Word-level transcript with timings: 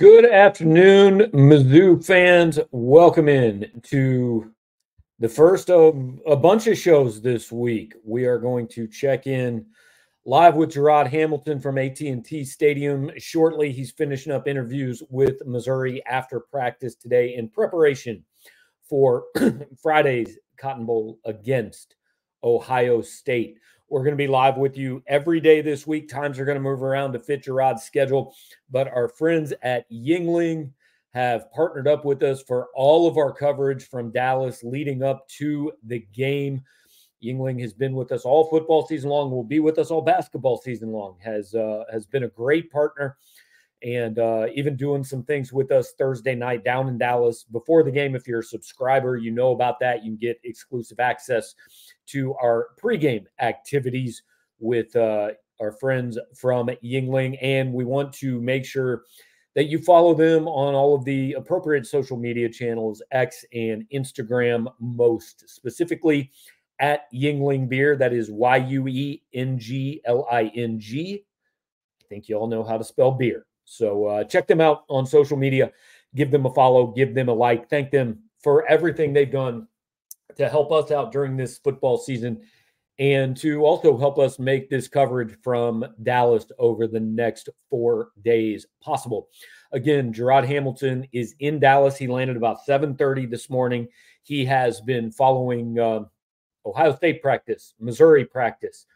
Good 0.00 0.24
afternoon, 0.24 1.30
Mizzou 1.34 2.02
fans. 2.02 2.58
Welcome 2.70 3.28
in 3.28 3.70
to 3.82 4.50
the 5.18 5.28
first 5.28 5.68
of 5.68 6.18
a 6.26 6.34
bunch 6.34 6.66
of 6.68 6.78
shows 6.78 7.20
this 7.20 7.52
week. 7.52 7.92
We 8.02 8.24
are 8.24 8.38
going 8.38 8.66
to 8.68 8.88
check 8.88 9.26
in 9.26 9.66
live 10.24 10.56
with 10.56 10.72
Jarod 10.72 11.06
Hamilton 11.06 11.60
from 11.60 11.76
AT&T 11.76 12.44
Stadium. 12.44 13.10
Shortly, 13.18 13.72
he's 13.72 13.90
finishing 13.90 14.32
up 14.32 14.48
interviews 14.48 15.02
with 15.10 15.44
Missouri 15.44 16.02
after 16.06 16.40
practice 16.40 16.94
today 16.94 17.34
in 17.34 17.50
preparation 17.50 18.24
for 18.88 19.24
Friday's 19.82 20.38
Cotton 20.56 20.86
Bowl 20.86 21.18
against 21.26 21.96
Ohio 22.42 23.02
State. 23.02 23.58
We're 23.90 24.04
going 24.04 24.12
to 24.12 24.16
be 24.16 24.28
live 24.28 24.56
with 24.56 24.76
you 24.76 25.02
every 25.08 25.40
day 25.40 25.62
this 25.62 25.84
week. 25.84 26.08
Times 26.08 26.38
are 26.38 26.44
going 26.44 26.56
to 26.56 26.62
move 26.62 26.84
around 26.84 27.12
to 27.12 27.18
fit 27.18 27.42
Jarod's 27.42 27.82
schedule, 27.82 28.32
but 28.70 28.86
our 28.86 29.08
friends 29.08 29.52
at 29.62 29.90
Yuengling 29.90 30.70
have 31.12 31.50
partnered 31.50 31.88
up 31.88 32.04
with 32.04 32.22
us 32.22 32.40
for 32.40 32.68
all 32.76 33.08
of 33.08 33.16
our 33.16 33.32
coverage 33.32 33.88
from 33.88 34.12
Dallas 34.12 34.62
leading 34.62 35.02
up 35.02 35.26
to 35.30 35.72
the 35.82 36.06
game. 36.14 36.62
Yuengling 37.20 37.60
has 37.60 37.72
been 37.72 37.94
with 37.94 38.12
us 38.12 38.24
all 38.24 38.48
football 38.48 38.86
season 38.86 39.10
long. 39.10 39.28
Will 39.28 39.42
be 39.42 39.58
with 39.58 39.76
us 39.76 39.90
all 39.90 40.02
basketball 40.02 40.58
season 40.58 40.92
long. 40.92 41.16
Has 41.18 41.56
uh, 41.56 41.82
has 41.90 42.06
been 42.06 42.22
a 42.22 42.28
great 42.28 42.70
partner, 42.70 43.16
and 43.82 44.18
uh, 44.18 44.46
even 44.54 44.76
doing 44.76 45.02
some 45.02 45.22
things 45.22 45.52
with 45.52 45.72
us 45.72 45.92
Thursday 45.98 46.34
night 46.34 46.64
down 46.64 46.88
in 46.88 46.98
Dallas 46.98 47.44
before 47.44 47.82
the 47.82 47.90
game. 47.90 48.14
If 48.14 48.26
you're 48.26 48.40
a 48.40 48.44
subscriber, 48.44 49.16
you 49.16 49.30
know 49.30 49.52
about 49.52 49.80
that. 49.80 50.04
You 50.04 50.10
can 50.12 50.18
get 50.18 50.40
exclusive 50.44 51.00
access 51.00 51.54
to 52.08 52.34
our 52.42 52.68
pregame 52.82 53.24
activities 53.40 54.22
with 54.58 54.94
uh, 54.96 55.30
our 55.60 55.72
friends 55.72 56.18
from 56.36 56.68
Yuengling. 56.84 57.38
And 57.40 57.72
we 57.72 57.84
want 57.84 58.12
to 58.14 58.40
make 58.40 58.64
sure 58.64 59.04
that 59.54 59.64
you 59.64 59.78
follow 59.78 60.14
them 60.14 60.46
on 60.46 60.74
all 60.74 60.94
of 60.94 61.04
the 61.04 61.32
appropriate 61.32 61.86
social 61.86 62.16
media 62.16 62.48
channels, 62.48 63.02
X 63.10 63.44
and 63.52 63.84
Instagram, 63.92 64.66
most 64.78 65.48
specifically 65.48 66.30
at 66.78 67.12
Yuengling 67.12 67.68
Beer. 67.68 67.96
That 67.96 68.12
is 68.12 68.30
Y 68.30 68.56
U 68.56 68.88
E 68.88 69.22
N 69.34 69.58
G 69.58 70.00
L 70.04 70.26
I 70.30 70.52
N 70.54 70.78
G. 70.78 71.24
I 72.00 72.04
think 72.08 72.28
you 72.28 72.36
all 72.36 72.46
know 72.46 72.64
how 72.64 72.78
to 72.78 72.84
spell 72.84 73.12
beer. 73.12 73.46
So 73.70 74.06
uh, 74.06 74.24
check 74.24 74.48
them 74.48 74.60
out 74.60 74.82
on 74.88 75.06
social 75.06 75.36
media. 75.36 75.70
Give 76.16 76.32
them 76.32 76.44
a 76.44 76.52
follow, 76.52 76.88
give 76.88 77.14
them 77.14 77.28
a 77.28 77.32
like. 77.32 77.70
Thank 77.70 77.92
them 77.92 78.18
for 78.42 78.66
everything 78.66 79.12
they've 79.12 79.30
done 79.30 79.68
to 80.36 80.48
help 80.48 80.72
us 80.72 80.90
out 80.90 81.12
during 81.12 81.36
this 81.36 81.58
football 81.58 81.96
season 81.96 82.42
and 82.98 83.36
to 83.36 83.62
also 83.62 83.96
help 83.96 84.18
us 84.18 84.40
make 84.40 84.68
this 84.68 84.88
coverage 84.88 85.36
from 85.40 85.86
Dallas 86.02 86.46
over 86.58 86.88
the 86.88 86.98
next 86.98 87.48
four 87.70 88.08
days 88.22 88.66
possible. 88.82 89.28
Again, 89.70 90.12
Jarod 90.12 90.48
Hamilton 90.48 91.06
is 91.12 91.36
in 91.38 91.60
Dallas. 91.60 91.96
He 91.96 92.08
landed 92.08 92.36
about 92.36 92.66
7:30 92.66 93.30
this 93.30 93.48
morning. 93.48 93.86
He 94.24 94.44
has 94.46 94.80
been 94.80 95.12
following 95.12 95.78
uh, 95.78 96.06
Ohio 96.66 96.96
State 96.96 97.22
practice, 97.22 97.74
Missouri 97.78 98.24
practice, 98.24 98.86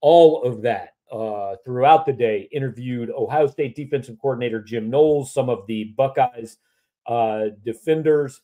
all 0.00 0.42
of 0.42 0.62
that 0.62 0.91
uh, 1.12 1.56
throughout 1.64 2.06
the 2.06 2.12
day. 2.12 2.48
Interviewed 2.52 3.10
Ohio 3.10 3.46
State 3.46 3.76
defensive 3.76 4.16
coordinator 4.20 4.60
Jim 4.62 4.90
Knowles, 4.90 5.32
some 5.32 5.48
of 5.48 5.66
the 5.66 5.94
Buckeyes 5.96 6.56
uh, 7.06 7.46
defenders 7.64 8.40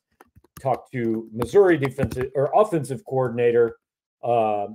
talked 0.60 0.92
to 0.92 1.28
Missouri 1.32 1.78
defensive 1.78 2.30
or 2.34 2.50
offensive 2.54 3.04
coordinator 3.04 3.76
uh, 4.22 4.66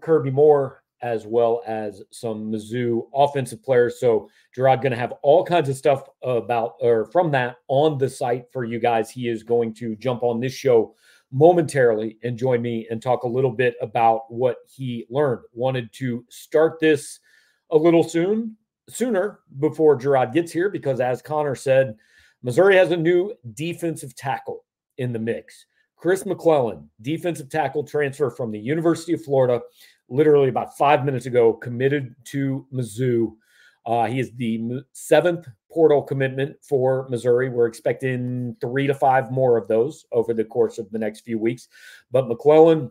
Kirby 0.00 0.30
Moore, 0.30 0.82
as 1.02 1.26
well 1.26 1.62
as 1.66 2.02
some 2.10 2.52
Mizzou 2.52 3.08
offensive 3.14 3.62
players. 3.62 3.98
So 3.98 4.28
Jarod 4.56 4.82
going 4.82 4.92
to 4.92 4.98
have 4.98 5.14
all 5.22 5.44
kinds 5.44 5.68
of 5.68 5.76
stuff 5.76 6.04
about 6.22 6.74
or 6.80 7.06
from 7.06 7.30
that 7.32 7.56
on 7.68 7.98
the 7.98 8.08
site 8.08 8.44
for 8.52 8.64
you 8.64 8.78
guys. 8.78 9.10
He 9.10 9.28
is 9.28 9.42
going 9.42 9.74
to 9.74 9.96
jump 9.96 10.22
on 10.22 10.40
this 10.40 10.52
show 10.54 10.94
momentarily 11.32 12.18
and 12.22 12.38
join 12.38 12.62
me 12.62 12.86
and 12.90 13.02
talk 13.02 13.22
a 13.22 13.28
little 13.28 13.50
bit 13.50 13.74
about 13.80 14.22
what 14.28 14.56
he 14.68 15.06
learned. 15.10 15.42
Wanted 15.52 15.92
to 15.94 16.24
start 16.28 16.78
this 16.80 17.20
a 17.70 17.76
little 17.76 18.02
soon, 18.02 18.56
sooner 18.88 19.40
before 19.58 19.98
Jarod 19.98 20.32
gets 20.32 20.52
here 20.52 20.70
because, 20.70 21.00
as 21.00 21.22
Connor 21.22 21.54
said, 21.54 21.96
Missouri 22.42 22.76
has 22.76 22.92
a 22.92 22.96
new 22.96 23.34
defensive 23.54 24.14
tackle 24.14 24.64
in 24.98 25.12
the 25.12 25.18
mix. 25.18 25.66
Chris 25.96 26.26
McClellan, 26.26 26.88
defensive 27.00 27.48
tackle 27.48 27.82
transfer 27.82 28.30
from 28.30 28.52
the 28.52 28.58
University 28.58 29.14
of 29.14 29.24
Florida, 29.24 29.60
literally 30.08 30.48
about 30.48 30.76
five 30.76 31.04
minutes 31.04 31.26
ago, 31.26 31.52
committed 31.52 32.14
to 32.24 32.66
Mizzou. 32.72 33.32
Uh, 33.86 34.06
he 34.06 34.20
is 34.20 34.32
the 34.36 34.82
seventh 34.92 35.48
portal 35.70 36.02
commitment 36.02 36.56
for 36.62 37.08
Missouri. 37.08 37.48
We're 37.48 37.66
expecting 37.66 38.56
three 38.60 38.86
to 38.86 38.94
five 38.94 39.30
more 39.30 39.56
of 39.56 39.68
those 39.68 40.06
over 40.12 40.32
the 40.32 40.44
course 40.44 40.78
of 40.78 40.90
the 40.90 40.98
next 40.98 41.20
few 41.20 41.38
weeks. 41.38 41.68
But 42.10 42.28
McClellan 42.28 42.90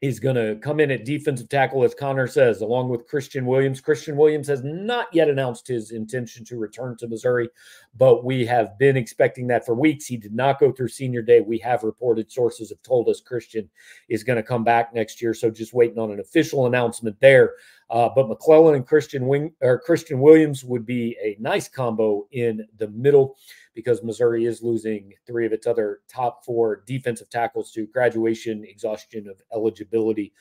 He's 0.00 0.18
going 0.18 0.36
to 0.36 0.56
come 0.62 0.80
in 0.80 0.90
at 0.90 1.04
defensive 1.04 1.50
tackle, 1.50 1.84
as 1.84 1.94
Connor 1.94 2.26
says, 2.26 2.62
along 2.62 2.88
with 2.88 3.06
Christian 3.06 3.44
Williams. 3.44 3.82
Christian 3.82 4.16
Williams 4.16 4.48
has 4.48 4.64
not 4.64 5.08
yet 5.12 5.28
announced 5.28 5.68
his 5.68 5.90
intention 5.90 6.42
to 6.46 6.56
return 6.56 6.96
to 6.96 7.06
Missouri, 7.06 7.50
but 7.98 8.24
we 8.24 8.46
have 8.46 8.78
been 8.78 8.96
expecting 8.96 9.46
that 9.48 9.66
for 9.66 9.74
weeks. 9.74 10.06
He 10.06 10.16
did 10.16 10.32
not 10.32 10.58
go 10.58 10.72
through 10.72 10.88
senior 10.88 11.20
day. 11.20 11.42
We 11.42 11.58
have 11.58 11.82
reported 11.82 12.32
sources 12.32 12.70
have 12.70 12.80
told 12.80 13.10
us 13.10 13.20
Christian 13.20 13.68
is 14.08 14.24
going 14.24 14.38
to 14.38 14.42
come 14.42 14.64
back 14.64 14.94
next 14.94 15.20
year. 15.20 15.34
So 15.34 15.50
just 15.50 15.74
waiting 15.74 15.98
on 15.98 16.10
an 16.10 16.20
official 16.20 16.64
announcement 16.64 17.20
there. 17.20 17.52
Uh, 17.90 18.08
but 18.08 18.28
McClellan 18.28 18.76
and 18.76 18.86
Christian 18.86 19.26
Wing 19.26 19.52
or 19.60 19.80
Christian 19.80 20.20
Williams 20.20 20.64
would 20.64 20.86
be 20.86 21.16
a 21.20 21.36
nice 21.40 21.68
combo 21.68 22.28
in 22.30 22.64
the 22.78 22.86
middle 22.88 23.36
because 23.74 24.02
Missouri 24.04 24.46
is 24.46 24.62
losing 24.62 25.12
three 25.26 25.44
of 25.44 25.52
its 25.52 25.66
other 25.66 26.00
top 26.08 26.44
four 26.44 26.84
defensive 26.86 27.28
tackles 27.30 27.72
to 27.72 27.86
graduation, 27.88 28.64
exhaustion 28.64 29.28
of 29.28 29.42
eligibility, 29.52 30.32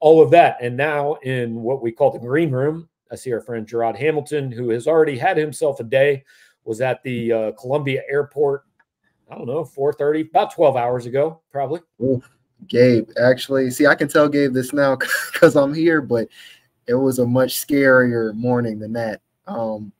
all 0.00 0.22
of 0.22 0.30
that. 0.32 0.58
And 0.60 0.76
now 0.76 1.14
in 1.22 1.62
what 1.62 1.82
we 1.82 1.92
call 1.92 2.10
the 2.10 2.18
green 2.18 2.50
room, 2.50 2.90
I 3.10 3.16
see 3.16 3.32
our 3.32 3.40
friend 3.40 3.66
Jarod 3.66 3.96
Hamilton, 3.96 4.52
who 4.52 4.68
has 4.70 4.86
already 4.86 5.16
had 5.16 5.38
himself 5.38 5.80
a 5.80 5.84
day, 5.84 6.24
was 6.64 6.82
at 6.82 7.02
the 7.02 7.32
uh, 7.32 7.52
Columbia 7.52 8.02
Airport. 8.10 8.64
I 9.30 9.34
don't 9.36 9.46
know, 9.46 9.64
4:30, 9.64 10.28
about 10.28 10.54
12 10.54 10.76
hours 10.76 11.06
ago, 11.06 11.40
probably. 11.50 11.80
Ooh, 12.00 12.22
Gabe, 12.66 13.08
actually, 13.20 13.70
see, 13.70 13.86
I 13.86 13.94
can 13.94 14.08
tell 14.08 14.28
Gabe 14.28 14.52
this 14.52 14.72
now 14.72 14.96
because 15.32 15.56
I'm 15.56 15.72
here, 15.72 16.00
but 16.00 16.28
it 16.88 16.94
was 16.94 17.18
a 17.18 17.26
much 17.26 17.54
scarier 17.64 18.34
morning 18.34 18.78
than 18.78 18.94
that. 18.94 19.20
Um, 19.46 19.92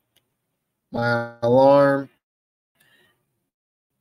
my 0.90 1.32
alarm, 1.42 2.08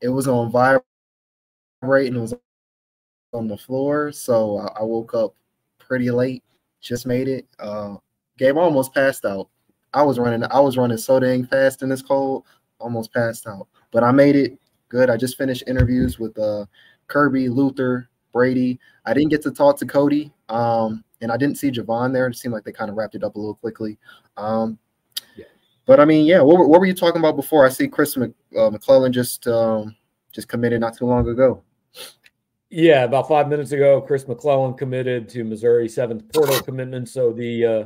it 0.02 0.10
was 0.10 0.28
on 0.28 0.52
vibrate 0.52 2.08
and 2.08 2.18
it 2.18 2.22
was 2.22 2.34
on 3.34 3.48
the 3.48 3.58
floor, 3.58 4.12
so 4.12 4.60
I, 4.60 4.80
I 4.80 4.84
woke 4.84 5.14
up 5.14 5.36
pretty 5.80 6.10
late. 6.10 6.44
Just 6.82 7.06
made 7.06 7.28
it. 7.28 7.46
Uh, 7.60 7.98
Gabe 8.38 8.58
almost 8.58 8.94
passed 8.94 9.26
out. 9.26 9.50
I 9.94 10.04
was 10.04 10.18
running. 10.18 10.44
I 10.50 10.60
was 10.60 10.78
running 10.78 10.98
so 10.98 11.20
dang 11.20 11.46
fast 11.46 11.82
in 11.82 11.90
this 11.90 12.02
cold, 12.02 12.46
almost 12.80 13.14
passed 13.14 13.48
out. 13.48 13.68
But 13.92 14.04
I 14.04 14.12
made 14.12 14.36
it 14.36 14.58
good. 14.90 15.10
I 15.10 15.18
just 15.18 15.38
finished 15.38 15.64
interviews 15.68 16.20
with 16.20 16.38
uh, 16.40 16.66
Kirby, 17.08 17.50
Luther, 17.50 18.10
Brady. 18.32 18.80
I 19.06 19.14
didn't 19.14 19.30
get 19.30 19.42
to 19.44 19.52
talk 19.52 19.78
to 19.80 19.86
Cody. 19.86 20.32
Um, 20.50 21.04
and 21.22 21.32
I 21.32 21.38
didn't 21.38 21.58
see 21.58 21.72
Javon 21.72 22.14
there. 22.14 22.28
It 22.28 22.36
seemed 22.36 22.54
like 22.54 22.64
they 22.64 22.72
kind 22.72 22.90
of 22.90 22.98
wrapped 22.98 23.16
it 23.16 23.24
up 23.24 23.36
a 23.36 23.40
little 23.40 23.56
quickly. 23.56 23.98
Um, 24.36 24.78
yeah. 25.36 25.46
But 25.86 26.00
I 26.00 26.06
mean, 26.06 26.26
yeah. 26.26 26.42
What, 26.42 26.68
what, 26.70 26.80
were 26.80 26.86
you 26.86 26.94
talking 26.94 27.20
about 27.20 27.36
before? 27.36 27.66
I 27.66 27.70
see 27.70 27.88
Chris 27.88 28.16
Mc, 28.18 28.32
uh, 28.58 28.70
McClellan 28.70 29.14
just 29.14 29.48
um, 29.48 29.96
just 30.32 30.48
committed 30.48 30.82
not 30.82 30.98
too 30.98 31.06
long 31.06 31.28
ago. 31.28 31.64
Yeah, 32.70 33.06
about 33.06 33.30
five 33.30 33.48
minutes 33.48 33.72
ago, 33.72 34.02
Chris 34.02 34.28
McClellan 34.28 34.74
committed 34.74 35.30
to 35.30 35.44
Missouri 35.44 35.88
seventh 35.88 36.32
portal 36.34 36.60
commitment. 36.62 37.08
So 37.08 37.32
the 37.32 37.66
uh, 37.66 37.84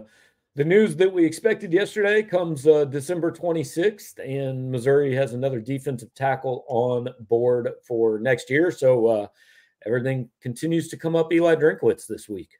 the 0.56 0.66
news 0.66 0.95
that 0.98 1.12
we 1.12 1.24
expected 1.24 1.72
yesterday 1.72 2.24
comes 2.24 2.68
uh, 2.68 2.86
December 2.86 3.31
26th, 3.31 4.19
and 4.19 4.69
Missouri 4.69 5.16
has 5.16 5.34
another 5.34 5.62
defensive 5.62 6.13
tackle 6.13 6.66
on 6.68 7.07
board 7.22 7.69
for 7.88 8.19
next 8.19 8.50
year. 8.50 8.69
So 8.72 9.07
uh, 9.07 9.27
everything 9.86 10.30
continues 10.42 10.89
to 10.89 10.98
come 10.98 11.16
up 11.16 11.31
Eli 11.31 11.56
Drinkwitz 11.56 12.06
this 12.06 12.27
week. 12.27 12.57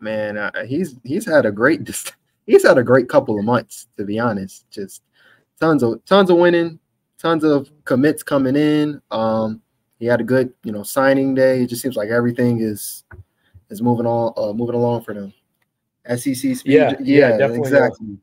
Man, 0.00 0.36
uh, 0.36 0.64
he's 0.66 0.96
he's 1.04 1.26
had 1.26 1.46
a 1.46 1.52
great 1.52 1.88
he's 2.46 2.66
had 2.66 2.78
a 2.78 2.82
great 2.82 3.08
couple 3.08 3.38
of 3.38 3.44
months 3.44 3.88
to 3.96 4.04
be 4.04 4.18
honest. 4.18 4.68
Just 4.70 5.02
tons 5.60 5.82
of 5.82 6.04
tons 6.04 6.30
of 6.30 6.38
winning, 6.38 6.78
tons 7.18 7.44
of 7.44 7.70
commits 7.84 8.22
coming 8.22 8.56
in. 8.56 9.00
Um, 9.10 9.62
he 9.98 10.06
had 10.06 10.20
a 10.20 10.24
good 10.24 10.52
you 10.62 10.72
know 10.72 10.82
signing 10.82 11.34
day. 11.34 11.62
It 11.62 11.66
just 11.68 11.82
seems 11.82 11.96
like 11.96 12.08
everything 12.08 12.60
is 12.60 13.04
is 13.70 13.82
moving 13.82 14.06
on 14.06 14.32
uh, 14.36 14.52
moving 14.52 14.76
along 14.76 15.02
for 15.02 15.14
them. 15.14 15.32
SEC 16.08 16.34
speed, 16.34 16.62
yeah, 16.64 16.94
yeah, 17.00 17.36
yeah 17.38 17.48
exactly. 17.48 18.18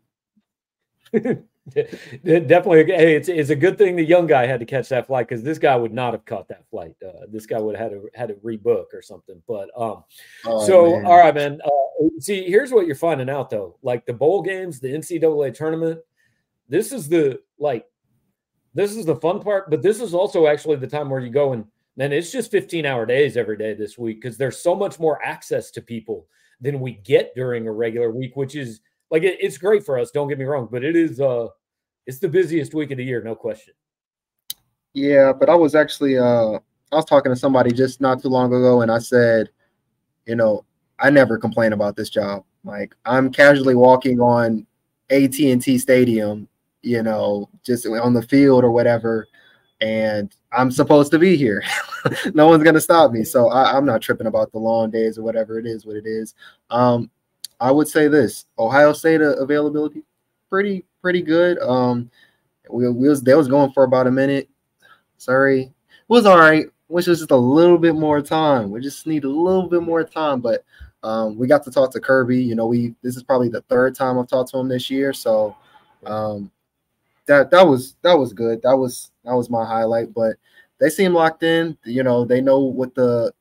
Definitely, 1.74 2.86
hey, 2.94 3.16
it's 3.16 3.30
it's 3.30 3.50
a 3.50 3.56
good 3.56 3.78
thing 3.78 3.96
the 3.96 4.04
young 4.04 4.28
guy 4.28 4.46
had 4.46 4.60
to 4.60 4.66
catch 4.66 4.90
that 4.90 5.08
flight 5.08 5.30
because 5.30 5.44
this 5.44 5.58
guy 5.58 5.76
would 5.78 5.94
not 5.94 6.14
have 6.14 6.26
caught 6.26 6.50
that 6.50 6.68
flight. 6.70 6.94
Uh, 7.06 7.26
this 7.30 7.46
guy 7.46 7.58
would 7.58 7.78
have 7.78 7.92
had 7.92 7.98
to 7.98 8.10
had 8.14 8.28
to 8.30 8.36
rebook 8.36 8.88
or 8.94 9.02
something. 9.02 9.42
But 9.48 9.70
um, 9.78 10.04
oh, 10.46 10.68
so 10.68 10.92
man. 10.92 11.06
all 11.06 11.18
right, 11.18 11.34
man. 11.34 11.62
Uh, 11.64 12.10
see, 12.20 12.44
here's 12.44 12.72
what 12.72 12.86
you're 12.86 12.98
finding 12.98 13.30
out 13.30 13.50
though. 13.50 13.78
Like 13.82 14.06
the 14.06 14.14
bowl 14.14 14.42
games, 14.42 14.82
the 14.82 14.90
NCAA 14.90 15.54
tournament. 15.54 16.02
This 16.68 16.92
is 16.92 17.08
the 17.08 17.40
like, 17.58 17.86
this 18.74 18.96
is 18.98 19.06
the 19.06 19.16
fun 19.16 19.40
part. 19.40 19.70
But 19.70 19.82
this 19.82 20.02
is 20.02 20.14
also 20.14 20.48
actually 20.48 20.76
the 20.78 20.88
time 20.88 21.10
where 21.10 21.22
you 21.22 21.30
go 21.30 21.54
and 21.54 21.66
then 21.96 22.12
it's 22.12 22.32
just 22.32 22.52
15 22.52 22.86
hour 22.86 23.06
days 23.06 23.38
every 23.38 23.56
day 23.56 23.74
this 23.74 23.98
week 23.98 24.22
because 24.22 24.38
there's 24.38 24.58
so 24.58 24.76
much 24.76 25.00
more 25.00 25.24
access 25.24 25.72
to 25.72 25.82
people 25.82 26.28
than 26.60 26.80
we 26.80 26.94
get 26.94 27.36
during 27.36 27.68
a 27.68 27.72
regular 27.72 28.12
week, 28.12 28.36
which 28.36 28.56
is 28.56 28.82
like 29.14 29.24
it, 29.24 29.38
it's 29.40 29.60
great 29.60 29.86
for 29.86 29.98
us. 30.00 30.12
Don't 30.12 30.28
get 30.28 30.40
me 30.40 30.46
wrong, 30.46 30.68
but 30.70 30.84
it 30.84 30.98
is 30.98 31.22
uh 31.22 31.48
it's 32.06 32.20
the 32.20 32.28
busiest 32.28 32.74
week 32.74 32.92
of 32.92 32.98
the 32.98 33.06
year, 33.06 33.22
no 33.24 33.36
question. 33.36 33.74
Yeah, 34.94 35.32
but 35.32 35.50
I 35.50 35.56
was 35.56 35.76
actually 35.76 36.18
uh 36.18 36.60
I 36.92 36.96
was 36.96 37.06
talking 37.06 37.32
to 37.32 37.36
somebody 37.36 37.72
just 37.72 38.02
not 38.02 38.22
too 38.22 38.28
long 38.28 38.54
ago, 38.54 38.82
and 38.82 38.92
I 38.92 38.98
said, 38.98 39.50
you 40.26 40.36
know, 40.36 40.66
I 41.00 41.12
never 41.12 41.38
complain 41.38 41.74
about 41.74 41.96
this 41.96 42.10
job. 42.10 42.44
Like 42.64 42.96
I'm 43.06 43.32
casually 43.32 43.76
walking 43.76 44.20
on 44.20 44.66
AT 45.12 45.40
and 45.40 45.62
T 45.62 45.78
Stadium, 45.78 46.48
you 46.82 47.04
know, 47.04 47.50
just 47.64 47.86
on 47.86 48.14
the 48.14 48.24
field 48.24 48.64
or 48.64 48.72
whatever, 48.72 49.28
and 49.80 50.36
I'm 50.52 50.72
supposed 50.72 51.12
to 51.12 51.20
be 51.20 51.36
here. 51.36 51.64
no 52.34 52.48
one's 52.48 52.64
gonna 52.64 52.82
stop 52.82 53.12
me, 53.12 53.24
so 53.24 53.50
I, 53.50 53.78
am 53.78 53.86
not 53.86 54.02
tripping 54.02 54.28
about 54.28 54.52
the 54.52 54.60
long 54.60 54.90
days 54.90 55.20
or 55.20 55.22
whatever 55.22 55.60
it 55.60 55.68
is. 55.68 55.86
What 55.86 55.98
it 55.98 56.08
is. 56.08 56.34
Um, 56.72 57.12
I 57.60 57.72
would 57.72 57.88
say 57.88 58.08
this: 58.08 58.46
Ohio 58.58 58.94
State 58.94 59.22
availability 59.22 60.04
pretty 60.54 60.86
pretty 61.02 61.24
good. 61.24 61.58
Um, 61.60 62.12
we, 62.70 62.88
we 62.88 63.10
was 63.10 63.24
they 63.24 63.34
was 63.34 63.48
going 63.48 63.72
for 63.72 63.84
about 63.84 64.06
a 64.06 64.12
minute. 64.12 64.48
Sorry, 65.18 65.64
it 65.64 65.72
was 66.08 66.28
all 66.28 66.38
right. 66.38 66.68
Wish 66.90 67.08
was 67.08 67.18
just 67.18 67.32
a 67.32 67.36
little 67.36 67.80
bit 67.80 67.96
more 67.96 68.22
time. 68.22 68.70
We 68.70 68.80
just 68.80 69.08
need 69.08 69.24
a 69.24 69.30
little 69.30 69.68
bit 69.68 69.82
more 69.82 70.04
time, 70.04 70.42
but 70.42 70.64
um, 71.02 71.38
we 71.40 71.48
got 71.48 71.64
to 71.64 71.72
talk 71.72 71.92
to 71.94 72.00
Kirby. 72.00 72.40
You 72.40 72.54
know, 72.54 72.68
we 72.68 72.94
this 73.02 73.18
is 73.18 73.24
probably 73.24 73.50
the 73.50 73.62
third 73.62 73.96
time 73.96 74.20
I've 74.20 74.28
talked 74.28 74.52
to 74.52 74.60
him 74.60 74.68
this 74.68 74.92
year, 74.92 75.12
so 75.12 75.56
um, 76.06 76.52
that 77.26 77.50
that 77.50 77.68
was 77.68 77.96
that 78.04 78.14
was 78.14 78.32
good. 78.32 78.62
That 78.62 78.78
was 78.78 79.10
that 79.26 79.34
was 79.34 79.50
my 79.50 79.66
highlight. 79.66 80.14
But 80.14 80.36
they 80.80 80.90
seem 80.90 81.14
locked 81.14 81.42
in. 81.42 81.76
You 81.84 82.04
know, 82.04 82.26
they 82.26 82.42
know 82.42 82.60
what 82.60 82.94
the 82.94 83.34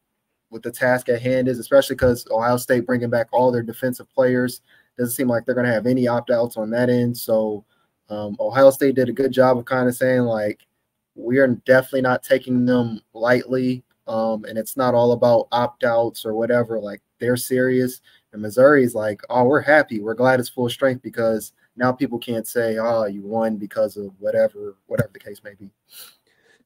what 0.52 0.62
the 0.62 0.70
task 0.70 1.08
at 1.08 1.22
hand 1.22 1.48
is, 1.48 1.58
especially 1.58 1.96
because 1.96 2.26
Ohio 2.30 2.58
State 2.58 2.84
bringing 2.84 3.08
back 3.08 3.26
all 3.32 3.50
their 3.50 3.62
defensive 3.62 4.08
players. 4.10 4.60
Doesn't 4.98 5.14
seem 5.14 5.28
like 5.28 5.46
they're 5.46 5.54
going 5.54 5.66
to 5.66 5.72
have 5.72 5.86
any 5.86 6.06
opt 6.06 6.30
outs 6.30 6.58
on 6.58 6.68
that 6.70 6.90
end. 6.90 7.16
So 7.16 7.64
um, 8.10 8.36
Ohio 8.38 8.70
State 8.70 8.94
did 8.94 9.08
a 9.08 9.12
good 9.12 9.32
job 9.32 9.56
of 9.56 9.64
kind 9.64 9.88
of 9.88 9.94
saying 9.94 10.20
like 10.20 10.66
we 11.14 11.38
are 11.38 11.48
definitely 11.48 12.02
not 12.02 12.22
taking 12.22 12.66
them 12.66 13.00
lightly, 13.14 13.82
um, 14.06 14.44
and 14.44 14.58
it's 14.58 14.76
not 14.76 14.94
all 14.94 15.12
about 15.12 15.48
opt 15.52 15.84
outs 15.84 16.26
or 16.26 16.34
whatever. 16.34 16.78
Like 16.78 17.00
they're 17.18 17.38
serious. 17.38 18.02
And 18.34 18.42
Missouri's 18.42 18.94
like, 18.94 19.22
oh, 19.30 19.44
we're 19.44 19.62
happy. 19.62 20.00
We're 20.00 20.14
glad 20.14 20.38
it's 20.38 20.50
full 20.50 20.68
strength 20.68 21.02
because 21.02 21.52
now 21.76 21.92
people 21.92 22.18
can't 22.18 22.46
say, 22.46 22.76
oh, 22.78 23.06
you 23.06 23.22
won 23.22 23.56
because 23.56 23.96
of 23.96 24.12
whatever, 24.18 24.76
whatever 24.86 25.10
the 25.14 25.18
case 25.18 25.42
may 25.42 25.54
be. 25.54 25.70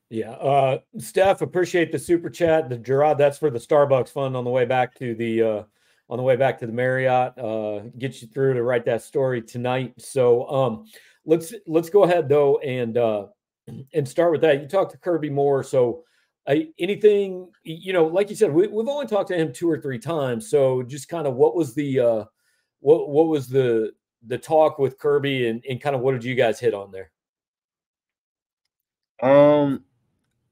Yeah. 0.09 0.33
Uh 0.33 0.79
Steph, 0.99 1.43
appreciate 1.43 1.91
the 1.91 1.99
super 1.99 2.31
chat. 2.31 2.69
The 2.69 2.79
Jarod, 2.79 3.19
that's 3.19 3.39
for 3.39 3.51
the 3.51 3.59
Starbucks 3.59 4.11
fund 4.11 4.37
on 4.37 4.45
the 4.45 4.51
way 4.51 4.65
back 4.65 4.95
to 4.99 5.15
the 5.15 5.43
uh 5.43 5.63
on 6.09 6.19
the 6.19 6.23
way 6.23 6.37
back 6.37 6.59
to 6.61 6.67
the 6.67 6.73
Marriott. 6.73 7.37
Uh 7.39 7.81
get 7.99 8.23
you 8.23 8.29
through 8.29 8.55
to 8.55 8.63
write 8.63 8.85
that 8.85 9.03
story 9.03 9.43
tonight. 9.43 9.95
So 9.99 10.49
um 10.49 10.87
let's 11.25 11.55
let's 11.67 11.91
go 11.91 12.05
ahead 12.05 12.29
though 12.29 12.59
and 12.59 12.97
uh 12.97 13.27
and 13.95 14.09
start 14.09 14.31
with 14.31 14.43
that. 14.43 14.63
You 14.63 14.69
talked 14.69 14.93
to 14.93 14.99
Kirby 14.99 15.31
Moore. 15.31 15.65
So 15.65 16.05
uh, 16.47 16.55
anything, 16.79 17.51
you 17.65 17.93
know, 17.93 18.07
like 18.07 18.31
you 18.31 18.37
said, 18.37 18.53
we, 18.53 18.69
we've 18.69 18.87
only 18.89 19.07
talked 19.09 19.29
to 19.31 19.37
him 19.37 19.53
two 19.53 19.69
or 19.69 19.81
three 19.81 19.99
times. 19.99 20.49
So 20.49 20.85
just 20.85 21.09
kind 21.09 21.27
of 21.27 21.35
what 21.35 21.57
was 21.57 21.75
the 21.75 21.99
uh 21.99 22.25
what 22.79 23.09
what 23.11 23.27
was 23.27 23.49
the 23.49 23.93
the 24.25 24.39
talk 24.39 24.79
with 24.79 24.99
Kirby 24.99 25.49
and, 25.49 25.65
and 25.69 25.81
kind 25.81 25.97
of 25.97 26.03
what 26.03 26.13
did 26.13 26.23
you 26.23 26.37
guys 26.37 26.61
hit 26.61 26.75
on 26.75 26.93
there? 26.93 27.11
Um 29.21 29.86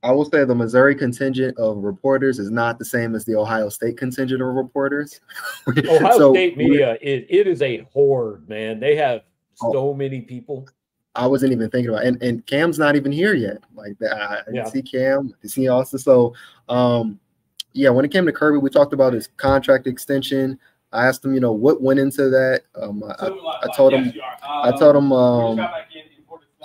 I 0.05 0.13
will 0.13 0.27
say 0.27 0.45
the 0.45 0.55
Missouri 0.55 0.95
contingent 0.95 1.57
of 1.59 1.79
reporters 1.79 2.39
is 2.39 2.51
not 2.51 2.79
the 2.79 2.85
same 2.85 3.15
as 3.15 3.25
the 3.25 3.35
Ohio 3.37 3.71
State 3.71 3.97
contingent 3.97 4.43
of 4.43 4.49
reporters. 4.49 5.19
Ohio 5.69 6.19
so, 6.19 6.33
State 6.35 6.59
media, 6.59 6.99
it, 7.01 7.27
it 7.31 7.47
is 7.47 7.63
a 7.63 7.79
horde, 7.93 8.47
man. 8.47 8.79
They 8.79 8.97
have 8.97 9.23
oh. 9.63 9.73
so 9.73 9.79
oh, 9.91 9.95
many 9.95 10.21
people. 10.21 10.69
I 11.15 11.27
wasn't 11.27 11.53
even 11.53 11.71
thinking 11.71 11.89
about, 11.89 12.05
it. 12.05 12.09
and 12.09 12.23
and 12.23 12.47
Cam's 12.47 12.79
not 12.79 12.97
even 12.97 13.13
here 13.13 13.35
yet. 13.35 13.59
Like 13.75 13.97
I 14.03 14.41
didn't 14.45 14.55
yeah. 14.57 14.65
see 14.65 14.83
Cam, 14.83 15.33
I 15.43 15.47
see 15.47 15.69
Austin. 15.69 15.99
So, 16.01 16.35
um, 16.69 17.19
yeah, 17.73 17.89
when 17.89 18.05
it 18.05 18.11
came 18.11 18.27
to 18.27 18.33
Kirby, 18.33 18.59
we 18.59 18.69
talked 18.69 18.93
about 18.93 19.15
his 19.15 19.29
contract 19.37 19.87
extension. 19.87 20.59
I 20.93 21.07
asked 21.07 21.25
him, 21.25 21.35
you 21.35 21.41
know, 21.41 21.53
what 21.53 21.83
went 21.83 21.99
into 21.99 22.29
that. 22.31 22.63
Um, 22.81 23.03
I, 23.03 23.27
I, 23.27 23.77
told 23.77 23.93
him, 23.93 24.13
I 24.45 24.71
told 24.79 24.95
him, 24.95 25.13
um, 25.13 25.59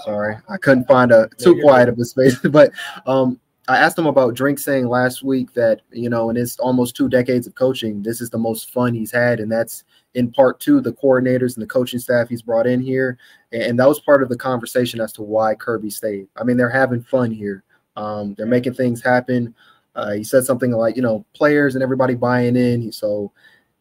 Sorry, 0.04 0.38
I 0.50 0.58
couldn't 0.58 0.88
find 0.88 1.12
a 1.12 1.30
too 1.38 1.60
quiet 1.62 1.90
of 1.90 2.00
a 2.00 2.06
space. 2.06 2.38
But 2.52 2.72
um, 3.06 3.40
I 3.68 3.78
asked 3.78 3.98
him 3.98 4.08
about 4.08 4.34
Drink 4.34 4.60
saying 4.60 4.88
last 4.88 5.24
week 5.24 5.54
that 5.54 5.82
you 5.92 6.10
know 6.10 6.30
in 6.30 6.36
his 6.36 6.58
almost 6.60 6.96
two 6.96 7.10
decades 7.10 7.48
of 7.48 7.56
coaching, 7.56 8.02
this 8.02 8.22
is 8.22 8.30
the 8.30 8.38
most 8.38 8.72
fun 8.72 8.94
he's 8.94 9.12
had, 9.12 9.40
and 9.40 9.52
that's 9.52 9.84
in 10.16 10.32
part 10.32 10.60
two 10.60 10.82
the 10.82 10.94
coordinators 10.94 11.56
and 11.56 11.64
the 11.64 11.68
coaching 11.68 12.00
staff 12.00 12.30
he's 12.30 12.42
brought 12.42 12.68
in 12.68 12.82
here, 12.82 13.18
and 13.52 13.80
that 13.80 13.88
was 13.88 14.00
part 14.00 14.24
of 14.24 14.30
the 14.30 14.38
conversation 14.38 15.02
as 15.02 15.14
to 15.14 15.22
why 15.22 15.56
Kirby 15.56 15.90
stayed. 15.90 16.28
I 16.36 16.44
mean, 16.44 16.58
they're 16.58 16.70
having 16.70 17.04
fun 17.04 17.32
here. 17.32 17.64
Um, 17.96 18.34
they're 18.36 18.46
making 18.46 18.74
things 18.74 19.04
happen. 19.04 19.54
Uh, 19.96 20.14
he 20.14 20.24
said 20.24 20.46
something 20.46 20.72
like, 20.72 20.96
you 20.96 21.02
know, 21.02 21.26
players 21.34 21.76
and 21.76 21.84
everybody 21.84 22.16
buying 22.16 22.56
in. 22.56 22.92
So 22.92 23.32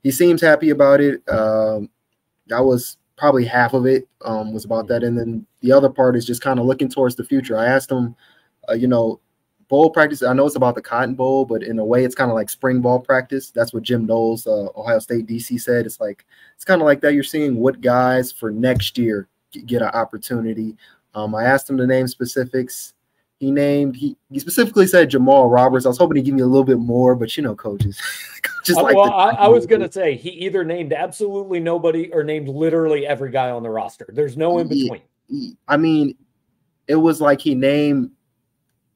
he 0.03 0.11
seems 0.11 0.41
happy 0.41 0.70
about 0.70 1.00
it. 1.00 1.23
Um, 1.29 1.91
that 2.49 2.65
was 2.65 2.97
probably 3.19 3.44
half 3.44 3.75
of 3.75 3.87
it 3.87 4.09
um, 4.25 4.53
was 4.53 4.65
about 4.65 4.87
that, 4.88 5.03
and 5.03 5.19
then 5.19 5.47
the 5.61 5.73
other 5.73 5.91
part 5.91 6.17
is 6.17 6.25
just 6.25 6.41
kind 6.41 6.59
of 6.59 6.67
looking 6.67 6.88
towards 6.88 7.17
the 7.17 7.25
future. 7.25 7.59
I 7.59 7.67
asked 7.67 7.91
him, 7.91 8.15
uh, 8.69 8.75
you 8.75 8.87
know, 8.87 9.20
bowl 9.69 9.91
practice. 9.91 10.23
I 10.23 10.32
know 10.32 10.47
it's 10.47 10.56
about 10.56 10.75
the 10.75 10.82
Cotton 10.82 11.15
Bowl, 11.15 11.44
but 11.44 11.62
in 11.62 11.79
a 11.79 11.85
way, 11.85 12.05
it's 12.05 12.15
kind 12.15 12.31
of 12.31 12.35
like 12.35 12.50
spring 12.50 12.81
ball 12.81 13.00
practice. 13.00 13.50
That's 13.50 13.73
what 13.73 13.82
Jim 13.82 14.06
Knowles, 14.06 14.47
uh, 14.47 14.69
Ohio 14.76 14.99
State 14.99 15.26
DC, 15.26 15.61
said. 15.61 15.87
It's 15.87 16.00
like 16.00 16.25
it's 16.55 16.65
kind 16.65 16.81
of 16.81 16.87
like 16.87 17.00
that. 17.03 17.15
You're 17.15 17.25
seeing 17.25 17.56
what 17.56 17.81
guys 17.81 18.32
for 18.32 18.50
next 18.50 18.97
year 18.99 19.29
get 19.67 19.82
an 19.82 19.88
opportunity. 19.88 20.76
Um, 21.15 21.35
I 21.35 21.44
asked 21.44 21.69
him 21.69 21.76
to 21.79 21.87
name 21.87 22.06
specifics. 22.06 22.94
He 23.38 23.52
named 23.52 23.94
he, 23.94 24.17
he 24.32 24.40
specifically 24.40 24.87
said 24.87 25.11
Jamal 25.11 25.48
Roberts. 25.48 25.86
I 25.86 25.91
was 25.91 25.98
hoping 25.98 26.17
to 26.17 26.22
give 26.22 26.34
me 26.34 26.43
a 26.43 26.46
little 26.46 26.65
bit 26.65 26.79
more, 26.79 27.15
but 27.15 27.36
you 27.36 27.43
know, 27.43 27.55
coaches. 27.55 28.01
coaches 28.43 28.77
uh, 28.77 28.82
like 28.82 28.96
well, 28.96 29.13
I, 29.13 29.31
I, 29.31 29.48
was 29.48 29.65
gonna 29.65 29.91
say 29.91 30.17
he 30.17 30.31
either 30.31 30.65
named 30.65 30.93
absolutely 30.93 31.60
nobody 31.60 32.13
or 32.13 32.24
named 32.24 32.48
literally 32.48 33.06
every 33.06 33.31
guy 33.31 33.51
on 33.51 33.63
the 33.63 33.70
roster. 33.70 34.06
There's 34.13 34.36
no 34.36 34.58
in 34.58 34.67
between. 34.67 35.03
I 35.69 35.77
mean, 35.77 36.17
it 36.89 36.96
was 36.96 37.20
like 37.20 37.41
he 37.41 37.55
named 37.55 38.10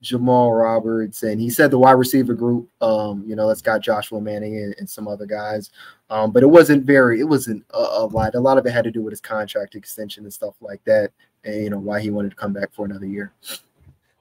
Jamal 0.00 0.52
Roberts 0.52 1.22
and 1.22 1.40
he 1.40 1.48
said 1.48 1.70
the 1.70 1.78
wide 1.78 1.92
receiver 1.92 2.34
group. 2.34 2.68
Um, 2.82 3.22
you 3.24 3.36
know, 3.36 3.46
that's 3.46 3.62
got 3.62 3.80
Joshua 3.80 4.20
Manning 4.20 4.56
and, 4.56 4.74
and 4.78 4.90
some 4.90 5.06
other 5.06 5.26
guys. 5.26 5.70
Um, 6.10 6.32
but 6.32 6.42
it 6.42 6.48
wasn't 6.48 6.84
very. 6.84 7.20
It 7.20 7.28
wasn't 7.28 7.64
a, 7.70 7.78
a 7.78 8.06
lot. 8.06 8.34
A 8.34 8.40
lot 8.40 8.58
of 8.58 8.66
it 8.66 8.72
had 8.72 8.84
to 8.84 8.90
do 8.90 9.02
with 9.02 9.12
his 9.12 9.20
contract 9.20 9.76
extension 9.76 10.24
and 10.24 10.32
stuff 10.32 10.56
like 10.60 10.82
that, 10.84 11.12
and 11.44 11.62
you 11.62 11.70
know 11.70 11.78
why 11.78 12.00
he 12.00 12.10
wanted 12.10 12.30
to 12.30 12.36
come 12.36 12.52
back 12.52 12.72
for 12.72 12.84
another 12.84 13.06
year. 13.06 13.32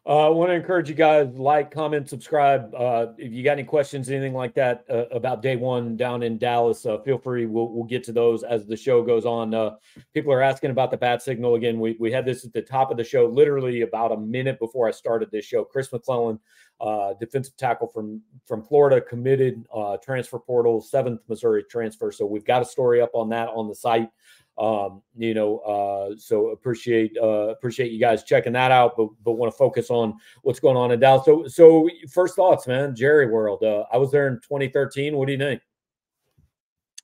Uh, 0.03 0.25
I 0.25 0.29
want 0.29 0.49
to 0.49 0.55
encourage 0.55 0.89
you 0.89 0.95
guys 0.95 1.27
like, 1.35 1.69
comment, 1.69 2.09
subscribe. 2.09 2.73
Uh, 2.73 3.07
if 3.19 3.31
you 3.31 3.43
got 3.43 3.51
any 3.51 3.63
questions, 3.63 4.09
anything 4.09 4.33
like 4.33 4.55
that 4.55 4.83
uh, 4.89 5.05
about 5.11 5.43
day 5.43 5.55
one 5.55 5.95
down 5.95 6.23
in 6.23 6.39
Dallas, 6.39 6.87
uh, 6.87 6.97
feel 7.01 7.19
free. 7.19 7.45
We'll, 7.45 7.69
we'll 7.69 7.83
get 7.83 8.03
to 8.05 8.11
those 8.11 8.41
as 8.41 8.65
the 8.65 8.75
show 8.75 9.03
goes 9.03 9.27
on. 9.27 9.53
Uh, 9.53 9.75
people 10.11 10.33
are 10.33 10.41
asking 10.41 10.71
about 10.71 10.89
the 10.89 10.97
bat 10.97 11.21
signal 11.21 11.53
again. 11.53 11.79
We, 11.79 11.97
we 11.99 12.11
had 12.11 12.25
this 12.25 12.43
at 12.43 12.51
the 12.51 12.63
top 12.63 12.89
of 12.89 12.97
the 12.97 13.03
show, 13.03 13.27
literally 13.27 13.81
about 13.81 14.11
a 14.11 14.17
minute 14.17 14.57
before 14.57 14.87
I 14.87 14.91
started 14.91 15.29
this 15.29 15.45
show. 15.45 15.63
Chris 15.63 15.91
McClellan, 15.93 16.39
uh, 16.79 17.13
defensive 17.19 17.55
tackle 17.57 17.87
from 17.87 18.23
from 18.47 18.63
Florida, 18.63 18.99
committed 19.01 19.67
transfer 20.03 20.39
portal, 20.39 20.81
seventh 20.81 21.21
Missouri 21.27 21.63
transfer. 21.69 22.11
So 22.11 22.25
we've 22.25 22.43
got 22.43 22.63
a 22.63 22.65
story 22.65 23.01
up 23.01 23.11
on 23.13 23.29
that 23.29 23.49
on 23.49 23.67
the 23.67 23.75
site. 23.75 24.09
Um, 24.57 25.01
you 25.17 25.33
know, 25.33 25.59
uh, 25.59 26.15
so 26.17 26.49
appreciate 26.49 27.17
uh, 27.21 27.49
appreciate 27.49 27.91
you 27.91 27.99
guys 27.99 28.23
checking 28.23 28.53
that 28.53 28.71
out, 28.71 28.95
but 28.95 29.07
but 29.23 29.33
want 29.33 29.51
to 29.51 29.57
focus 29.57 29.89
on 29.89 30.15
what's 30.43 30.59
going 30.59 30.77
on 30.77 30.91
in 30.91 30.99
Dallas. 30.99 31.25
So 31.25 31.47
so 31.47 31.89
first 32.09 32.35
thoughts, 32.35 32.67
man, 32.67 32.95
Jerry 32.95 33.27
World. 33.27 33.63
Uh, 33.63 33.85
I 33.91 33.97
was 33.97 34.11
there 34.11 34.27
in 34.27 34.35
2013. 34.35 35.15
What 35.15 35.25
do 35.27 35.33
you 35.33 35.39
think? 35.39 35.61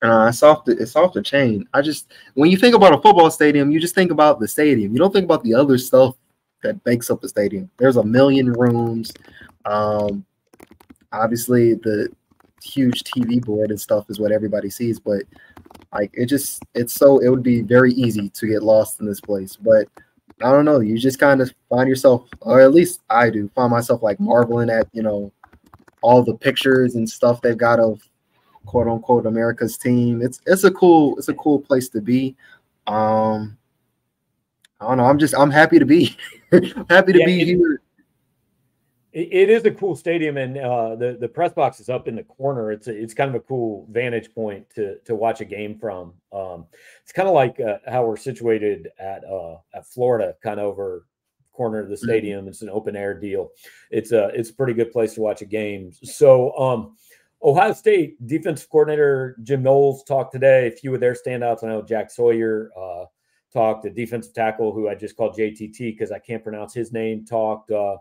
Uh, 0.04 0.27
it's 0.30 0.44
off 0.44 0.66
the 0.66 0.74
it's 0.74 0.96
off 0.96 1.13
the 1.13 1.22
chain. 1.22 1.68
I 1.74 1.82
just 1.82 2.12
when 2.36 2.51
you 2.51 2.58
think 2.58 2.75
about 2.75 2.94
a 2.94 3.01
football 3.01 3.32
stadium, 3.32 3.72
you 3.72 3.80
just 3.80 3.96
think 3.96 4.12
about 4.12 4.39
the 4.39 4.48
stadium. 4.48 4.92
You 4.92 5.00
don't 5.00 5.12
think 5.12 5.25
about 5.25 5.44
the 5.44 5.56
other 5.56 5.77
stuff 5.77 6.16
that 6.63 6.84
makes 6.86 7.10
up 7.10 7.22
the 7.22 7.30
stadium. 7.30 7.70
There's 7.77 7.98
a 7.98 8.04
million 8.04 8.51
rooms. 8.51 9.12
Um, 9.66 10.25
obviously 11.12 11.75
the 11.75 12.10
huge 12.62 13.04
TV 13.04 13.44
board 13.44 13.70
and 13.70 13.80
stuff 13.80 14.10
is 14.10 14.20
what 14.20 14.32
everybody 14.32 14.70
sees, 14.70 15.00
but 15.00 15.24
like 15.94 16.12
it 16.13 16.25
just 16.25 16.63
it's 16.74 16.94
so 16.94 17.20
it 17.20 17.29
would 17.29 17.44
be 17.44 17.62
very 17.62 17.94
easy 17.94 18.29
to 18.29 18.48
get 18.48 18.63
lost 18.63 19.00
in 19.00 19.06
this 19.06 19.22
place. 19.22 19.56
But 19.56 19.88
I 20.41 20.51
don't 20.51 20.65
know. 20.65 20.79
You 20.79 20.98
just 20.98 21.20
kind 21.20 21.41
of 21.41 21.53
find 21.70 21.89
yourself, 21.89 22.27
or 22.41 22.62
at 22.62 22.74
least 22.74 23.01
I 23.10 23.29
do, 23.29 23.50
find 23.56 23.72
myself 23.72 24.03
like 24.03 24.20
marveling 24.20 24.70
at 24.70 24.88
you 24.94 25.01
know 25.01 25.32
all 26.01 26.24
the 26.24 26.36
pictures 26.36 26.96
and 26.96 27.10
stuff 27.10 27.41
they've 27.41 27.58
got 27.58 27.79
of 27.79 28.01
quote 28.65 28.88
unquote 28.88 29.25
America's 29.25 29.77
team. 29.77 30.22
It's 30.22 30.41
it's 30.46 30.63
a 30.63 30.72
cool 30.72 31.17
it's 31.17 31.29
a 31.29 31.34
cool 31.34 31.60
place 31.60 31.89
to 31.89 32.01
be. 32.01 32.36
Um, 32.86 33.58
I 34.79 34.88
don't 34.88 34.98
know. 34.98 35.06
I'm 35.06 35.17
just 35.17 35.36
I'm 35.36 35.51
happy 35.51 35.79
to 35.79 35.86
be 35.86 36.15
happy 36.89 37.13
to 37.13 37.20
yeah, 37.20 37.25
be 37.25 37.46
here. 37.46 37.82
It 39.20 39.50
is 39.50 39.66
a 39.66 39.72
cool 39.72 39.96
stadium, 39.96 40.38
and 40.38 40.60
uh, 40.60 40.96
the 40.96 41.18
the 41.20 41.28
press 41.28 41.52
box 41.52 41.80
is 41.80 41.90
up 41.90 42.08
in 42.08 42.16
the 42.16 42.24
corner. 42.24 42.72
It's 42.72 42.88
a, 42.88 42.96
it's 42.96 43.16
kind 43.16 43.30
of 43.30 43.36
a 43.36 43.40
cool 43.40 43.88
vantage 43.90 44.32
point 44.32 44.70
to 44.76 45.00
to 45.06 45.16
watch 45.16 45.42
a 45.42 45.46
game 45.46 45.80
from. 45.80 46.14
Um, 46.32 46.68
it's 47.02 47.14
kind 47.14 47.28
of 47.28 47.34
like 47.34 47.60
uh, 47.60 47.80
how 47.88 48.06
we're 48.06 48.16
situated 48.16 48.90
at 49.00 49.24
uh, 49.26 49.56
at 49.74 49.88
Florida, 49.88 50.36
kind 50.44 50.60
of 50.60 50.68
over 50.68 51.08
corner 51.52 51.80
of 51.80 51.90
the 51.90 51.96
mm-hmm. 51.96 52.06
stadium. 52.06 52.48
It's 52.48 52.62
an 52.62 52.70
open 52.70 52.96
air 52.96 53.20
deal. 53.20 53.50
It's 53.90 54.12
a 54.12 54.28
it's 54.36 54.52
a 54.52 54.54
pretty 54.54 54.76
good 54.76 54.92
place 54.92 55.16
to 55.16 55.22
watch 55.22 55.42
a 55.42 55.46
game. 55.46 55.92
So 56.04 56.56
um, 56.56 56.96
Ohio 57.42 57.74
State 57.74 58.24
defensive 58.28 58.70
coordinator 58.70 59.36
Jim 59.42 59.64
Knowles 59.64 60.04
talked 60.04 60.32
today. 60.32 60.68
A 60.68 60.72
few 60.72 60.94
of 60.94 61.00
their 61.00 61.16
standouts. 61.16 61.64
I 61.64 61.70
know 61.70 61.82
Jack 61.82 62.12
Sawyer 62.12 62.70
uh, 62.80 63.06
talked. 63.52 63.82
The 63.82 63.90
defensive 63.90 64.36
tackle 64.36 64.74
who 64.74 64.90
I 64.90 64.94
just 64.94 65.18
called 65.18 65.36
JTT 65.36 65.80
because 65.80 66.12
I 66.12 66.20
can't 66.20 66.44
pronounce 66.44 66.76
his 66.76 66.92
name 66.94 67.26
talked. 67.26 67.72
Uh, 67.72 67.98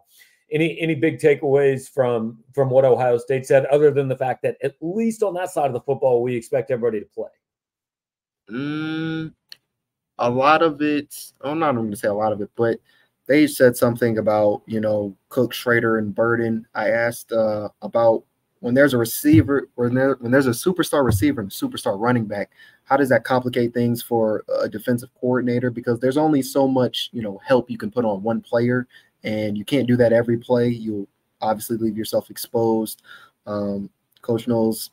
any 0.50 0.78
any 0.80 0.94
big 0.94 1.18
takeaways 1.18 1.88
from 1.88 2.38
from 2.54 2.70
what 2.70 2.84
Ohio 2.84 3.18
State 3.18 3.46
said, 3.46 3.66
other 3.66 3.90
than 3.90 4.08
the 4.08 4.16
fact 4.16 4.42
that 4.42 4.56
at 4.62 4.74
least 4.80 5.22
on 5.22 5.34
that 5.34 5.50
side 5.50 5.66
of 5.66 5.72
the 5.72 5.80
football, 5.80 6.22
we 6.22 6.36
expect 6.36 6.70
everybody 6.70 7.00
to 7.00 7.06
play. 7.06 7.30
Mm, 8.50 9.32
a 10.18 10.30
lot 10.30 10.62
of 10.62 10.80
it. 10.82 11.14
I'm 11.40 11.58
not 11.58 11.74
going 11.74 11.90
to 11.90 11.96
say 11.96 12.08
a 12.08 12.14
lot 12.14 12.32
of 12.32 12.40
it, 12.40 12.50
but 12.56 12.78
they 13.26 13.46
said 13.46 13.76
something 13.76 14.18
about 14.18 14.62
you 14.66 14.80
know 14.80 15.16
Cook, 15.28 15.52
Schrader, 15.52 15.98
and 15.98 16.14
Burden. 16.14 16.66
I 16.74 16.90
asked 16.90 17.32
uh, 17.32 17.68
about 17.82 18.24
when 18.60 18.74
there's 18.74 18.94
a 18.94 18.98
receiver, 18.98 19.68
when 19.74 19.94
there 19.94 20.16
when 20.20 20.32
there's 20.32 20.46
a 20.46 20.50
superstar 20.50 21.04
receiver 21.04 21.40
and 21.40 21.50
a 21.50 21.54
superstar 21.54 21.98
running 21.98 22.24
back, 22.24 22.50
how 22.84 22.96
does 22.96 23.08
that 23.08 23.24
complicate 23.24 23.74
things 23.74 24.02
for 24.02 24.44
a 24.60 24.68
defensive 24.68 25.10
coordinator? 25.20 25.70
Because 25.70 26.00
there's 26.00 26.16
only 26.16 26.42
so 26.42 26.66
much 26.68 27.10
you 27.12 27.22
know 27.22 27.40
help 27.44 27.70
you 27.70 27.78
can 27.78 27.90
put 27.90 28.04
on 28.04 28.22
one 28.22 28.40
player, 28.40 28.86
and 29.24 29.56
you 29.56 29.64
can't 29.64 29.86
do 29.86 29.96
that 29.96 30.12
every 30.12 30.38
play. 30.38 30.68
You'll 30.68 31.08
obviously 31.40 31.76
leave 31.76 31.96
yourself 31.96 32.30
exposed. 32.30 33.02
Um, 33.46 33.90
Coach 34.22 34.48
Knowles 34.48 34.90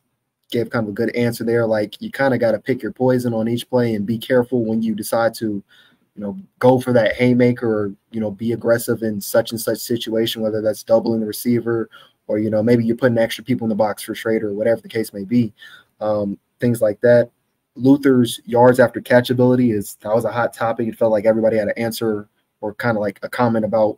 gave 0.51 0.69
kind 0.69 0.85
of 0.85 0.91
a 0.91 0.95
good 0.95 1.15
answer 1.15 1.43
there. 1.43 1.65
Like 1.65 2.01
you 2.01 2.11
kind 2.11 2.33
of 2.33 2.39
got 2.39 2.51
to 2.51 2.59
pick 2.59 2.81
your 2.81 2.91
poison 2.91 3.33
on 3.33 3.47
each 3.47 3.69
play 3.69 3.95
and 3.95 4.05
be 4.05 4.17
careful 4.17 4.63
when 4.63 4.81
you 4.81 4.93
decide 4.95 5.33
to 5.35 5.63
you 6.15 6.21
know, 6.21 6.37
go 6.59 6.79
for 6.79 6.93
that 6.93 7.15
haymaker 7.15 7.67
or, 7.67 7.93
you 8.11 8.19
know, 8.19 8.29
be 8.29 8.51
aggressive 8.51 9.01
in 9.01 9.19
such 9.19 9.51
and 9.51 9.59
such 9.59 9.79
situation, 9.79 10.41
whether 10.41 10.61
that's 10.61 10.83
doubling 10.83 11.19
the 11.19 11.25
receiver 11.25 11.89
or, 12.27 12.37
you 12.37 12.49
know, 12.49 12.61
maybe 12.61 12.85
you're 12.85 12.95
putting 12.95 13.17
extra 13.17 13.43
people 13.43 13.65
in 13.65 13.69
the 13.69 13.75
box 13.75 14.03
for 14.03 14.13
Schrader 14.13 14.49
or 14.49 14.53
whatever 14.53 14.81
the 14.81 14.87
case 14.87 15.11
may 15.13 15.23
be. 15.23 15.53
Um, 15.99 16.37
things 16.59 16.81
like 16.81 17.01
that. 17.01 17.31
Luther's 17.75 18.39
yards 18.45 18.79
after 18.79 19.01
catch 19.01 19.31
ability 19.31 19.71
is 19.71 19.97
that 20.01 20.13
was 20.13 20.25
a 20.25 20.31
hot 20.31 20.53
topic. 20.53 20.87
It 20.87 20.97
felt 20.97 21.11
like 21.11 21.25
everybody 21.25 21.57
had 21.57 21.69
an 21.69 21.77
answer 21.77 22.29
or 22.61 22.75
kind 22.75 22.95
of 22.95 23.01
like 23.01 23.19
a 23.23 23.29
comment 23.29 23.65
about 23.65 23.97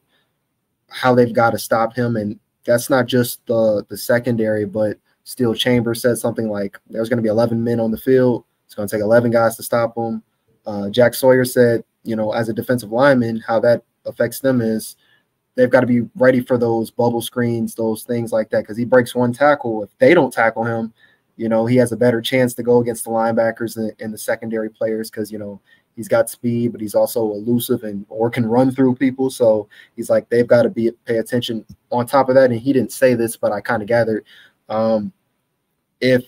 how 0.89 1.15
they've 1.15 1.33
got 1.33 1.51
to 1.51 1.59
stop 1.59 1.95
him. 1.95 2.15
And 2.15 2.39
that's 2.65 2.89
not 2.89 3.05
just 3.05 3.45
the 3.45 3.85
the 3.89 3.97
secondary, 3.97 4.65
but 4.65 4.97
Steele 5.23 5.53
Chambers 5.53 6.01
said 6.01 6.17
something 6.17 6.49
like 6.49 6.79
there's 6.89 7.09
going 7.09 7.17
to 7.17 7.23
be 7.23 7.29
11 7.29 7.63
men 7.63 7.79
on 7.79 7.91
the 7.91 7.97
field. 7.97 8.45
It's 8.65 8.75
going 8.75 8.87
to 8.87 8.95
take 8.95 9.03
11 9.03 9.31
guys 9.31 9.55
to 9.57 9.63
stop 9.63 9.97
him. 9.97 10.23
Uh, 10.65 10.89
Jack 10.89 11.13
Sawyer 11.13 11.45
said 11.45 11.83
you 12.05 12.15
know, 12.15 12.31
as 12.31 12.47
a 12.47 12.53
defensive 12.53 12.91
lineman, 12.91 13.43
how 13.45 13.59
that 13.59 13.83
affects 14.05 14.39
them 14.39 14.61
is 14.61 14.95
they've 15.55 15.69
got 15.69 15.81
to 15.81 15.87
be 15.87 16.01
ready 16.15 16.39
for 16.39 16.57
those 16.57 16.91
bubble 16.91 17.21
screens, 17.21 17.75
those 17.75 18.03
things 18.03 18.31
like 18.31 18.49
that. 18.51 18.61
Because 18.61 18.77
he 18.77 18.85
breaks 18.85 19.15
one 19.15 19.33
tackle, 19.33 19.83
if 19.83 19.89
they 19.97 20.13
don't 20.13 20.31
tackle 20.31 20.63
him, 20.63 20.93
you 21.35 21.49
know, 21.49 21.65
he 21.65 21.75
has 21.77 21.91
a 21.91 21.97
better 21.97 22.21
chance 22.21 22.53
to 22.53 22.63
go 22.63 22.79
against 22.79 23.03
the 23.03 23.09
linebackers 23.09 23.77
and 23.99 24.13
the 24.13 24.17
secondary 24.17 24.69
players 24.69 25.09
because 25.09 25.31
you 25.31 25.37
know 25.37 25.59
he's 25.95 26.07
got 26.07 26.29
speed, 26.29 26.71
but 26.71 26.81
he's 26.81 26.95
also 26.95 27.31
elusive 27.31 27.83
and 27.83 28.05
or 28.09 28.29
can 28.29 28.45
run 28.45 28.71
through 28.71 28.95
people. 28.95 29.29
So 29.29 29.67
he's 29.95 30.09
like 30.09 30.29
they've 30.29 30.47
got 30.47 30.63
to 30.63 30.69
be 30.69 30.91
pay 31.05 31.17
attention. 31.17 31.65
On 31.91 32.05
top 32.05 32.29
of 32.29 32.35
that, 32.35 32.51
and 32.51 32.59
he 32.59 32.73
didn't 32.73 32.91
say 32.91 33.13
this, 33.13 33.37
but 33.37 33.51
I 33.51 33.61
kind 33.61 33.81
of 33.81 33.87
gathered 33.87 34.25
um, 34.69 35.11
if 36.01 36.25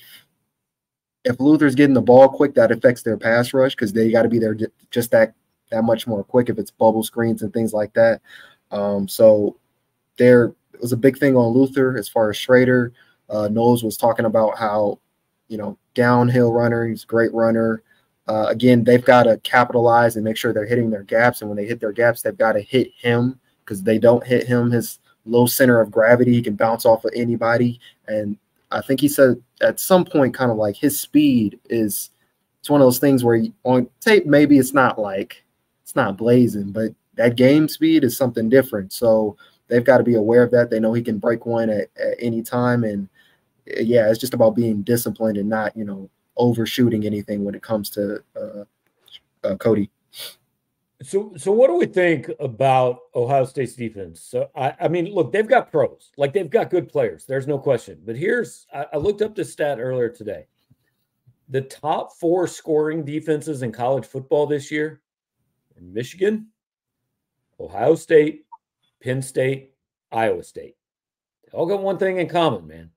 if 1.24 1.40
Luther's 1.40 1.76
getting 1.76 1.94
the 1.94 2.02
ball 2.02 2.30
quick, 2.30 2.54
that 2.56 2.72
affects 2.72 3.04
their 3.04 3.18
pass 3.18 3.54
rush 3.54 3.76
because 3.76 3.92
they 3.92 4.12
got 4.12 4.24
to 4.24 4.30
be 4.30 4.40
there 4.40 4.58
just 4.92 5.12
that 5.12 5.34
that 5.72 5.84
much 5.84 6.08
more 6.08 6.24
quick 6.24 6.50
if 6.50 6.58
it's 6.58 6.72
bubble 6.72 7.04
screens 7.04 7.42
and 7.42 7.54
things 7.54 7.74
like 7.74 7.94
that. 7.94 8.22
Um, 8.72 9.08
so 9.08 9.58
there 10.18 10.54
was 10.82 10.94
a 10.94 10.98
big 10.98 11.18
thing 11.18 11.36
on 11.36 11.54
Luther 11.54 11.98
as 11.98 12.08
far 12.08 12.30
as 12.30 12.38
Schrader. 12.38 12.94
Uh, 13.30 13.50
Knowles 13.50 13.84
was 13.84 13.98
talking 13.98 14.26
about 14.26 14.58
how, 14.58 15.00
you 15.50 15.58
know, 15.58 15.78
downhill 15.94 16.54
runner, 16.54 16.88
he's 16.88 17.04
a 17.04 17.08
great 17.08 17.34
runner. 17.34 17.84
Uh, 18.28 18.48
again, 18.48 18.84
they've 18.84 19.06
got 19.06 19.24
to 19.24 19.38
capitalize 19.38 20.16
and 20.16 20.26
make 20.26 20.38
sure 20.38 20.54
they're 20.54 20.66
hitting 20.66 20.90
their 20.90 21.04
gaps. 21.04 21.42
And 21.42 21.50
when 21.50 21.58
they 21.58 21.66
hit 21.66 21.80
their 21.80 21.94
gaps, 21.94 22.22
they've 22.22 22.38
got 22.38 22.54
to 22.54 22.62
hit 22.62 22.92
him 22.98 23.40
because 23.64 23.84
they 23.84 23.98
don't 23.98 24.26
hit 24.26 24.46
him. 24.46 24.70
His 24.72 25.00
low 25.26 25.46
center 25.46 25.80
of 25.80 25.92
gravity, 25.92 26.34
he 26.34 26.42
can 26.42 26.56
bounce 26.56 26.86
off 26.86 27.06
of 27.06 27.12
anybody. 27.16 27.80
And 28.08 28.38
I 28.72 28.82
think 28.82 29.00
he 29.00 29.08
said 29.08 29.42
at 29.62 29.80
some 29.80 30.04
point, 30.04 30.34
kind 30.34 30.52
of 30.52 30.58
like 30.58 30.76
his 30.76 31.00
speed 31.00 31.60
is 31.70 32.12
it's 32.60 32.70
one 32.70 32.82
of 32.82 32.86
those 32.86 33.00
things 33.00 33.24
where 33.24 33.42
on 33.64 33.88
tape, 34.02 34.26
maybe 34.26 34.58
it's 34.58 34.74
not 34.74 35.00
like 35.00 35.44
it's 35.84 35.96
not 35.96 36.18
blazing, 36.18 36.72
but 36.72 36.94
that 37.16 37.38
game 37.38 37.68
speed 37.70 38.04
is 38.04 38.18
something 38.18 38.50
different. 38.50 38.92
So 38.92 39.38
they've 39.68 39.84
got 39.84 40.00
to 40.00 40.04
be 40.04 40.16
aware 40.16 40.44
of 40.44 40.52
that. 40.52 40.70
They 40.70 40.80
know 40.80 40.94
he 40.94 41.02
can 41.02 41.18
break 41.18 41.46
one 41.46 41.70
at, 41.70 41.90
at 41.98 42.16
any 42.20 42.42
time. 42.42 42.84
And 42.84 43.08
yeah, 43.66 44.10
it's 44.10 44.20
just 44.20 44.34
about 44.34 44.56
being 44.56 44.82
disciplined 44.82 45.38
and 45.38 45.50
not, 45.50 45.76
you 45.78 45.86
know, 45.86 46.10
overshooting 46.38 47.06
anything 47.06 47.44
when 47.44 47.56
it 47.56 47.62
comes 47.62 47.90
to 47.92 48.24
uh, 48.36 48.64
uh, 49.44 49.56
Cody. 49.56 49.90
So, 51.04 51.34
so 51.38 51.52
what 51.52 51.68
do 51.68 51.76
we 51.76 51.86
think 51.86 52.32
about 52.40 53.00
Ohio 53.14 53.46
State's 53.46 53.74
defense? 53.74 54.20
So, 54.22 54.50
I, 54.56 54.74
I 54.82 54.88
mean, 54.88 55.14
look, 55.14 55.32
they've 55.32 55.48
got 55.48 55.72
pros, 55.72 56.12
like 56.18 56.34
they've 56.34 56.50
got 56.50 56.72
good 56.72 56.90
players. 56.90 57.26
There's 57.26 57.46
no 57.46 57.60
question. 57.60 58.02
But 58.04 58.16
here's, 58.16 58.66
I, 58.74 58.88
I 58.94 58.98
looked 58.98 59.22
up 59.22 59.36
this 59.36 59.52
stat 59.52 59.80
earlier 59.80 60.10
today. 60.10 60.48
The 61.50 61.62
top 61.62 62.14
four 62.18 62.48
scoring 62.48 63.06
defenses 63.06 63.62
in 63.62 63.72
college 63.72 64.06
football 64.06 64.48
this 64.48 64.72
year 64.72 65.02
Michigan, 65.80 66.48
Ohio 67.60 67.96
State, 67.96 68.46
Penn 69.02 69.22
State, 69.22 69.74
Iowa 70.12 70.44
State. 70.44 70.76
They 71.46 71.58
all 71.58 71.66
got 71.66 71.82
one 71.82 71.98
thing 71.98 72.18
in 72.18 72.28
common, 72.28 72.68
man. 72.68 72.92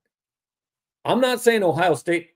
I'm 1.04 1.20
not 1.20 1.40
saying 1.40 1.62
Ohio 1.62 1.94
State, 1.94 2.30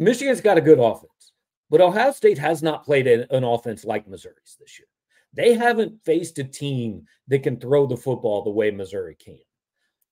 Michigan's 0.00 0.40
got 0.40 0.56
a 0.56 0.62
good 0.62 0.78
offense, 0.78 1.32
but 1.68 1.82
Ohio 1.82 2.10
State 2.10 2.38
has 2.38 2.62
not 2.62 2.84
played 2.84 3.06
an 3.06 3.44
offense 3.44 3.84
like 3.84 4.08
Missouri's 4.08 4.56
this 4.58 4.78
year. 4.78 4.88
They 5.34 5.52
haven't 5.52 6.02
faced 6.04 6.38
a 6.38 6.44
team 6.44 7.06
that 7.28 7.42
can 7.42 7.60
throw 7.60 7.86
the 7.86 7.98
football 7.98 8.42
the 8.42 8.50
way 8.50 8.70
Missouri 8.70 9.14
can. 9.14 9.38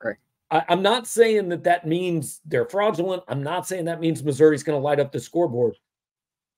Right. 0.04 0.16
I, 0.50 0.62
am 0.68 0.82
not 0.82 1.06
saying 1.06 1.48
that 1.48 1.64
that 1.64 1.86
means 1.86 2.40
they're 2.44 2.68
fraudulent. 2.68 3.22
I'm 3.28 3.42
not 3.42 3.66
saying 3.66 3.86
that 3.86 3.98
means 3.98 4.22
Missouri's 4.22 4.62
going 4.62 4.78
to 4.78 4.84
light 4.84 5.00
up 5.00 5.10
the 5.10 5.20
scoreboard. 5.20 5.74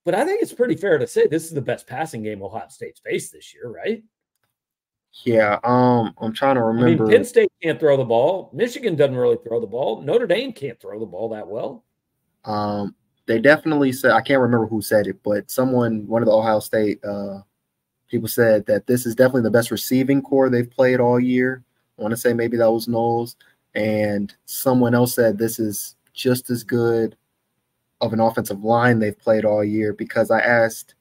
But 0.03 0.13
I 0.13 0.25
think 0.25 0.41
it's 0.41 0.53
pretty 0.53 0.75
fair 0.75 0.97
to 0.97 1.07
say 1.07 1.27
this 1.27 1.45
is 1.45 1.53
the 1.53 1.61
best 1.61 1.87
passing 1.87 2.23
game 2.23 2.43
Ohio 2.43 2.67
State's 2.67 2.99
faced 2.99 3.31
this 3.31 3.53
year, 3.53 3.69
right? 3.69 4.03
Yeah, 5.23 5.57
um, 5.63 6.13
I'm 6.19 6.33
trying 6.33 6.55
to 6.55 6.63
remember. 6.63 7.05
I 7.05 7.07
mean, 7.07 7.17
Penn 7.17 7.25
State 7.25 7.51
can't 7.63 7.79
throw 7.79 7.95
the 7.95 8.03
ball. 8.03 8.49
Michigan 8.53 8.95
doesn't 8.95 9.15
really 9.15 9.37
throw 9.47 9.61
the 9.61 9.67
ball. 9.67 10.01
Notre 10.01 10.27
Dame 10.27 10.51
can't 10.51 10.79
throw 10.79 10.99
the 10.99 11.05
ball 11.05 11.29
that 11.29 11.47
well. 11.47 11.85
Um, 12.43 12.95
they 13.25 13.39
definitely 13.39 13.91
said 13.91 14.11
I 14.11 14.21
can't 14.21 14.41
remember 14.41 14.67
who 14.67 14.81
said 14.81 15.07
it, 15.07 15.21
but 15.23 15.49
someone, 15.49 16.07
one 16.07 16.21
of 16.21 16.27
the 16.27 16.35
Ohio 16.35 16.59
State 16.59 17.03
uh, 17.03 17.41
people 18.07 18.27
said 18.27 18.65
that 18.65 18.87
this 18.87 19.05
is 19.05 19.15
definitely 19.15 19.43
the 19.43 19.51
best 19.51 19.71
receiving 19.71 20.21
corps 20.21 20.49
they've 20.49 20.69
played 20.69 20.99
all 20.99 21.19
year. 21.19 21.63
I 21.97 22.01
want 22.01 22.11
to 22.11 22.17
say 22.17 22.33
maybe 22.33 22.57
that 22.57 22.71
was 22.71 22.87
Knowles, 22.87 23.35
and 23.75 24.33
someone 24.45 24.95
else 24.95 25.15
said 25.15 25.37
this 25.37 25.59
is 25.59 25.95
just 26.13 26.49
as 26.49 26.63
good 26.63 27.15
of 28.01 28.13
an 28.13 28.19
offensive 28.19 28.63
line 28.63 28.99
they've 28.99 29.17
played 29.17 29.45
all 29.45 29.63
year 29.63 29.93
because 29.93 30.31
I 30.31 30.39
asked 30.39 30.95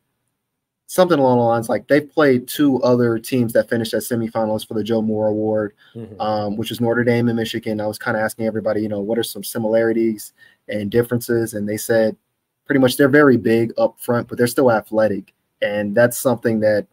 something 0.91 1.21
along 1.21 1.39
the 1.39 1.45
lines 1.45 1.69
like 1.69 1.87
they've 1.87 2.11
played 2.11 2.49
two 2.49 2.83
other 2.83 3.17
teams 3.17 3.53
that 3.53 3.69
finished 3.69 3.95
as 3.95 4.09
semifinalists 4.09 4.67
for 4.67 4.75
the 4.75 4.83
Joe 4.83 5.01
Moore 5.01 5.29
Award, 5.29 5.73
mm-hmm. 5.95 6.21
um, 6.21 6.57
which 6.57 6.73
is 6.73 6.81
Notre 6.81 7.05
Dame 7.05 7.29
and 7.29 7.37
Michigan. 7.37 7.81
I 7.81 7.87
was 7.87 7.97
kind 7.97 8.17
of 8.17 8.25
asking 8.25 8.47
everybody, 8.47 8.83
you 8.83 8.89
know, 8.89 8.99
what 9.01 9.17
are 9.17 9.23
some 9.23 9.45
similarities 9.45 10.33
and 10.71 10.91
differences, 10.91 11.55
and 11.55 11.69
they 11.69 11.77
said 11.77 12.17
pretty 12.65 12.79
much 12.81 12.97
they're 12.97 13.09
very 13.09 13.37
big 13.37 13.73
up 13.79 14.01
front, 14.01 14.29
but 14.29 14.39
they're 14.39 14.47
still 14.47 14.71
athletic, 14.71 15.35
and 15.61 15.95
that's 15.95 16.19
something 16.19 16.61
that 16.61 16.87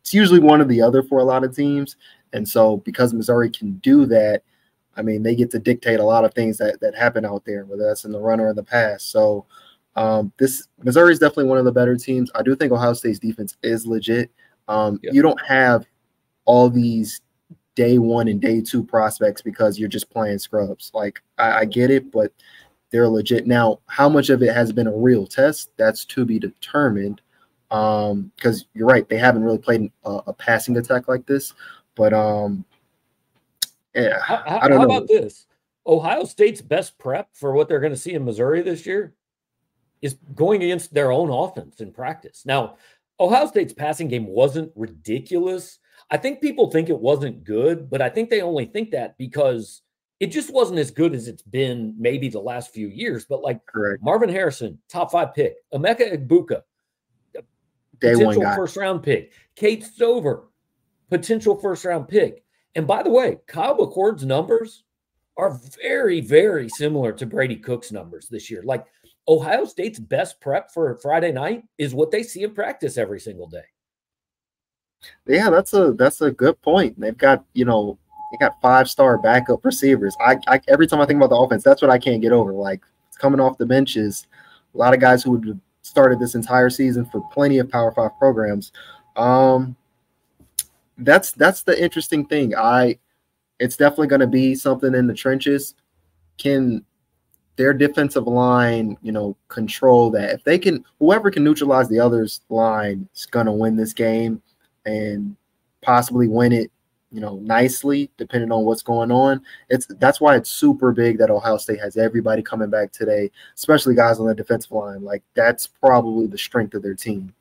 it's 0.00 0.14
usually 0.14 0.40
one 0.40 0.60
or 0.60 0.64
the 0.64 0.82
other 0.82 1.02
for 1.02 1.18
a 1.18 1.24
lot 1.24 1.44
of 1.44 1.54
teams. 1.54 1.96
And 2.32 2.48
so 2.48 2.78
because 2.78 3.14
Missouri 3.14 3.48
can 3.48 3.74
do 3.78 4.06
that, 4.06 4.42
I 4.96 5.02
mean, 5.02 5.22
they 5.22 5.34
get 5.34 5.50
to 5.52 5.58
dictate 5.58 6.00
a 6.00 6.04
lot 6.04 6.24
of 6.24 6.34
things 6.34 6.58
that 6.58 6.80
that 6.80 6.94
happen 6.94 7.24
out 7.24 7.44
there, 7.44 7.64
whether 7.64 7.86
that's 7.86 8.04
in 8.04 8.12
the 8.12 8.20
run 8.20 8.40
or 8.40 8.50
in 8.50 8.56
the 8.56 8.62
pass. 8.62 9.02
So 9.02 9.46
um, 9.96 10.32
this 10.38 10.68
Missouri 10.82 11.12
is 11.12 11.18
definitely 11.18 11.44
one 11.44 11.58
of 11.58 11.64
the 11.64 11.72
better 11.72 11.96
teams. 11.96 12.30
I 12.34 12.42
do 12.42 12.54
think 12.54 12.72
Ohio 12.72 12.92
State's 12.92 13.18
defense 13.18 13.56
is 13.62 13.86
legit. 13.86 14.30
Um, 14.68 14.98
yeah. 15.02 15.12
You 15.12 15.22
don't 15.22 15.40
have 15.46 15.86
all 16.44 16.68
these 16.68 17.20
day 17.74 17.98
one 17.98 18.28
and 18.28 18.40
day 18.40 18.60
two 18.60 18.84
prospects 18.84 19.42
because 19.42 19.78
you're 19.78 19.88
just 19.88 20.10
playing 20.10 20.38
scrubs. 20.38 20.90
Like 20.94 21.22
I, 21.38 21.60
I 21.60 21.64
get 21.64 21.90
it, 21.90 22.10
but 22.12 22.32
they're 22.94 23.08
legit. 23.08 23.44
Now, 23.44 23.80
how 23.86 24.08
much 24.08 24.30
of 24.30 24.40
it 24.40 24.54
has 24.54 24.70
been 24.70 24.86
a 24.86 24.96
real 24.96 25.26
test? 25.26 25.72
That's 25.76 26.04
to 26.04 26.24
be 26.24 26.38
determined. 26.38 27.20
Um, 27.72 28.30
because 28.36 28.66
you're 28.72 28.86
right, 28.86 29.08
they 29.08 29.18
haven't 29.18 29.42
really 29.42 29.58
played 29.58 29.90
a, 30.04 30.10
a 30.28 30.32
passing 30.32 30.76
attack 30.76 31.08
like 31.08 31.26
this. 31.26 31.54
But 31.96 32.12
um, 32.12 32.64
yeah, 33.96 34.20
how, 34.20 34.44
how, 34.46 34.58
I 34.60 34.68
don't 34.68 34.78
how 34.78 34.86
know. 34.86 34.96
about 34.96 35.08
this? 35.08 35.46
Ohio 35.84 36.22
State's 36.22 36.60
best 36.60 36.96
prep 36.96 37.30
for 37.32 37.52
what 37.52 37.68
they're 37.68 37.80
going 37.80 37.92
to 37.92 37.98
see 37.98 38.14
in 38.14 38.24
Missouri 38.24 38.62
this 38.62 38.86
year 38.86 39.12
is 40.00 40.14
going 40.36 40.62
against 40.62 40.94
their 40.94 41.10
own 41.10 41.30
offense 41.30 41.80
in 41.80 41.90
practice. 41.90 42.46
Now, 42.46 42.76
Ohio 43.18 43.48
State's 43.48 43.72
passing 43.72 44.06
game 44.06 44.26
wasn't 44.26 44.70
ridiculous. 44.76 45.80
I 46.12 46.16
think 46.16 46.40
people 46.40 46.70
think 46.70 46.90
it 46.90 47.00
wasn't 47.00 47.42
good, 47.42 47.90
but 47.90 48.00
I 48.00 48.08
think 48.08 48.30
they 48.30 48.40
only 48.40 48.66
think 48.66 48.92
that 48.92 49.18
because 49.18 49.82
it 50.24 50.32
just 50.32 50.50
wasn't 50.50 50.78
as 50.78 50.90
good 50.90 51.14
as 51.14 51.28
it's 51.28 51.42
been 51.42 51.94
maybe 51.98 52.30
the 52.30 52.40
last 52.40 52.72
few 52.72 52.88
years. 52.88 53.26
But 53.26 53.42
like 53.42 53.64
Correct. 53.66 54.02
Marvin 54.02 54.30
Harrison, 54.30 54.78
top 54.88 55.12
five 55.12 55.34
pick, 55.34 55.56
Emeka 55.70 56.16
Egbuka, 56.16 56.62
Day 58.00 58.14
potential 58.14 58.42
first 58.56 58.74
round 58.78 59.02
pick, 59.02 59.34
Cade 59.54 59.84
Stover, 59.84 60.48
potential 61.10 61.56
first 61.60 61.84
round 61.84 62.08
pick. 62.08 62.42
And 62.74 62.86
by 62.86 63.02
the 63.02 63.10
way, 63.10 63.36
Kyle 63.46 63.76
McCord's 63.76 64.24
numbers 64.24 64.84
are 65.36 65.60
very, 65.82 66.22
very 66.22 66.70
similar 66.70 67.12
to 67.12 67.26
Brady 67.26 67.56
Cook's 67.56 67.92
numbers 67.92 68.26
this 68.30 68.50
year. 68.50 68.62
Like 68.64 68.86
Ohio 69.28 69.66
State's 69.66 69.98
best 69.98 70.40
prep 70.40 70.72
for 70.72 70.98
Friday 71.02 71.32
night 71.32 71.64
is 71.76 71.94
what 71.94 72.10
they 72.10 72.22
see 72.22 72.44
in 72.44 72.54
practice 72.54 72.96
every 72.96 73.20
single 73.20 73.46
day. 73.46 73.64
Yeah, 75.26 75.50
that's 75.50 75.74
a 75.74 75.92
that's 75.92 76.22
a 76.22 76.30
good 76.30 76.60
point. 76.62 76.98
They've 76.98 77.16
got 77.16 77.44
you 77.52 77.66
know 77.66 77.98
they 78.34 78.44
got 78.44 78.60
five 78.60 78.88
star 78.88 79.18
backup 79.18 79.64
receivers. 79.64 80.16
I, 80.20 80.36
I 80.46 80.60
every 80.68 80.86
time 80.86 81.00
I 81.00 81.06
think 81.06 81.18
about 81.18 81.30
the 81.30 81.36
offense, 81.36 81.62
that's 81.62 81.82
what 81.82 81.90
I 81.90 81.98
can't 81.98 82.20
get 82.20 82.32
over. 82.32 82.52
Like 82.52 82.82
it's 83.08 83.16
coming 83.16 83.40
off 83.40 83.58
the 83.58 83.66
benches, 83.66 84.26
a 84.74 84.78
lot 84.78 84.94
of 84.94 85.00
guys 85.00 85.22
who 85.22 85.32
would 85.32 85.46
have 85.46 85.58
started 85.82 86.18
this 86.18 86.34
entire 86.34 86.70
season 86.70 87.04
for 87.06 87.22
plenty 87.32 87.58
of 87.58 87.70
Power 87.70 87.92
Five 87.92 88.18
programs. 88.18 88.72
Um, 89.16 89.76
that's 90.98 91.32
that's 91.32 91.62
the 91.62 91.80
interesting 91.80 92.26
thing. 92.26 92.54
I 92.56 92.98
it's 93.60 93.76
definitely 93.76 94.08
going 94.08 94.20
to 94.20 94.26
be 94.26 94.54
something 94.54 94.94
in 94.94 95.06
the 95.06 95.14
trenches. 95.14 95.74
Can 96.38 96.84
their 97.56 97.72
defensive 97.72 98.26
line, 98.26 98.96
you 99.02 99.12
know, 99.12 99.36
control 99.48 100.10
that? 100.10 100.30
If 100.30 100.44
they 100.44 100.58
can, 100.58 100.84
whoever 100.98 101.30
can 101.30 101.44
neutralize 101.44 101.88
the 101.88 102.00
other's 102.00 102.40
line 102.48 103.08
is 103.14 103.26
going 103.26 103.46
to 103.46 103.52
win 103.52 103.76
this 103.76 103.92
game 103.92 104.42
and 104.84 105.36
possibly 105.82 106.26
win 106.26 106.52
it, 106.52 106.72
you 107.14 107.20
know, 107.20 107.36
nicely, 107.36 108.10
depending 108.16 108.50
on 108.50 108.64
what's 108.64 108.82
going 108.82 109.12
on. 109.12 109.40
It's 109.68 109.86
that's 109.86 110.20
why 110.20 110.34
it's 110.34 110.50
super 110.50 110.90
big 110.90 111.16
that 111.18 111.30
Ohio 111.30 111.58
State 111.58 111.78
has 111.78 111.96
everybody 111.96 112.42
coming 112.42 112.70
back 112.70 112.90
today, 112.90 113.30
especially 113.54 113.94
guys 113.94 114.18
on 114.18 114.26
the 114.26 114.34
defensive 114.34 114.72
line. 114.72 115.04
Like 115.04 115.22
that's 115.34 115.68
probably 115.68 116.26
the 116.26 116.36
strength 116.36 116.74
of 116.74 116.82
their 116.82 116.94
team. 116.94 117.32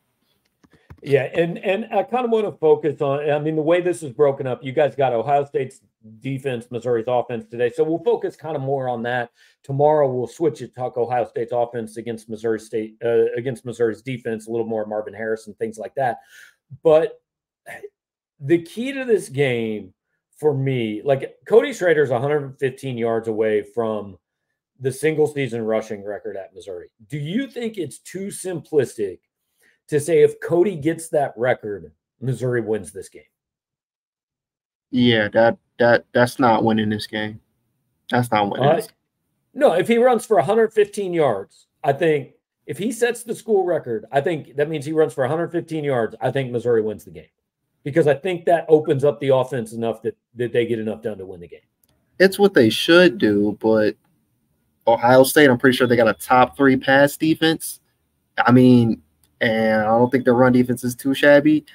Yeah, 1.02 1.24
and 1.34 1.58
and 1.58 1.86
I 1.86 2.04
kind 2.04 2.24
of 2.24 2.30
want 2.30 2.46
to 2.46 2.52
focus 2.52 3.02
on. 3.02 3.28
I 3.28 3.40
mean, 3.40 3.56
the 3.56 3.64
way 3.64 3.82
this 3.82 4.04
is 4.04 4.12
broken 4.12 4.46
up, 4.46 4.64
you 4.64 4.74
guys 4.74 4.96
got 4.96 5.12
Ohio 5.12 5.44
State's 5.44 5.82
defense, 6.20 6.68
Missouri's 6.70 7.06
offense 7.08 7.46
today, 7.50 7.72
so 7.76 7.84
we'll 7.84 8.04
focus 8.04 8.36
kind 8.36 8.56
of 8.56 8.62
more 8.62 8.88
on 8.88 9.02
that. 9.04 9.32
Tomorrow, 9.64 10.14
we'll 10.14 10.28
switch 10.28 10.62
it 10.62 10.76
talk 10.76 10.98
Ohio 10.98 11.26
State's 11.28 11.52
offense 11.52 11.98
against 11.98 12.30
Missouri 12.30 12.60
State 12.60 12.96
uh, 13.04 13.26
against 13.36 13.66
Missouri's 13.66 14.04
defense, 14.04 14.46
a 14.46 14.52
little 14.52 14.68
more 14.68 14.86
Marvin 14.86 15.16
Harrison, 15.16 15.56
things 15.56 15.80
like 15.80 15.96
that. 15.96 16.20
But 16.84 17.20
the 18.44 18.62
key 18.62 18.94
to 18.94 19.06
this 19.06 19.30
game 19.30 19.94
for 20.38 20.54
me, 20.54 21.02
like 21.04 21.36
Cody 21.48 21.74
Schrader's 21.74 22.10
115 22.12 22.98
yards 22.98 23.28
away 23.28 23.64
from 23.64 24.18
the 24.80 24.92
single 24.92 25.28
season 25.28 25.64
rushing 25.64 26.04
record 26.04 26.38
at 26.38 26.54
Missouri. 26.54 26.90
Do 27.10 27.18
you 27.18 27.48
think 27.48 27.78
it's 27.78 28.00
too 28.00 28.28
simplistic? 28.28 29.20
to 29.88 30.00
say 30.00 30.22
if 30.24 30.40
Cody 30.40 30.76
gets 30.76 31.10
that 31.10 31.34
record, 31.36 31.92
Missouri 32.22 32.62
wins 32.62 32.92
this 32.92 33.10
game. 33.10 33.24
Yeah, 34.92 35.28
that 35.30 35.58
that 35.80 36.06
that's 36.14 36.40
not 36.40 36.64
winning 36.64 36.90
this 36.90 37.08
game. 37.08 37.40
That's 38.10 38.32
not 38.32 38.52
winning. 38.52 38.68
Uh, 38.68 38.82
no, 39.54 39.74
if 39.74 39.88
he 39.88 39.98
runs 39.98 40.26
for 40.26 40.38
115 40.38 41.14
yards, 41.14 41.68
I 41.84 41.94
think 41.94 42.34
if 42.66 42.78
he 42.78 42.92
sets 42.92 43.24
the 43.24 43.36
school 43.36 43.66
record, 43.66 44.06
I 44.12 44.22
think 44.22 44.56
that 44.56 44.70
means 44.70 44.86
he 44.86 44.94
runs 44.94 45.14
for 45.14 45.24
115 45.24 45.84
yards. 45.84 46.16
I 46.22 46.32
think 46.32 46.52
Missouri 46.52 46.82
wins 46.82 47.06
the 47.06 47.12
game 47.12 47.26
because 47.84 48.08
I 48.08 48.14
think 48.14 48.46
that 48.46 48.66
opens 48.68 49.04
up 49.04 49.20
the 49.20 49.30
offense 49.30 49.74
enough 49.74 50.02
that 50.04 50.18
that 50.36 50.54
they 50.54 50.66
get 50.66 50.80
enough 50.80 51.02
done 51.02 51.18
to 51.18 51.26
win 51.26 51.40
the 51.40 51.48
game. 51.48 51.60
It's 52.20 52.40
what 52.40 52.54
they 52.54 52.70
should 52.70 53.18
do, 53.18 53.58
but 53.60 53.96
Ohio 54.88 55.24
State, 55.24 55.50
I'm 55.50 55.58
pretty 55.58 55.76
sure 55.76 55.88
they 55.88 55.96
got 55.96 56.08
a 56.08 56.14
top 56.14 56.56
three 56.56 56.78
pass 56.78 57.18
defense. 57.18 57.80
I 58.38 58.52
mean, 58.52 59.02
and 59.42 59.82
I 59.82 59.86
don't 59.86 60.12
think 60.12 60.26
their 60.26 60.34
run 60.34 60.54
defense 60.54 60.84
is 60.84 60.96
too 60.96 61.14
shabby. 61.14 61.66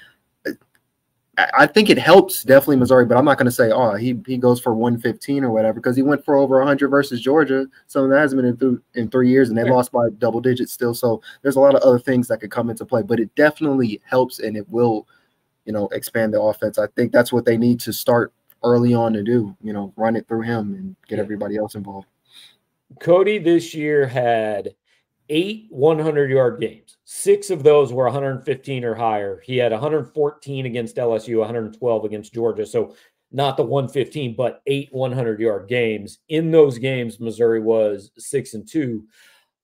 I 1.54 1.66
think 1.66 1.88
it 1.88 1.98
helps 1.98 2.42
definitely 2.42 2.76
Missouri, 2.76 3.06
but 3.06 3.16
I'm 3.16 3.24
not 3.24 3.38
going 3.38 3.46
to 3.46 3.52
say, 3.52 3.70
oh, 3.70 3.94
he 3.94 4.20
he 4.26 4.38
goes 4.38 4.60
for 4.60 4.74
115 4.74 5.44
or 5.44 5.50
whatever 5.50 5.74
because 5.74 5.94
he 5.94 6.02
went 6.02 6.24
for 6.24 6.34
over 6.34 6.58
100 6.58 6.88
versus 6.88 7.20
Georgia. 7.20 7.66
Some 7.86 8.10
that 8.10 8.18
hasn't 8.18 8.42
been 8.42 8.50
in, 8.50 8.56
th- 8.56 8.82
in 8.94 9.08
three 9.08 9.30
years, 9.30 9.48
and 9.48 9.56
they 9.56 9.62
lost 9.62 9.92
by 9.92 10.08
double 10.18 10.40
digits 10.40 10.72
still. 10.72 10.94
So 10.94 11.22
there's 11.42 11.54
a 11.54 11.60
lot 11.60 11.76
of 11.76 11.82
other 11.82 12.00
things 12.00 12.26
that 12.26 12.40
could 12.40 12.50
come 12.50 12.70
into 12.70 12.84
play, 12.84 13.02
but 13.02 13.20
it 13.20 13.32
definitely 13.36 14.00
helps 14.04 14.40
and 14.40 14.56
it 14.56 14.68
will, 14.68 15.06
you 15.68 15.74
know, 15.74 15.86
expand 15.88 16.32
the 16.32 16.40
offense. 16.40 16.78
I 16.78 16.86
think 16.96 17.12
that's 17.12 17.30
what 17.30 17.44
they 17.44 17.58
need 17.58 17.78
to 17.80 17.92
start 17.92 18.32
early 18.64 18.94
on 18.94 19.12
to 19.12 19.22
do. 19.22 19.54
You 19.62 19.74
know, 19.74 19.92
run 19.96 20.16
it 20.16 20.26
through 20.26 20.42
him 20.42 20.72
and 20.72 20.96
get 21.06 21.18
everybody 21.18 21.58
else 21.58 21.74
involved. 21.74 22.06
Cody 23.00 23.36
this 23.38 23.74
year 23.74 24.06
had 24.06 24.74
eight 25.28 25.66
100 25.68 26.30
yard 26.30 26.58
games. 26.58 26.96
Six 27.04 27.50
of 27.50 27.62
those 27.62 27.92
were 27.92 28.04
115 28.04 28.82
or 28.82 28.94
higher. 28.94 29.42
He 29.44 29.58
had 29.58 29.72
114 29.72 30.64
against 30.64 30.96
LSU, 30.96 31.38
112 31.38 32.04
against 32.06 32.32
Georgia. 32.32 32.64
So 32.64 32.94
not 33.30 33.58
the 33.58 33.62
115, 33.62 34.36
but 34.36 34.62
eight 34.66 34.88
100 34.90 35.38
yard 35.38 35.68
games. 35.68 36.20
In 36.30 36.50
those 36.50 36.78
games, 36.78 37.20
Missouri 37.20 37.60
was 37.60 38.10
six 38.16 38.54
and 38.54 38.66
two. 38.66 39.04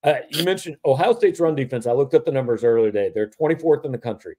Uh, 0.02 0.16
you 0.28 0.44
mentioned 0.44 0.76
Ohio 0.84 1.14
State's 1.14 1.40
run 1.40 1.54
defense. 1.54 1.86
I 1.86 1.92
looked 1.92 2.12
up 2.12 2.26
the 2.26 2.30
numbers 2.30 2.62
earlier 2.62 2.92
today. 2.92 3.10
They're 3.14 3.30
24th 3.30 3.86
in 3.86 3.92
the 3.92 3.96
country. 3.96 4.36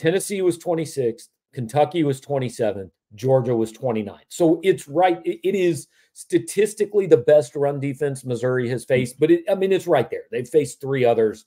Tennessee 0.00 0.40
was 0.40 0.56
26th. 0.56 1.28
Kentucky 1.52 2.04
was 2.04 2.22
27th. 2.22 2.90
Georgia 3.14 3.54
was 3.54 3.70
29. 3.70 4.18
So 4.28 4.58
it's 4.62 4.88
right. 4.88 5.20
it, 5.26 5.46
it 5.46 5.54
is 5.54 5.88
statistically 6.14 7.06
the 7.06 7.18
best 7.18 7.54
run 7.54 7.78
defense 7.80 8.24
Missouri 8.24 8.66
has 8.70 8.84
faced, 8.84 9.20
but 9.20 9.30
it, 9.30 9.44
I 9.50 9.54
mean, 9.54 9.72
it's 9.72 9.86
right 9.86 10.10
there. 10.10 10.22
They've 10.30 10.48
faced 10.48 10.80
three 10.80 11.04
others 11.04 11.44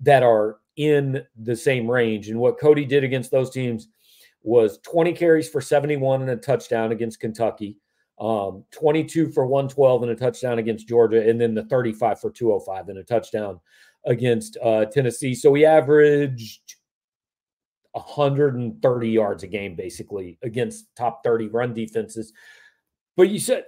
that 0.00 0.22
are 0.22 0.58
in 0.76 1.24
the 1.34 1.56
same 1.56 1.90
range. 1.90 2.28
And 2.28 2.38
what 2.38 2.60
Cody 2.60 2.84
did 2.84 3.04
against 3.04 3.30
those 3.30 3.48
teams 3.48 3.88
was 4.42 4.78
20 4.80 5.14
carries 5.14 5.48
for 5.48 5.62
71 5.62 6.20
and 6.20 6.30
a 6.30 6.36
touchdown 6.36 6.92
against 6.92 7.20
Kentucky, 7.20 7.78
um, 8.20 8.64
22 8.72 9.30
for 9.30 9.46
112 9.46 10.02
and 10.02 10.12
a 10.12 10.16
touchdown 10.16 10.58
against 10.58 10.86
Georgia, 10.86 11.26
and 11.26 11.40
then 11.40 11.54
the 11.54 11.64
35 11.64 12.20
for 12.20 12.30
205 12.30 12.90
and 12.90 12.98
a 12.98 13.02
touchdown 13.02 13.58
against 14.04 14.58
uh, 14.62 14.84
Tennessee. 14.84 15.34
So 15.34 15.54
he 15.54 15.64
averaged 15.64 16.74
130 17.94 19.08
yards 19.08 19.42
a 19.42 19.46
game 19.46 19.74
basically 19.74 20.38
against 20.42 20.94
top 20.96 21.24
30 21.24 21.48
run 21.48 21.72
defenses. 21.74 22.32
But 23.16 23.30
you 23.30 23.38
said 23.38 23.64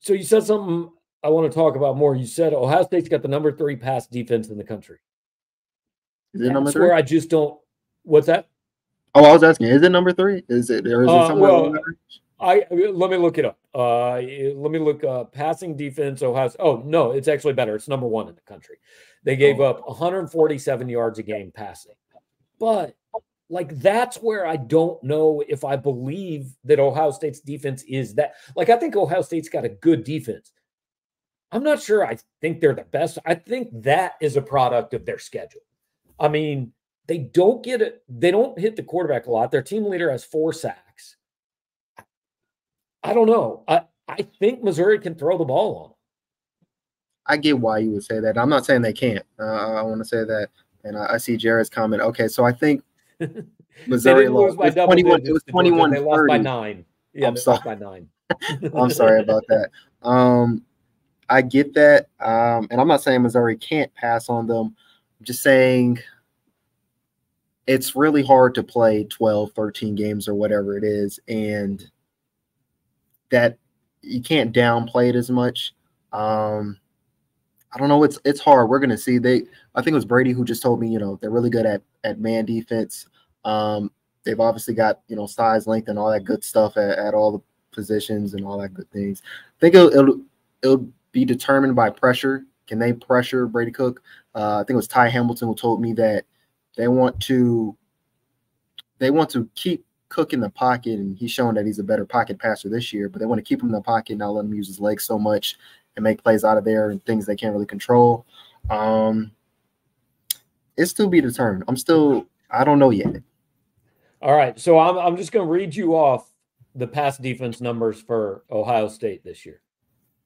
so 0.00 0.12
you 0.12 0.24
said 0.24 0.44
something 0.44 0.90
I 1.22 1.28
want 1.28 1.50
to 1.50 1.54
talk 1.54 1.76
about 1.76 1.96
more. 1.96 2.14
You 2.14 2.26
said 2.26 2.54
Ohio 2.54 2.84
State's 2.84 3.08
got 3.08 3.22
the 3.22 3.28
number 3.28 3.52
three 3.52 3.76
pass 3.76 4.06
defense 4.06 4.48
in 4.48 4.56
the 4.56 4.64
country. 4.64 4.98
Is 6.34 6.42
it 6.42 6.52
number 6.52 6.70
three? 6.70 6.90
I 6.90 7.02
just 7.02 7.30
don't. 7.30 7.58
What's 8.02 8.26
that? 8.26 8.48
Oh, 9.14 9.24
I 9.24 9.32
was 9.32 9.42
asking. 9.42 9.68
Is 9.68 9.82
it 9.82 9.90
number 9.90 10.12
three? 10.12 10.44
Is 10.48 10.70
it 10.70 10.86
or 10.86 11.02
is 11.02 11.08
it 11.08 11.14
uh, 11.14 11.28
somewhere? 11.28 11.50
Well, 11.50 11.74
I 12.40 12.64
let 12.70 13.10
me 13.10 13.16
look 13.16 13.38
it 13.38 13.44
up. 13.44 13.58
Uh, 13.74 14.14
let 14.14 14.70
me 14.70 14.78
look. 14.78 15.02
Uh, 15.02 15.24
passing 15.24 15.76
defense. 15.76 16.22
Ohio. 16.22 16.50
Oh 16.60 16.82
no, 16.84 17.10
it's 17.10 17.26
actually 17.26 17.54
better. 17.54 17.74
It's 17.74 17.88
number 17.88 18.06
one 18.06 18.28
in 18.28 18.34
the 18.34 18.40
country. 18.42 18.76
They 19.24 19.34
gave 19.34 19.58
oh. 19.60 19.64
up 19.64 19.88
147 19.88 20.88
yards 20.88 21.18
a 21.18 21.22
game 21.24 21.50
passing, 21.52 21.94
but 22.60 22.94
like 23.50 23.78
that's 23.80 24.18
where 24.18 24.46
I 24.46 24.56
don't 24.56 25.02
know 25.02 25.42
if 25.48 25.64
I 25.64 25.76
believe 25.76 26.50
that 26.64 26.80
Ohio 26.80 27.10
State's 27.10 27.40
defense 27.40 27.82
is 27.88 28.14
that. 28.14 28.34
Like 28.56 28.68
I 28.68 28.76
think 28.76 28.96
Ohio 28.96 29.22
State's 29.22 29.48
got 29.48 29.64
a 29.64 29.70
good 29.70 30.04
defense. 30.04 30.52
I'm 31.50 31.62
not 31.62 31.80
sure 31.80 32.06
I 32.06 32.18
think 32.42 32.60
they're 32.60 32.74
the 32.74 32.84
best. 32.84 33.18
I 33.24 33.34
think 33.34 33.68
that 33.82 34.14
is 34.20 34.36
a 34.36 34.42
product 34.42 34.92
of 34.92 35.06
their 35.06 35.18
schedule. 35.18 35.62
I 36.20 36.28
mean, 36.28 36.72
they 37.06 37.18
don't 37.18 37.64
get 37.64 37.80
it, 37.80 38.02
they 38.08 38.30
don't 38.30 38.58
hit 38.58 38.76
the 38.76 38.82
quarterback 38.82 39.26
a 39.26 39.30
lot. 39.30 39.50
Their 39.50 39.62
team 39.62 39.86
leader 39.86 40.10
has 40.10 40.24
four 40.24 40.52
sacks. 40.52 41.16
I 43.02 43.14
don't 43.14 43.28
know. 43.28 43.64
I, 43.66 43.82
I 44.06 44.22
think 44.38 44.62
Missouri 44.62 44.98
can 44.98 45.14
throw 45.14 45.38
the 45.38 45.44
ball 45.44 45.76
on 45.76 45.82
them. 45.90 45.94
I 47.26 47.36
get 47.38 47.58
why 47.58 47.78
you 47.78 47.92
would 47.92 48.04
say 48.04 48.20
that. 48.20 48.36
I'm 48.36 48.48
not 48.50 48.66
saying 48.66 48.82
they 48.82 48.92
can't. 48.92 49.24
Uh, 49.38 49.76
I 49.76 49.82
want 49.82 50.00
to 50.00 50.04
say 50.04 50.24
that. 50.24 50.48
And 50.84 50.98
I, 50.98 51.14
I 51.14 51.16
see 51.18 51.36
Jared's 51.36 51.70
comment. 51.70 52.02
Okay, 52.02 52.28
so 52.28 52.44
I 52.44 52.52
think 52.52 52.82
Missouri 53.86 54.28
lost. 54.28 54.56
by 54.56 54.64
It 54.64 54.66
was 54.68 54.74
double 54.74 54.92
21. 54.92 55.20
digits 55.20 55.28
It 55.28 55.32
was 55.32 55.42
21 55.44 55.90
They 55.90 55.98
lost 56.00 56.22
by 56.28 56.38
nine. 56.38 56.84
Yeah, 57.12 57.28
I'm 57.28 57.36
sorry. 57.36 57.54
lost 57.54 57.64
by 57.64 57.74
nine. 57.74 58.08
I'm 58.74 58.90
sorry 58.90 59.20
about 59.20 59.44
that. 59.48 59.70
Um, 60.02 60.64
I 61.28 61.42
get 61.42 61.74
that. 61.74 62.08
Um, 62.20 62.68
and 62.70 62.80
I'm 62.80 62.88
not 62.88 63.02
saying 63.02 63.22
Missouri 63.22 63.56
can't 63.56 63.92
pass 63.94 64.28
on 64.28 64.46
them. 64.46 64.74
I'm 65.18 65.24
just 65.24 65.42
saying 65.42 65.98
it's 67.66 67.94
really 67.96 68.22
hard 68.22 68.54
to 68.54 68.62
play 68.62 69.04
12, 69.04 69.52
13 69.52 69.94
games 69.94 70.28
or 70.28 70.34
whatever 70.34 70.76
it 70.76 70.84
is. 70.84 71.20
And 71.28 71.84
that 73.30 73.58
you 74.02 74.22
can't 74.22 74.54
downplay 74.54 75.10
it 75.10 75.16
as 75.16 75.30
much. 75.30 75.74
Um, 76.12 76.78
I 77.72 77.78
don't 77.78 77.88
know. 77.88 78.02
It's 78.02 78.18
it's 78.24 78.40
hard. 78.40 78.68
We're 78.68 78.78
gonna 78.78 78.98
see. 78.98 79.18
They 79.18 79.42
I 79.74 79.82
think 79.82 79.92
it 79.92 79.94
was 79.94 80.04
Brady 80.04 80.32
who 80.32 80.44
just 80.44 80.62
told 80.62 80.80
me, 80.80 80.88
you 80.88 80.98
know, 80.98 81.18
they're 81.20 81.30
really 81.30 81.50
good 81.50 81.66
at 81.66 81.82
at 82.04 82.20
man 82.20 82.44
defense. 82.44 83.06
Um, 83.44 83.90
they've 84.24 84.40
obviously 84.40 84.74
got, 84.74 85.00
you 85.08 85.16
know, 85.16 85.26
size, 85.26 85.66
length, 85.66 85.88
and 85.88 85.98
all 85.98 86.10
that 86.10 86.24
good 86.24 86.44
stuff 86.44 86.76
at, 86.76 86.98
at 86.98 87.14
all 87.14 87.32
the 87.32 87.42
positions 87.74 88.34
and 88.34 88.44
all 88.44 88.58
that 88.58 88.74
good 88.74 88.90
things. 88.90 89.22
I 89.24 89.60
think 89.60 89.74
it'll, 89.74 89.92
it'll 89.92 90.20
it'll 90.62 90.88
be 91.12 91.24
determined 91.24 91.76
by 91.76 91.90
pressure. 91.90 92.44
Can 92.66 92.78
they 92.78 92.92
pressure 92.92 93.46
Brady 93.46 93.70
Cook? 93.70 94.02
Uh, 94.34 94.56
I 94.56 94.58
think 94.60 94.70
it 94.70 94.76
was 94.76 94.88
Ty 94.88 95.08
Hamilton 95.08 95.48
who 95.48 95.54
told 95.54 95.80
me 95.80 95.92
that 95.94 96.24
they 96.76 96.88
want 96.88 97.20
to 97.22 97.76
they 98.98 99.10
want 99.10 99.30
to 99.30 99.48
keep 99.54 99.84
Cook 100.08 100.32
in 100.32 100.40
the 100.40 100.48
pocket, 100.48 100.98
and 100.98 101.16
he's 101.18 101.30
shown 101.30 101.54
that 101.54 101.66
he's 101.66 101.78
a 101.78 101.84
better 101.84 102.06
pocket 102.06 102.38
passer 102.38 102.70
this 102.70 102.94
year. 102.94 103.10
But 103.10 103.18
they 103.18 103.26
want 103.26 103.38
to 103.38 103.44
keep 103.44 103.60
him 103.60 103.68
in 103.68 103.74
the 103.74 103.82
pocket, 103.82 104.16
not 104.16 104.30
let 104.30 104.46
him 104.46 104.54
use 104.54 104.66
his 104.66 104.80
legs 104.80 105.04
so 105.04 105.18
much 105.18 105.58
and 105.98 106.04
make 106.04 106.22
plays 106.22 106.44
out 106.44 106.56
of 106.56 106.64
there 106.64 106.88
and 106.90 107.04
things 107.04 107.26
they 107.26 107.36
can't 107.36 107.52
really 107.52 107.66
control. 107.66 108.24
Um, 108.70 109.32
it's 110.76 110.90
still 110.90 111.08
be 111.08 111.20
determined. 111.20 111.64
I'm 111.68 111.76
still 111.76 112.26
I 112.50 112.64
don't 112.64 112.78
know 112.78 112.90
yet. 112.90 113.16
All 114.22 114.34
right. 114.36 114.58
So 114.58 114.78
I'm 114.78 114.96
I'm 114.96 115.16
just 115.16 115.32
gonna 115.32 115.46
read 115.50 115.74
you 115.74 115.94
off 115.94 116.32
the 116.74 116.86
pass 116.86 117.18
defense 117.18 117.60
numbers 117.60 118.00
for 118.00 118.44
Ohio 118.50 118.88
State 118.88 119.24
this 119.24 119.44
year. 119.44 119.60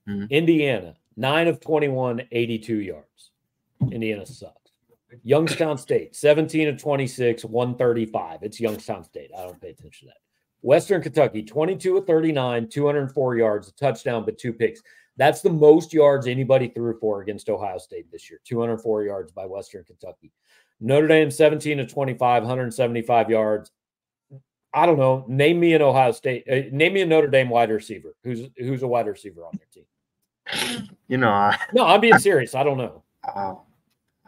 Mhm. 0.08 0.28
Indiana, 0.30 0.96
nine 1.16 1.48
of 1.48 1.58
21, 1.60 2.22
82 2.30 2.76
yards. 2.76 3.30
Indiana 3.90 4.26
sucks. 4.26 4.58
Youngstown 5.22 5.76
State, 5.78 6.14
17 6.16 6.68
of 6.68 6.78
26, 6.80 7.44
135. 7.44 8.42
It's 8.42 8.60
Youngstown 8.60 9.04
State. 9.04 9.30
I 9.36 9.42
don't 9.42 9.60
pay 9.60 9.70
attention 9.70 10.08
to 10.08 10.12
that. 10.12 10.18
Western 10.62 11.02
Kentucky, 11.02 11.42
22 11.42 11.96
of 11.98 12.06
39, 12.06 12.68
204 12.68 13.36
yards, 13.36 13.68
a 13.68 13.72
touchdown, 13.72 14.24
but 14.24 14.38
two 14.38 14.52
picks. 14.52 14.80
That's 15.16 15.42
the 15.42 15.50
most 15.50 15.92
yards 15.92 16.26
anybody 16.26 16.68
threw 16.68 16.98
for 16.98 17.22
against 17.22 17.48
Ohio 17.48 17.78
State 17.78 18.10
this 18.10 18.30
year. 18.30 18.40
204 18.44 19.04
yards 19.04 19.32
by 19.32 19.44
Western 19.46 19.84
Kentucky. 19.84 20.32
Notre 20.80 21.06
Dame, 21.06 21.30
17 21.30 21.78
to 21.78 21.86
25, 21.86 22.42
175 22.42 23.30
yards. 23.30 23.70
I 24.74 24.86
don't 24.86 24.98
know. 24.98 25.24
Name 25.28 25.60
me 25.60 25.74
an 25.74 25.82
Ohio 25.82 26.12
State. 26.12 26.44
Uh, 26.50 26.62
name 26.72 26.94
me 26.94 27.02
a 27.02 27.06
Notre 27.06 27.28
Dame 27.28 27.50
wide 27.50 27.70
receiver. 27.70 28.14
Who's 28.24 28.48
who's 28.56 28.82
a 28.82 28.88
wide 28.88 29.06
receiver 29.06 29.44
on 29.44 29.58
their 29.58 29.68
team? 29.72 30.88
You 31.08 31.18
know, 31.18 31.28
I 31.28 31.58
No, 31.74 31.84
I'm 31.84 32.00
being 32.00 32.18
serious. 32.18 32.54
I 32.54 32.62
don't 32.64 32.78
know. 32.78 33.02
I, 33.22 33.54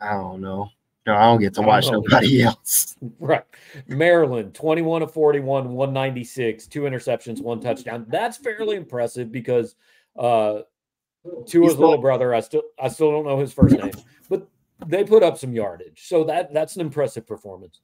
I 0.00 0.12
don't 0.12 0.42
know. 0.42 0.68
No, 1.06 1.14
I 1.14 1.24
don't 1.24 1.40
get 1.40 1.54
to 1.54 1.60
don't 1.60 1.66
watch 1.66 1.86
know. 1.86 2.00
nobody 2.00 2.42
else. 2.42 2.96
Right. 3.18 3.44
Maryland, 3.86 4.54
21 4.54 5.02
to 5.02 5.06
41, 5.06 5.72
196, 5.72 6.66
two 6.66 6.82
interceptions, 6.82 7.42
one 7.42 7.60
touchdown. 7.60 8.06
That's 8.08 8.36
fairly 8.36 8.76
impressive 8.76 9.32
because 9.32 9.76
uh 10.16 10.60
Tua's 11.46 11.72
still- 11.72 11.80
little 11.80 11.98
brother, 11.98 12.34
I 12.34 12.40
still 12.40 12.62
I 12.78 12.88
still 12.88 13.10
don't 13.10 13.24
know 13.24 13.38
his 13.38 13.52
first 13.52 13.76
name, 13.76 13.92
but 14.28 14.46
they 14.86 15.04
put 15.04 15.22
up 15.22 15.38
some 15.38 15.52
yardage. 15.52 16.06
So 16.08 16.24
that 16.24 16.52
that's 16.52 16.74
an 16.76 16.82
impressive 16.82 17.26
performance. 17.26 17.80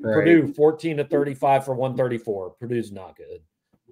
Right. 0.00 0.14
Purdue 0.14 0.52
14 0.54 0.96
to 0.98 1.04
35 1.04 1.64
for 1.64 1.74
134. 1.74 2.50
Purdue's 2.58 2.92
not 2.92 3.16
good. 3.16 3.40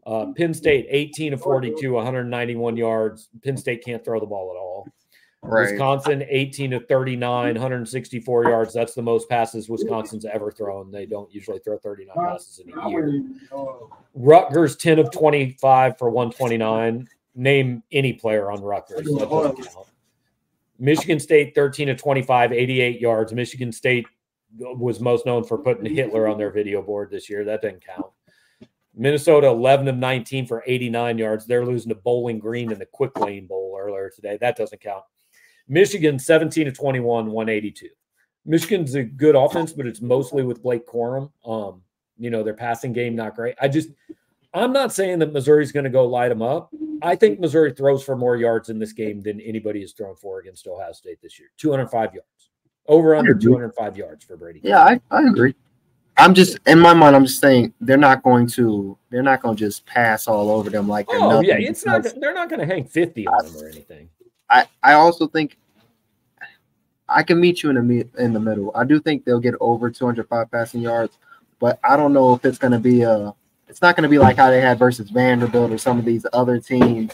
Uh, 0.07 0.33
Penn 0.37 0.55
State 0.55 0.87
18 0.89 1.33
to 1.33 1.39
42, 1.39 1.93
191 1.93 2.77
yards. 2.77 3.29
Penn 3.43 3.57
State 3.57 3.85
can't 3.85 4.05
throw 4.05 4.21
the 4.21 4.27
ball 4.27 4.53
at 4.53 4.57
all. 4.57 4.87
Right. 5.43 5.71
Wisconsin 5.73 6.25
18 6.29 6.71
to 6.73 6.81
39, 6.81 7.55
164 7.55 8.45
yards. 8.45 8.73
That's 8.73 8.95
the 8.95 9.03
most 9.03 9.29
passes 9.29 9.69
Wisconsin's 9.69 10.25
ever 10.25 10.51
thrown. 10.51 10.91
They 10.91 11.07
don't 11.07 11.33
usually 11.33 11.59
throw 11.59 11.77
39 11.79 12.15
passes 12.17 12.61
in 12.61 12.73
a 12.79 12.89
year. 12.89 13.23
Rutgers 14.15 14.77
10 14.77 14.99
of 14.99 15.11
25 15.11 15.99
for 15.99 16.09
129. 16.09 17.09
Name 17.37 17.83
any 17.92 18.14
player 18.14 18.51
on 18.51 18.62
Rutgers. 18.62 19.05
That 19.05 19.31
doesn't 19.31 19.57
count. 19.57 19.87
Michigan 20.79 21.20
State 21.20 21.55
13 21.55 21.88
to 21.88 21.94
25, 21.94 22.53
88 22.53 23.01
yards. 23.01 23.33
Michigan 23.33 23.72
State 23.72 24.07
was 24.59 25.01
most 25.01 25.27
known 25.27 25.44
for 25.44 25.59
putting 25.59 25.94
Hitler 25.94 26.27
on 26.27 26.38
their 26.38 26.51
video 26.51 26.83
board 26.83 27.11
this 27.11 27.29
year. 27.31 27.44
That 27.44 27.62
didn't 27.62 27.85
count. 27.85 28.07
Minnesota 28.94 29.49
11 29.49 29.88
of 29.88 29.96
19 29.96 30.46
for 30.46 30.64
89 30.66 31.18
yards. 31.18 31.46
They're 31.46 31.66
losing 31.66 31.90
to 31.90 31.94
Bowling 31.94 32.38
Green 32.38 32.72
in 32.72 32.79
the 32.79 32.87
Quick 32.87 33.18
Lane 33.18 33.46
Bowl 33.46 33.79
earlier 33.79 34.11
today. 34.11 34.38
That 34.40 34.57
doesn't 34.57 34.81
count. 34.81 35.05
Michigan 35.68 36.18
17 36.18 36.66
to 36.66 36.72
21, 36.72 37.27
182. 37.27 37.88
Michigan's 38.46 38.94
a 38.94 39.03
good 39.03 39.35
offense, 39.35 39.72
but 39.72 39.87
it's 39.87 40.01
mostly 40.01 40.42
with 40.44 40.62
Blake 40.62 40.87
Corum. 40.87 41.31
Um, 41.44 41.83
you 42.16 42.31
know, 42.31 42.42
their 42.42 42.55
passing 42.55 42.92
game 42.92 43.14
not 43.16 43.35
great. 43.35 43.57
I 43.61 43.68
just 43.68 43.90
I'm 44.55 44.72
not 44.72 44.92
saying 44.92 45.18
that 45.18 45.33
Missouri's 45.33 45.72
going 45.72 45.85
to 45.85 45.90
go 45.90 46.07
light 46.07 46.31
them 46.31 46.40
up. 46.40 46.72
I 47.03 47.17
think 47.17 47.41
Missouri 47.41 47.73
throws 47.73 48.03
for 48.03 48.17
more 48.17 48.37
yards 48.37 48.69
in 48.69 48.79
this 48.79 48.93
game 48.93 49.23
than 49.23 49.41
anybody 49.41 49.81
has 49.81 49.93
thrown 49.93 50.17
for 50.17 50.41
against 50.41 50.67
Ohio 50.67 50.93
State 50.93 51.19
this 51.23 51.39
year. 51.39 51.49
205 51.59 52.15
yards. 52.15 52.51
Over 52.89 53.17
under 53.17 53.35
205 53.35 53.97
yards 53.97 54.25
for 54.25 54.37
Brady. 54.37 54.61
Yeah, 54.63 54.83
I, 54.85 55.01
I 55.11 55.23
agree. 55.23 55.55
I'm 56.17 56.35
just 56.35 56.59
in 56.67 56.79
my 56.79 56.95
mind. 56.95 57.15
I'm 57.15 57.27
just 57.27 57.41
saying 57.41 57.75
they're 57.81 57.97
not 57.97 58.23
going 58.23 58.47
to. 58.49 58.97
They're 59.11 59.23
not 59.23 59.43
going 59.43 59.57
to 59.57 59.65
just 59.65 59.85
pass 59.85 60.29
all 60.29 60.51
over 60.51 60.71
them 60.71 60.89
like 60.89 61.09
they're 61.09 61.21
Oh 61.21 61.29
nothing. 61.29 61.47
yeah, 61.47 61.57
it's 61.59 61.85
not. 61.85 62.07
They're 62.21 62.33
not 62.33 62.49
going 62.49 62.61
to 62.61 62.67
hang 62.67 62.85
50 62.87 63.27
on 63.27 63.45
them 63.45 63.57
or 63.57 63.69
anything. 63.69 64.09
I 64.49 64.67
I 64.83 64.95
also 64.95 65.27
think 65.27 65.59
I 67.09 67.23
can 67.23 67.39
meet 67.41 67.63
you 67.63 67.71
in 67.71 67.77
the 67.77 67.83
mi- 67.83 68.11
in 68.19 68.33
the 68.33 68.41
middle. 68.41 68.73
I 68.75 68.85
do 68.85 68.99
think 68.99 69.25
they'll 69.25 69.41
get 69.41 69.55
over 69.61 69.91
205 69.91 70.51
passing 70.51 70.81
yards, 70.81 71.19
but 71.59 71.79
I 71.85 71.97
don't 71.97 72.13
know 72.13 72.33
if 72.35 72.45
it's 72.45 72.59
going 72.59 72.73
to 72.73 72.79
be 72.79 73.03
a. 73.03 73.35
It's 73.69 73.83
not 73.83 73.97
going 73.97 74.05
to 74.05 74.09
be 74.09 74.19
like 74.19 74.37
how 74.37 74.51
they 74.51 74.61
had 74.61 74.79
versus 74.79 75.11
Vanderbilt 75.11 75.73
or 75.73 75.79
some 75.79 75.99
of 75.99 76.05
these 76.05 76.25
other 76.33 76.61
teams, 76.61 77.13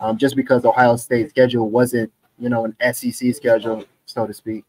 um, 0.00 0.16
just 0.16 0.36
because 0.36 0.64
Ohio 0.64 0.96
State's 0.96 1.30
schedule 1.30 1.68
wasn't 1.68 2.12
you 2.38 2.48
know 2.48 2.64
an 2.64 2.94
SEC 2.94 3.34
schedule, 3.34 3.84
so 4.06 4.26
to 4.26 4.32
speak. 4.32 4.64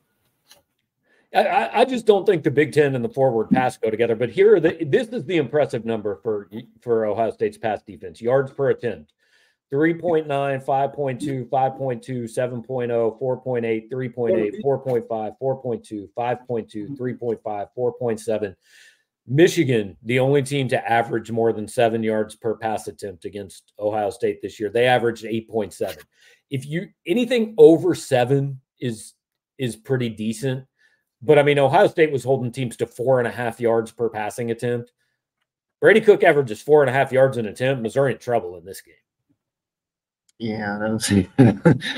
I- 1.34 1.82
I, 1.82 1.86
just 1.86 2.08
don't 2.08 2.26
think 2.26 2.44
the 2.44 2.50
Big 2.50 2.74
Ten 2.74 2.96
and 2.96 3.06
the 3.06 3.10
forward 3.10 3.52
pass 3.52 3.78
go 3.78 3.92
together. 3.92 4.15
But 4.15 4.32
here, 4.32 4.60
the, 4.60 4.84
this 4.84 5.10
is 5.10 5.26
the 5.26 5.38
impressive 5.38 5.86
number 5.86 6.15
for 6.24 6.50
for 6.82 7.06
Ohio 7.06 7.30
State's 7.30 7.58
pass 7.58 7.84
defense: 7.84 8.20
yards 8.20 8.52
per 8.52 8.72
attempt, 8.72 9.13
3.9, 9.72 10.26
5.2, 10.28 11.48
5.2, 11.48 12.24
7.0, 12.24 13.22
4.8, 13.22 13.92
3.8, 13.92 14.62
4.5, 14.63 15.36
4.2, 15.39 16.10
5.2, 16.18 16.98
3.5, 16.98 17.68
4.7. 17.78 18.56
Michigan, 19.30 19.96
the 20.04 20.20
only 20.20 20.42
team 20.42 20.68
to 20.70 20.92
average 20.92 21.30
more 21.30 21.54
than 21.54 21.68
seven 21.68 22.02
yards 22.02 22.36
per 22.36 22.56
pass 22.56 22.88
attempt 22.88 23.26
against 23.26 23.74
Ohio 23.80 24.10
State 24.10 24.42
this 24.42 24.60
year. 24.60 24.70
They 24.70 24.86
averaged 24.86 25.24
8.7. 25.24 25.98
If 26.50 26.65
you 26.65 26.89
anything 27.06 27.54
over 27.58 27.94
seven 27.94 28.60
is 28.80 29.13
is 29.60 29.76
pretty 29.76 30.10
decent. 30.10 30.65
But 31.22 31.38
I 31.38 31.44
mean, 31.44 31.60
Ohio 31.60 31.88
State 31.88 32.12
was 32.12 32.24
holding 32.24 32.52
teams 32.52 32.76
to 32.78 32.88
four 32.88 33.20
and 33.20 33.28
a 33.28 33.32
half 33.32 33.60
yards 33.60 33.92
per 33.92 34.10
passing 34.10 34.52
attempt. 34.52 34.94
Brady 35.82 36.02
Cook 36.02 36.24
averages 36.24 36.62
four 36.62 36.82
and 36.82 36.89
a 36.89 36.94
half 36.94 37.12
yards 37.12 37.38
an 37.38 37.46
attempt. 37.46 37.84
Missouri 37.84 38.13
in 38.13 38.18
trouble 38.18 38.58
in 38.58 38.65
this 38.65 38.82
game. 38.82 38.96
Yeah, 40.39 40.80
that's 40.80 41.12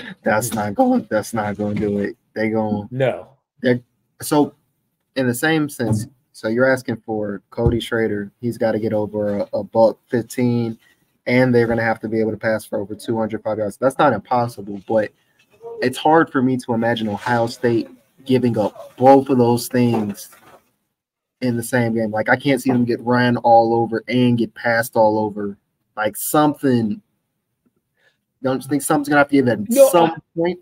that's 0.24 0.54
not 0.54 0.74
going. 0.74 1.08
That's 1.10 1.34
not 1.34 1.56
going 1.56 1.76
to 1.76 1.82
do 1.82 2.00
it. 2.00 2.17
They 2.36 2.50
going 2.50 2.88
No. 2.91 3.38
They 3.62 3.84
so 4.22 4.56
in 5.15 5.28
the 5.28 5.34
same 5.34 5.70
sense. 5.70 6.08
So 6.41 6.47
you're 6.47 6.67
asking 6.67 6.97
for 7.06 7.43
Cody 7.51 7.80
Schrader. 7.80 8.32
He's 8.41 8.58
got 8.58 8.71
to 8.71 8.80
get 8.80 8.93
over 8.93 9.38
a, 9.41 9.47
a 9.60 9.63
buck 9.63 9.99
fifteen, 10.10 10.75
and 11.27 11.54
they're 11.54 11.67
going 11.67 11.77
to 11.77 11.84
have 11.84 11.99
to 11.99 12.08
be 12.08 12.19
able 12.19 12.32
to 12.32 12.38
pass 12.38 12.65
for 12.65 12.80
over 12.80 12.95
205 12.95 13.60
yards. 13.60 13.77
That's 13.77 13.99
not 13.99 14.12
impossible, 14.12 14.82
but 14.88 15.12
it's 15.84 15.99
hard 15.99 16.32
for 16.32 16.41
me 16.41 16.58
to 16.58 16.73
imagine 16.73 17.08
Ohio 17.10 17.45
State 17.45 17.89
giving 18.25 18.58
up 18.58 18.97
both 18.97 19.30
of 19.30 19.38
those 19.38 19.67
things 19.67 20.32
in 21.41 21.58
the 21.58 21.62
same 21.63 21.93
game. 21.93 22.10
Like 22.10 22.27
I 22.27 22.38
can't 22.38 22.60
see 22.60 22.71
them 22.71 22.86
get 22.86 22.99
run 23.04 23.38
all 23.38 23.75
over 23.75 24.04
and 24.08 24.36
get 24.36 24.56
passed 24.56 24.95
all 24.95 25.19
over. 25.19 25.60
Like 25.95 26.17
something. 26.17 27.04
Don't 28.41 28.63
you 28.63 28.67
think 28.67 28.82
something's 28.82 29.10
gonna 29.10 29.19
have 29.19 29.30
to 29.30 29.36
give 29.36 29.47
at 29.47 29.60
No, 29.69 29.89
some 29.89 30.10
I- 30.10 30.17
point? 30.36 30.60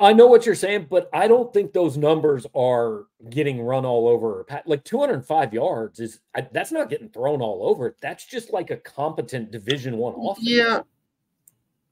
I 0.00 0.12
know 0.12 0.26
what 0.26 0.44
you're 0.44 0.54
saying, 0.54 0.88
but 0.90 1.08
I 1.12 1.28
don't 1.28 1.52
think 1.52 1.72
those 1.72 1.96
numbers 1.96 2.46
are 2.54 3.04
getting 3.30 3.62
run 3.62 3.84
all 3.84 4.08
over. 4.08 4.44
Like 4.66 4.82
205 4.84 5.54
yards 5.54 6.00
is 6.00 6.20
I, 6.34 6.46
that's 6.52 6.72
not 6.72 6.90
getting 6.90 7.08
thrown 7.08 7.40
all 7.40 7.66
over. 7.68 7.96
That's 8.02 8.26
just 8.26 8.52
like 8.52 8.70
a 8.70 8.76
competent 8.76 9.52
Division 9.52 9.96
One 9.96 10.14
offense. 10.18 10.48
Yeah. 10.48 10.80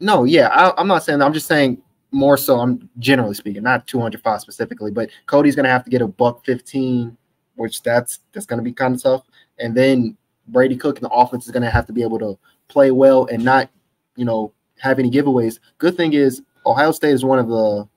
No, 0.01 0.25
yeah, 0.25 0.49
I, 0.49 0.73
I'm 0.81 0.89
not 0.89 1.05
saying 1.05 1.21
that. 1.21 1.25
I'm 1.25 1.33
just 1.33 1.47
saying 1.47 1.81
more 2.11 2.37
so. 2.37 2.59
I'm 2.59 2.91
generally 2.99 3.35
speaking, 3.35 3.63
not 3.63 3.87
205 3.87 4.41
specifically, 4.41 4.91
but 4.91 5.11
Cody's 5.27 5.55
gonna 5.55 5.69
have 5.69 5.85
to 5.85 5.91
get 5.91 6.03
a 6.03 6.09
buck 6.09 6.45
15 6.45 7.17
which 7.57 7.83
that's 7.83 8.21
that's 8.33 8.47
going 8.47 8.59
to 8.59 8.65
be 8.65 8.73
kind 8.73 8.95
of 8.95 9.03
tough. 9.03 9.27
And 9.59 9.75
then 9.75 10.17
Brady 10.49 10.77
Cook 10.77 10.99
and 10.99 11.05
the 11.05 11.11
offense 11.11 11.47
is 11.47 11.53
going 11.53 11.63
to 11.63 11.71
have 11.71 11.87
to 11.87 11.93
be 11.93 12.03
able 12.03 12.19
to 12.19 12.39
play 12.69 12.91
well 12.91 13.27
and 13.27 13.45
not, 13.45 13.71
you 14.17 14.25
know, 14.25 14.53
have 14.79 14.99
any 14.99 15.11
giveaways. 15.11 15.59
Good 15.79 15.97
thing 15.97 16.13
is 16.13 16.43
Ohio 16.67 16.93
State 16.93 17.13
is 17.13 17.25
one 17.25 17.39
of 17.39 17.49
the 17.49 17.89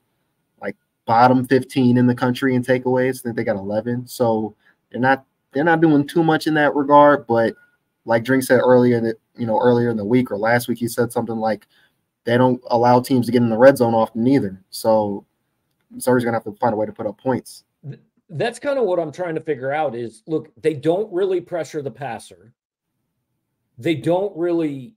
bottom 1.06 1.46
15 1.46 1.96
in 1.96 2.06
the 2.06 2.14
country 2.14 2.54
in 2.54 2.62
takeaways. 2.62 3.20
I 3.20 3.22
think 3.22 3.36
they 3.36 3.44
got 3.44 3.56
11. 3.56 4.06
So 4.06 4.54
they're 4.90 5.00
not 5.00 5.24
they're 5.52 5.64
not 5.64 5.80
doing 5.80 6.06
too 6.06 6.22
much 6.22 6.46
in 6.46 6.54
that 6.54 6.74
regard. 6.74 7.26
But 7.26 7.54
like 8.04 8.24
Drink 8.24 8.42
said 8.42 8.60
earlier 8.60 9.00
that 9.00 9.16
you 9.36 9.46
know 9.46 9.58
earlier 9.58 9.90
in 9.90 9.96
the 9.96 10.04
week 10.04 10.30
or 10.30 10.36
last 10.36 10.68
week, 10.68 10.78
he 10.78 10.88
said 10.88 11.12
something 11.12 11.36
like 11.36 11.66
they 12.24 12.36
don't 12.36 12.60
allow 12.68 13.00
teams 13.00 13.26
to 13.26 13.32
get 13.32 13.42
in 13.42 13.48
the 13.48 13.56
red 13.56 13.78
zone 13.78 13.94
often 13.94 14.26
either. 14.26 14.62
So 14.70 15.24
Missouri's 15.90 16.24
gonna 16.24 16.36
have 16.36 16.44
to 16.44 16.56
find 16.60 16.74
a 16.74 16.76
way 16.76 16.86
to 16.86 16.92
put 16.92 17.06
up 17.06 17.18
points. 17.18 17.64
That's 18.28 18.58
kind 18.58 18.78
of 18.78 18.84
what 18.86 18.98
I'm 18.98 19.12
trying 19.12 19.36
to 19.36 19.40
figure 19.40 19.72
out. 19.72 19.94
Is 19.94 20.22
look, 20.26 20.50
they 20.60 20.74
don't 20.74 21.12
really 21.12 21.40
pressure 21.40 21.80
the 21.80 21.90
passer. 21.90 22.52
They 23.78 23.94
don't 23.94 24.36
really 24.36 24.94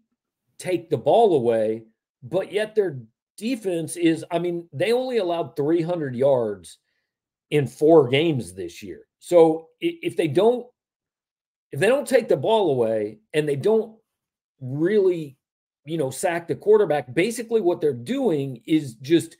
take 0.57 0.89
the 0.89 0.97
ball 0.97 1.35
away, 1.35 1.83
but 2.23 2.51
yet 2.51 2.75
their 2.75 2.99
defense 3.39 3.95
is, 3.95 4.23
I 4.29 4.39
mean, 4.39 4.67
they 4.71 4.91
only 4.91 5.17
allowed 5.17 5.55
300 5.55 6.15
yards 6.15 6.77
in 7.49 7.67
four 7.67 8.07
games 8.07 8.53
this 8.53 8.83
year. 8.83 9.07
So 9.19 9.69
if 9.81 10.15
they 10.15 10.27
don't 10.27 10.65
if 11.71 11.79
they 11.79 11.87
don't 11.87 12.07
take 12.07 12.27
the 12.27 12.37
ball 12.37 12.71
away 12.71 13.19
and 13.33 13.47
they 13.47 13.55
don't 13.55 13.95
really, 14.59 15.37
you 15.85 15.97
know, 15.97 16.09
sack 16.09 16.47
the 16.47 16.55
quarterback, 16.55 17.13
basically 17.13 17.61
what 17.61 17.79
they're 17.79 17.93
doing 17.93 18.61
is 18.65 18.95
just 18.95 19.37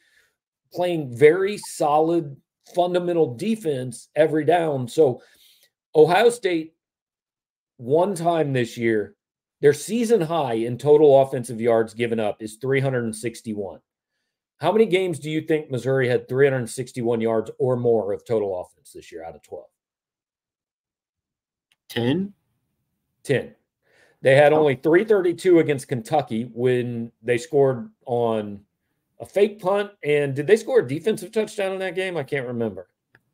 playing 0.71 1.15
very 1.15 1.57
solid 1.57 2.37
fundamental 2.75 3.35
defense 3.35 4.09
every 4.15 4.45
down. 4.45 4.87
So 4.87 5.21
Ohio 5.95 6.29
State 6.29 6.73
one 7.77 8.13
time 8.13 8.53
this 8.53 8.77
year, 8.77 9.15
their 9.61 9.73
season 9.73 10.21
high 10.21 10.53
in 10.53 10.77
total 10.77 11.21
offensive 11.21 11.59
yards 11.59 11.93
given 11.93 12.19
up 12.19 12.41
is 12.41 12.57
361. 12.61 13.79
How 14.59 14.71
many 14.73 14.85
games 14.85 15.19
do 15.19 15.29
you 15.29 15.41
think 15.41 15.71
Missouri 15.71 16.09
had 16.09 16.27
361 16.27 17.21
yards 17.21 17.49
or 17.59 17.77
more 17.77 18.11
of 18.11 18.25
total 18.25 18.59
offense 18.61 18.91
this 18.91 19.11
year 19.11 19.23
out 19.23 19.35
of 19.35 19.41
12? 19.41 19.65
10. 21.87 22.33
10. 23.23 23.55
They 24.21 24.35
had 24.35 24.51
only 24.51 24.75
332 24.75 25.59
against 25.59 25.87
Kentucky 25.87 26.49
when 26.53 27.09
they 27.23 27.37
scored 27.37 27.89
on 28.05 28.59
a 29.21 29.25
fake 29.25 29.61
punt. 29.61 29.91
And 30.03 30.35
did 30.35 30.45
they 30.45 30.57
score 30.57 30.79
a 30.79 30.87
defensive 30.87 31.31
touchdown 31.31 31.71
in 31.71 31.79
that 31.79 31.95
game? 31.95 32.17
I 32.17 32.23
can't 32.23 32.45
remember. 32.45 32.89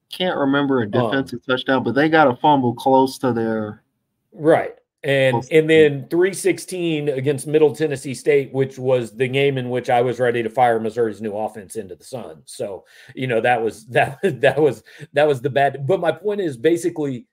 Can't 0.09 0.37
remember 0.37 0.81
a 0.81 0.89
defensive 0.89 1.41
um, 1.47 1.55
touchdown, 1.55 1.83
but 1.83 1.95
they 1.95 2.07
got 2.07 2.27
a 2.27 2.35
fumble 2.35 2.75
close 2.75 3.17
to 3.17 3.33
their 3.33 3.83
right. 4.31 4.75
And 5.05 5.45
and 5.51 5.69
then 5.69 6.07
316 6.09 7.09
against 7.09 7.45
Middle 7.45 7.75
Tennessee 7.75 8.15
State, 8.15 8.51
which 8.51 8.79
was 8.79 9.15
the 9.15 9.27
game 9.27 9.59
in 9.59 9.69
which 9.69 9.87
I 9.91 10.01
was 10.01 10.19
ready 10.19 10.41
to 10.41 10.49
fire 10.49 10.79
Missouri's 10.79 11.21
new 11.21 11.37
offense 11.37 11.75
into 11.75 11.95
the 11.95 12.03
sun. 12.03 12.41
So, 12.45 12.85
you 13.13 13.27
know, 13.27 13.39
that 13.39 13.61
was 13.61 13.85
that 13.89 14.17
that 14.23 14.59
was 14.59 14.83
that 15.13 15.27
was 15.27 15.41
the 15.41 15.51
bad. 15.51 15.85
But 15.85 15.99
my 15.99 16.11
point 16.11 16.41
is 16.41 16.57
basically 16.57 17.27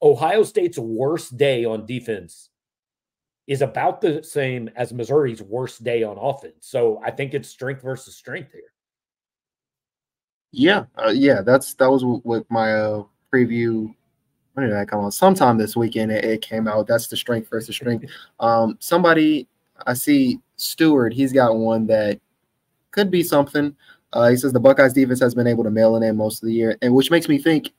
Ohio 0.00 0.44
State's 0.44 0.78
worst 0.78 1.36
day 1.36 1.64
on 1.64 1.84
defense 1.84 2.48
is 3.48 3.60
about 3.60 4.00
the 4.00 4.22
same 4.22 4.70
as 4.76 4.92
Missouri's 4.92 5.42
worst 5.42 5.82
day 5.82 6.04
on 6.04 6.18
offense. 6.18 6.54
So 6.60 7.00
I 7.04 7.10
think 7.10 7.34
it's 7.34 7.48
strength 7.48 7.82
versus 7.82 8.14
strength 8.14 8.52
here. 8.52 8.72
Yeah, 10.52 10.84
uh, 10.96 11.10
yeah, 11.10 11.42
that's 11.42 11.74
that 11.74 11.90
was 11.90 12.04
what 12.04 12.48
my 12.48 12.72
uh, 12.72 13.02
preview. 13.34 13.92
When 14.56 14.66
did 14.66 14.74
that 14.74 14.88
come 14.88 15.04
out? 15.04 15.12
Sometime 15.12 15.58
this 15.58 15.76
weekend 15.76 16.10
it, 16.10 16.24
it 16.24 16.40
came 16.40 16.66
out. 16.66 16.86
That's 16.86 17.08
the 17.08 17.16
strength 17.16 17.50
versus 17.50 17.74
strength. 17.74 18.06
Um, 18.40 18.76
somebody 18.80 19.46
I 19.86 19.92
see 19.92 20.40
Stewart. 20.56 21.12
He's 21.12 21.32
got 21.32 21.56
one 21.56 21.86
that 21.88 22.18
could 22.90 23.10
be 23.10 23.22
something. 23.22 23.76
Uh, 24.14 24.30
he 24.30 24.36
says 24.36 24.54
the 24.54 24.60
Buckeyes 24.60 24.94
defense 24.94 25.20
has 25.20 25.34
been 25.34 25.46
able 25.46 25.64
to 25.64 25.70
mail 25.70 25.94
it 25.96 26.06
in 26.06 26.16
most 26.16 26.42
of 26.42 26.46
the 26.46 26.54
year, 26.54 26.78
and 26.80 26.94
which 26.94 27.10
makes 27.10 27.28
me 27.28 27.38
think. 27.38 27.72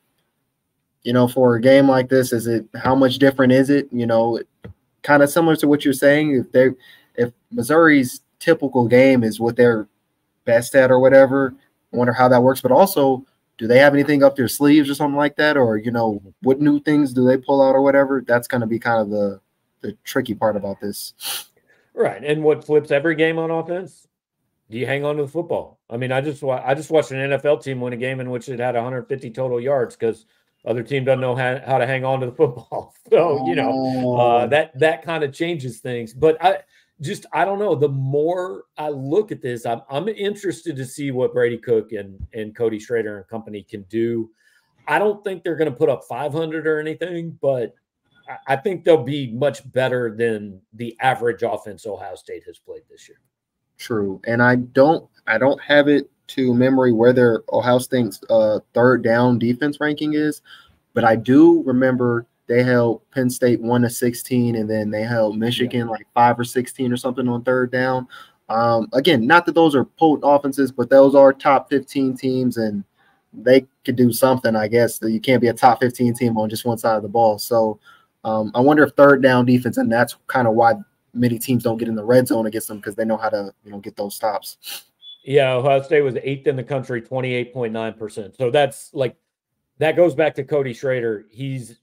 You 1.03 1.13
know, 1.13 1.27
for 1.27 1.55
a 1.55 1.61
game 1.61 1.87
like 1.87 2.09
this, 2.09 2.33
is 2.33 2.47
it 2.47 2.65
how 2.75 2.93
much 2.93 3.17
different 3.17 3.53
is 3.53 3.69
it? 3.69 3.87
You 3.91 4.05
know, 4.05 4.39
kind 5.03 5.23
of 5.23 5.29
similar 5.29 5.55
to 5.55 5.67
what 5.67 5.85
you're 5.85 5.93
saying. 5.93 6.35
If 6.35 6.51
they 6.51 6.69
if 7.15 7.31
Missouri's 7.49 8.21
typical 8.39 8.87
game 8.87 9.23
is 9.23 9.39
what 9.39 9.55
they're 9.55 9.87
best 10.43 10.75
at 10.75 10.91
or 10.91 10.99
whatever, 10.99 11.55
I 11.93 11.97
wonder 11.97 12.13
how 12.13 12.27
that 12.27 12.43
works. 12.43 12.61
But 12.61 12.73
also, 12.73 13.25
do 13.57 13.67
they 13.67 13.79
have 13.79 13.93
anything 13.93 14.23
up 14.23 14.35
their 14.35 14.47
sleeves 14.47 14.89
or 14.89 14.95
something 14.95 15.17
like 15.17 15.35
that? 15.37 15.57
Or, 15.57 15.77
you 15.77 15.91
know, 15.91 16.21
what 16.41 16.61
new 16.61 16.79
things 16.79 17.13
do 17.13 17.25
they 17.25 17.37
pull 17.37 17.61
out 17.61 17.75
or 17.75 17.81
whatever? 17.81 18.23
That's 18.25 18.47
gonna 18.47 18.67
be 18.67 18.79
kind 18.79 19.01
of 19.01 19.09
the 19.09 19.39
the 19.81 19.97
tricky 20.03 20.33
part 20.33 20.55
about 20.55 20.79
this. 20.81 21.13
Right. 21.93 22.23
And 22.23 22.43
what 22.43 22.63
flips 22.63 22.91
every 22.91 23.15
game 23.15 23.39
on 23.39 23.51
offense? 23.51 24.07
Do 24.69 24.77
you 24.77 24.85
hang 24.85 25.05
on 25.05 25.15
to 25.17 25.23
the 25.23 25.29
football? 25.29 25.79
I 25.89 25.97
mean, 25.97 26.11
I 26.11 26.21
just 26.21 26.43
I 26.43 26.73
just 26.75 26.91
watched 26.91 27.11
an 27.11 27.31
NFL 27.31 27.63
team 27.63 27.79
win 27.79 27.93
a 27.93 27.97
game 27.97 28.19
in 28.19 28.29
which 28.29 28.49
it 28.49 28.59
had 28.59 28.75
150 28.75 29.31
total 29.31 29.61
yards 29.61 29.95
because 29.95 30.25
other 30.65 30.83
team 30.83 31.05
doesn't 31.05 31.21
know 31.21 31.35
how, 31.35 31.59
how 31.65 31.77
to 31.77 31.87
hang 31.87 32.03
on 32.03 32.19
to 32.19 32.25
the 32.25 32.31
football. 32.35 32.93
So, 33.09 33.47
you 33.47 33.55
know, 33.55 33.71
uh, 33.71 34.43
oh. 34.43 34.47
that 34.49 34.77
that 34.77 35.03
kind 35.03 35.23
of 35.23 35.33
changes 35.33 35.79
things. 35.79 36.13
But 36.13 36.43
I 36.43 36.59
just 37.01 37.25
I 37.31 37.45
don't 37.45 37.59
know. 37.59 37.75
The 37.75 37.89
more 37.89 38.65
I 38.77 38.89
look 38.89 39.31
at 39.31 39.41
this, 39.41 39.65
I'm 39.65 39.81
I'm 39.89 40.07
interested 40.07 40.75
to 40.75 40.85
see 40.85 41.11
what 41.11 41.33
Brady 41.33 41.57
Cook 41.57 41.91
and 41.91 42.19
and 42.33 42.55
Cody 42.55 42.79
Schrader 42.79 43.17
and 43.17 43.27
company 43.27 43.63
can 43.63 43.83
do. 43.83 44.29
I 44.87 44.99
don't 44.99 45.23
think 45.23 45.43
they're 45.43 45.55
going 45.55 45.69
to 45.69 45.77
put 45.77 45.89
up 45.89 46.03
500 46.05 46.65
or 46.65 46.79
anything, 46.79 47.37
but 47.41 47.75
I, 48.47 48.55
think 48.55 48.83
they'll 48.83 49.03
be 49.03 49.31
much 49.31 49.69
better 49.71 50.15
than 50.15 50.61
the 50.73 50.95
average 51.01 51.43
offense 51.43 51.85
Ohio 51.85 52.15
State 52.15 52.43
has 52.45 52.57
played 52.57 52.83
this 52.89 53.07
year. 53.07 53.19
True, 53.77 54.21
and 54.25 54.41
I 54.41 54.55
don't 54.55 55.07
I 55.27 55.37
don't 55.37 55.61
have 55.61 55.87
it 55.87 56.09
to 56.27 56.53
memory 56.53 56.91
where 56.91 57.13
their 57.13 57.43
Ohio 57.53 57.79
State's 57.79 58.19
uh, 58.29 58.59
third 58.73 59.03
down 59.03 59.39
defense 59.39 59.79
ranking 59.79 60.13
is, 60.13 60.41
but 60.93 61.03
I 61.03 61.15
do 61.15 61.63
remember 61.63 62.25
they 62.47 62.63
held 62.63 63.01
Penn 63.11 63.29
State 63.29 63.61
one 63.61 63.81
to 63.81 63.89
sixteen, 63.89 64.55
and 64.55 64.69
then 64.69 64.89
they 64.89 65.03
held 65.03 65.37
Michigan 65.37 65.87
yeah. 65.87 65.91
like 65.91 66.07
five 66.13 66.39
or 66.39 66.43
sixteen 66.43 66.91
or 66.91 66.97
something 66.97 67.27
on 67.27 67.43
third 67.43 67.71
down. 67.71 68.07
Um, 68.49 68.87
again, 68.93 69.27
not 69.27 69.45
that 69.45 69.55
those 69.55 69.75
are 69.75 69.83
potent 69.83 70.23
offenses, 70.25 70.71
but 70.71 70.89
those 70.89 71.15
are 71.15 71.33
top 71.33 71.69
fifteen 71.69 72.15
teams, 72.15 72.57
and 72.57 72.83
they 73.33 73.67
could 73.85 73.97
do 73.97 74.13
something. 74.13 74.55
I 74.55 74.67
guess 74.67 74.99
that 74.99 75.11
you 75.11 75.19
can't 75.19 75.41
be 75.41 75.47
a 75.47 75.53
top 75.53 75.79
fifteen 75.79 76.13
team 76.13 76.37
on 76.37 76.49
just 76.49 76.65
one 76.65 76.77
side 76.77 76.95
of 76.95 77.03
the 77.03 77.09
ball. 77.09 77.37
So 77.37 77.79
um, 78.23 78.51
I 78.55 78.61
wonder 78.61 78.83
if 78.83 78.93
third 78.93 79.21
down 79.21 79.45
defense, 79.45 79.77
and 79.77 79.91
that's 79.91 80.15
kind 80.27 80.47
of 80.47 80.53
why 80.53 80.75
many 81.13 81.39
teams 81.39 81.63
don't 81.63 81.77
get 81.77 81.87
in 81.87 81.95
the 81.95 82.03
red 82.03 82.27
zone 82.27 82.45
against 82.45 82.67
them 82.67 82.77
because 82.77 82.95
they 82.95 83.05
know 83.05 83.17
how 83.17 83.29
to 83.29 83.53
you 83.63 83.71
know 83.71 83.79
get 83.79 83.97
those 83.97 84.15
stops. 84.15 84.85
Yeah, 85.23 85.53
Ohio 85.55 85.81
State 85.81 86.01
was 86.01 86.15
eighth 86.23 86.47
in 86.47 86.55
the 86.55 86.63
country, 86.63 87.01
28.9%. 87.01 88.37
So 88.37 88.49
that's 88.49 88.93
like 88.93 89.17
that 89.77 89.97
goes 89.97 90.15
back 90.15 90.35
to 90.35 90.43
Cody 90.45 90.73
Schrader. 90.73 91.25
He's 91.29 91.79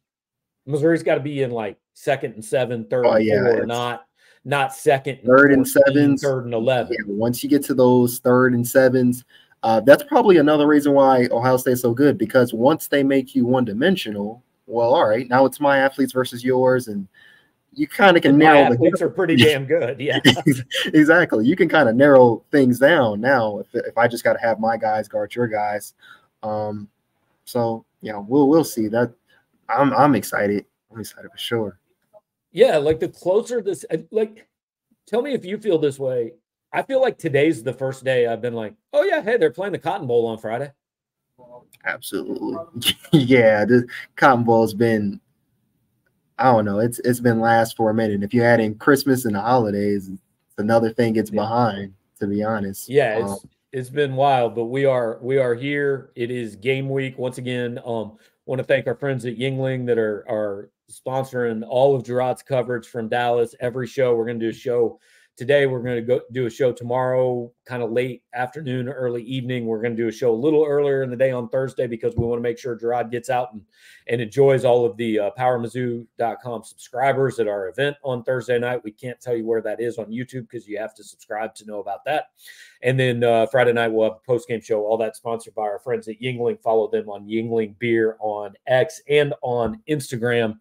Missouri's 0.67 1.03
got 1.03 1.15
to 1.17 1.21
be 1.21 1.43
in 1.43 1.51
like 1.51 1.79
second 1.95 2.35
and 2.35 2.45
seven, 2.45 2.85
third 2.87 3.07
oh, 3.07 3.13
and 3.13 3.25
yeah, 3.25 3.43
four, 3.43 3.67
not 3.67 4.07
not 4.45 4.75
second, 4.75 5.19
and 5.19 5.27
third 5.27 5.53
and 5.53 5.67
sevens, 5.67 6.23
third 6.23 6.45
and 6.45 6.55
eleven. 6.55 6.93
Yeah, 6.93 7.15
once 7.15 7.43
you 7.43 7.49
get 7.49 7.65
to 7.65 7.75
those 7.75 8.19
third 8.19 8.55
and 8.55 8.67
sevens, 8.67 9.25
uh, 9.63 9.81
that's 9.81 10.03
probably 10.03 10.37
another 10.37 10.67
reason 10.67 10.93
why 10.93 11.27
Ohio 11.31 11.57
State's 11.57 11.81
so 11.81 11.95
good 11.95 12.19
because 12.19 12.53
once 12.53 12.87
they 12.89 13.03
make 13.03 13.35
you 13.35 13.47
one 13.47 13.65
dimensional, 13.65 14.43
well, 14.67 14.95
all 14.95 15.09
right, 15.09 15.29
now 15.29 15.47
it's 15.47 15.61
my 15.61 15.79
athletes 15.79 16.13
versus 16.13 16.45
yours, 16.45 16.89
and 16.89 17.09
you 17.73 17.89
kind 17.89 18.17
of 18.17 18.23
can 18.23 18.39
narrow 18.39 18.69
the 18.69 18.75
athletes 18.75 19.03
are 19.03 19.11
pretty 19.11 19.37
damn 19.43 19.67
good. 19.67 20.01
Yeah, 20.01 20.21
exactly. 20.87 21.47
You 21.47 21.57
can 21.57 21.69
kind 21.69 21.89
of 21.89 21.97
narrow 21.97 22.43
things 22.51 22.79
down 22.79 23.21
now 23.21 23.59
if, 23.59 23.75
if 23.75 23.97
I 23.99 24.09
just 24.09 24.25
got 24.25 24.35
to 24.35 24.41
have 24.41 24.61
my 24.61 24.77
guys 24.77 25.09
guard 25.09 25.35
your 25.35 25.49
guys. 25.49 25.95
Um, 26.43 26.89
so 27.45 27.85
yeah, 28.03 28.19
we'll 28.19 28.49
we'll 28.49 28.65
see 28.65 28.89
that. 28.89 29.13
I'm 29.69 29.93
I'm 29.93 30.15
excited. 30.15 30.67
I'm 30.93 31.01
excited 31.01 31.31
for 31.31 31.39
sure. 31.39 31.79
Yeah, 32.53 32.77
like 32.77 33.01
the 33.01 33.09
closer 33.09 33.61
this, 33.61 33.85
like, 34.13 34.47
tell 35.09 35.23
me 35.23 35.35
if 35.35 35.45
you 35.45 35.59
feel 35.59 35.79
this 35.79 35.99
way. 35.99 36.33
I 36.73 36.83
feel 36.83 37.01
like 37.01 37.19
today's 37.19 37.63
the 37.63 37.73
first 37.73 38.05
day 38.05 38.27
I've 38.27 38.41
been 38.41 38.55
like, 38.55 38.75
oh 38.93 39.03
yeah, 39.03 39.23
hey, 39.23 39.37
they're 39.37 39.51
playing 39.51 39.73
the 39.73 39.79
Cotton 39.79 40.07
Bowl 40.07 40.27
on 40.27 40.39
Friday. 40.39 40.73
Absolutely, 41.85 42.57
yeah. 43.13 43.65
The 43.65 43.87
Cotton 44.17 44.45
Bowl's 44.45 44.75
been 44.75 45.21
I 46.39 46.45
don't 46.45 46.65
know. 46.65 46.81
It's 46.81 46.99
it's 47.01 47.21
been 47.21 47.41
last 47.41 47.77
for 47.77 47.91
a 47.91 47.95
minute. 47.95 48.23
If 48.23 48.35
you 48.35 48.43
add 48.43 48.61
in 48.61 48.75
Christmas 48.77 49.25
and 49.25 49.35
the 49.35 49.41
holidays, 49.41 50.11
another 50.59 50.91
thing 50.93 51.13
gets 51.13 51.31
yeah. 51.31 51.43
behind. 51.43 51.95
To 52.21 52.27
be 52.27 52.43
honest, 52.43 52.89
yeah, 52.89 53.19
it's 53.19 53.33
um, 53.33 53.39
it's 53.73 53.91
been 53.91 54.15
wild, 54.15 54.55
but 54.55 54.67
we 54.67 54.85
are 54.85 55.19
we 55.21 55.39
are 55.39 55.55
here. 55.55 56.11
It 56.15 56.31
is 56.31 56.57
game 56.57 56.89
week 56.89 57.19
once 57.19 57.39
again. 57.39 57.81
Um, 57.85 58.19
want 58.47 58.59
to 58.59 58.65
thank 58.65 58.87
our 58.87 58.95
friends 58.95 59.25
at 59.25 59.37
Yuengling 59.37 59.87
that 59.87 59.99
are 59.99 60.25
are 60.29 60.71
sponsoring 60.91 61.65
all 61.67 61.97
of 61.97 62.03
Jarod's 62.03 62.43
coverage 62.43 62.87
from 62.87 63.09
Dallas. 63.09 63.55
Every 63.61 63.87
show 63.87 64.15
we're 64.15 64.27
going 64.27 64.39
to 64.39 64.47
do 64.47 64.51
a 64.51 64.53
show 64.53 65.01
today. 65.37 65.67
We're 65.67 65.83
going 65.83 65.97
to 65.97 66.03
go 66.03 66.21
do 66.33 66.47
a 66.47 66.51
show 66.51 66.73
tomorrow, 66.73 67.53
kind 67.65 67.83
of 67.83 67.91
late 67.91 68.23
afternoon, 68.35 68.89
early 68.89 69.23
evening. 69.23 69.67
We're 69.67 69.81
going 69.81 69.97
to 69.97 70.03
do 70.03 70.09
a 70.09 70.13
show 70.13 70.33
a 70.33 70.35
little 70.35 70.65
earlier 70.65 71.03
in 71.03 71.11
the 71.11 71.17
day 71.17 71.33
on 71.33 71.49
Thursday 71.49 71.87
because 71.87 72.15
we 72.17 72.25
want 72.25 72.39
to 72.39 72.43
make 72.43 72.59
sure 72.59 72.79
Jarod 72.79 73.11
gets 73.11 73.31
out 73.31 73.53
and, 73.53 73.63
and 74.09 74.21
enjoys 74.21 74.65
all 74.65 74.85
of 74.85 74.97
the 74.97 75.19
uh, 75.19 75.31
PowerMizzou.com 75.39 76.63
subscribers 76.65 77.41
at 77.41 77.49
our 77.49 77.69
event 77.69 77.97
on 78.05 78.23
Thursday 78.23 78.59
night. 78.59 78.85
We 78.85 78.93
can't 78.93 79.21
tell 79.21 79.37
you 79.37 79.47
where 79.47 79.63
that 79.63 79.81
is 79.81 79.99
on 79.99 80.07
YouTube 80.07 80.49
because 80.49 80.69
you 80.69 80.79
have 80.79 80.95
to 80.95 81.05
subscribe 81.05 81.55
to 81.57 81.67
know 81.67 81.81
about 81.81 82.05
that. 82.05 82.29
And 82.83 82.99
then 82.99 83.25
uh, 83.25 83.47
Friday 83.47 83.73
night 83.73 83.89
we'll 83.89 84.11
have 84.11 84.19
a 84.23 84.27
post 84.27 84.49
game 84.49 84.61
show. 84.61 84.85
All 84.85 84.99
that 84.99 85.17
sponsored 85.17 85.55
by 85.55 85.63
our 85.63 85.79
friends 85.79 86.07
at 86.09 86.21
Yuengling. 86.21 86.61
Follow 86.63 86.89
them 86.89 87.09
on 87.09 87.27
Yuengling 87.27 87.79
Beer 87.79 88.17
on 88.21 88.53
X 88.67 89.01
and 89.09 89.35
on 89.43 89.81
Instagram. 89.89 90.59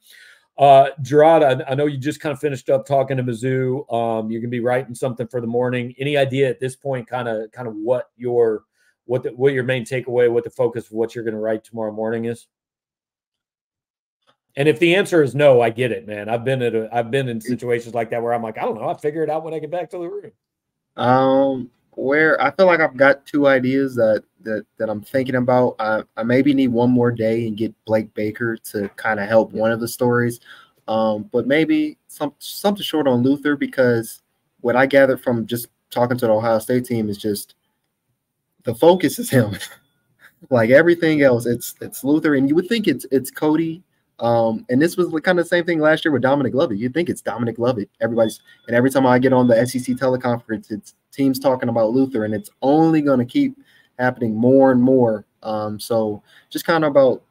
Uh, 0.58 0.90
Jarod, 1.02 1.44
I, 1.44 1.72
I, 1.72 1.76
know 1.76 1.88
you 1.88 1.98
just 1.98 2.20
kind 2.20 2.32
of 2.32 2.40
finished 2.40 2.70
up 2.70 2.86
talking 2.86 3.18
to 3.18 3.24
Mizzou. 3.24 3.92
Um, 3.92 4.30
you're 4.30 4.40
gonna 4.40 4.52
be 4.52 4.60
writing 4.60 4.94
something 4.94 5.28
for 5.28 5.42
the 5.42 5.48
morning. 5.48 5.96
Any 5.98 6.16
idea 6.16 6.48
at 6.48 6.60
this 6.60 6.76
point, 6.76 7.08
kind 7.08 7.28
of, 7.28 7.52
kind 7.52 7.68
of 7.68 7.76
what 7.76 8.12
your 8.18 8.64
what 9.06 9.24
the, 9.24 9.32
what 9.32 9.54
your 9.54 9.64
main 9.64 9.84
takeaway, 9.84 10.32
what 10.32 10.44
the 10.44 10.52
focus 10.52 10.86
of 10.86 10.92
what 10.92 11.16
you're 11.16 11.24
gonna 11.24 11.40
write 11.40 11.64
tomorrow 11.64 11.92
morning 11.92 12.26
is? 12.26 12.48
And 14.56 14.70
if 14.70 14.78
the 14.78 14.96
answer 14.96 15.24
is 15.24 15.34
no, 15.34 15.62
I 15.62 15.72
get 15.72 15.92
it, 15.92 16.06
man. 16.06 16.30
I've 16.30 16.46
been 16.46 16.62
at 16.62 16.76
a, 16.76 16.88
I've 16.94 17.10
been 17.10 17.28
in 17.28 17.42
situations 17.42 17.96
like 17.96 18.12
that 18.12 18.22
where 18.22 18.34
I'm 18.34 18.44
like, 18.44 18.60
I 18.60 18.62
don't 18.62 18.76
know, 18.76 18.84
I'll 18.84 18.98
figure 18.98 19.24
it 19.24 19.30
out 19.32 19.44
when 19.44 19.56
I 19.56 19.60
get 19.60 19.72
back 19.72 19.90
to 19.90 19.98
the 19.98 20.08
room. 20.08 20.32
Um, 20.96 21.72
where 21.96 22.42
I 22.42 22.52
feel 22.52 22.66
like 22.66 22.80
I've 22.80 22.98
got 22.98 23.26
two 23.26 23.48
ideas 23.48 23.96
that 23.96 24.24
that 24.42 24.66
that 24.78 24.90
I'm 24.90 25.02
thinking 25.02 25.36
about. 25.36 25.76
I, 25.80 26.04
I 26.18 26.24
maybe 26.24 26.54
need 26.54 26.70
one 26.70 26.92
more 26.92 27.12
day 27.12 27.48
and 27.48 27.58
get 27.58 27.74
Blake 27.86 28.14
Baker 28.14 28.58
to 28.58 28.90
kind 28.90 29.20
of 29.20 29.28
help 29.28 29.52
one 29.52 29.72
of 29.72 29.80
the 29.80 29.88
stories. 29.88 30.40
Um, 30.88 31.30
but 31.32 31.48
maybe 31.48 31.98
some 32.08 32.34
something 32.40 32.84
short 32.84 33.08
on 33.08 33.24
Luther 33.24 33.56
because 33.56 34.22
what 34.62 34.76
I 34.76 34.86
gathered 34.86 35.22
from 35.22 35.46
just 35.46 35.68
talking 35.92 36.18
to 36.18 36.28
the 36.28 36.34
Ohio 36.34 36.60
State 36.60 36.86
team 36.86 37.10
is 37.10 37.18
just 37.18 37.56
the 38.64 38.76
focus 38.76 39.20
is 39.20 39.30
him. 39.30 39.58
like 40.50 40.70
everything 40.70 41.22
else, 41.22 41.46
it's 41.46 41.76
it's 41.82 42.04
Luther, 42.04 42.36
and 42.36 42.50
you 42.50 42.56
would 42.56 42.68
think 42.68 42.88
it's 42.88 43.06
it's 43.12 43.32
Cody 43.32 43.84
um, 44.24 44.66
and 44.70 44.82
this 44.82 44.96
was 44.96 45.10
kind 45.22 45.38
of 45.38 45.46
the 45.46 45.50
same 45.50 45.66
thing 45.66 45.80
last 45.80 46.06
year 46.06 46.12
with 46.12 46.22
Dominic 46.22 46.54
Lovett. 46.54 46.78
You 46.78 46.90
think 46.90 47.10
it's 47.10 47.22
Dominic 47.22 47.60
Lovett. 47.60 47.90
Everybody's 48.02 48.40
and 48.68 48.76
every 48.76 48.90
time 48.90 49.06
I 49.06 49.20
get 49.20 49.34
on 49.34 49.48
the 49.48 49.68
SEC 49.68 49.98
teleconference, 49.98 50.72
it's 50.72 50.96
teams 51.12 51.40
talking 51.40 51.70
about 51.70 51.92
Luther, 51.92 52.24
and 52.24 52.34
it's 52.34 52.50
only 52.62 53.02
going 53.02 53.20
to 53.20 53.26
keep 53.26 53.58
happening 54.00 54.34
more 54.34 54.72
and 54.72 54.82
more. 54.82 55.26
Um, 55.44 55.80
so 55.80 56.24
just 56.50 56.66
kind 56.66 56.86
of 56.86 56.92
about 56.92 57.22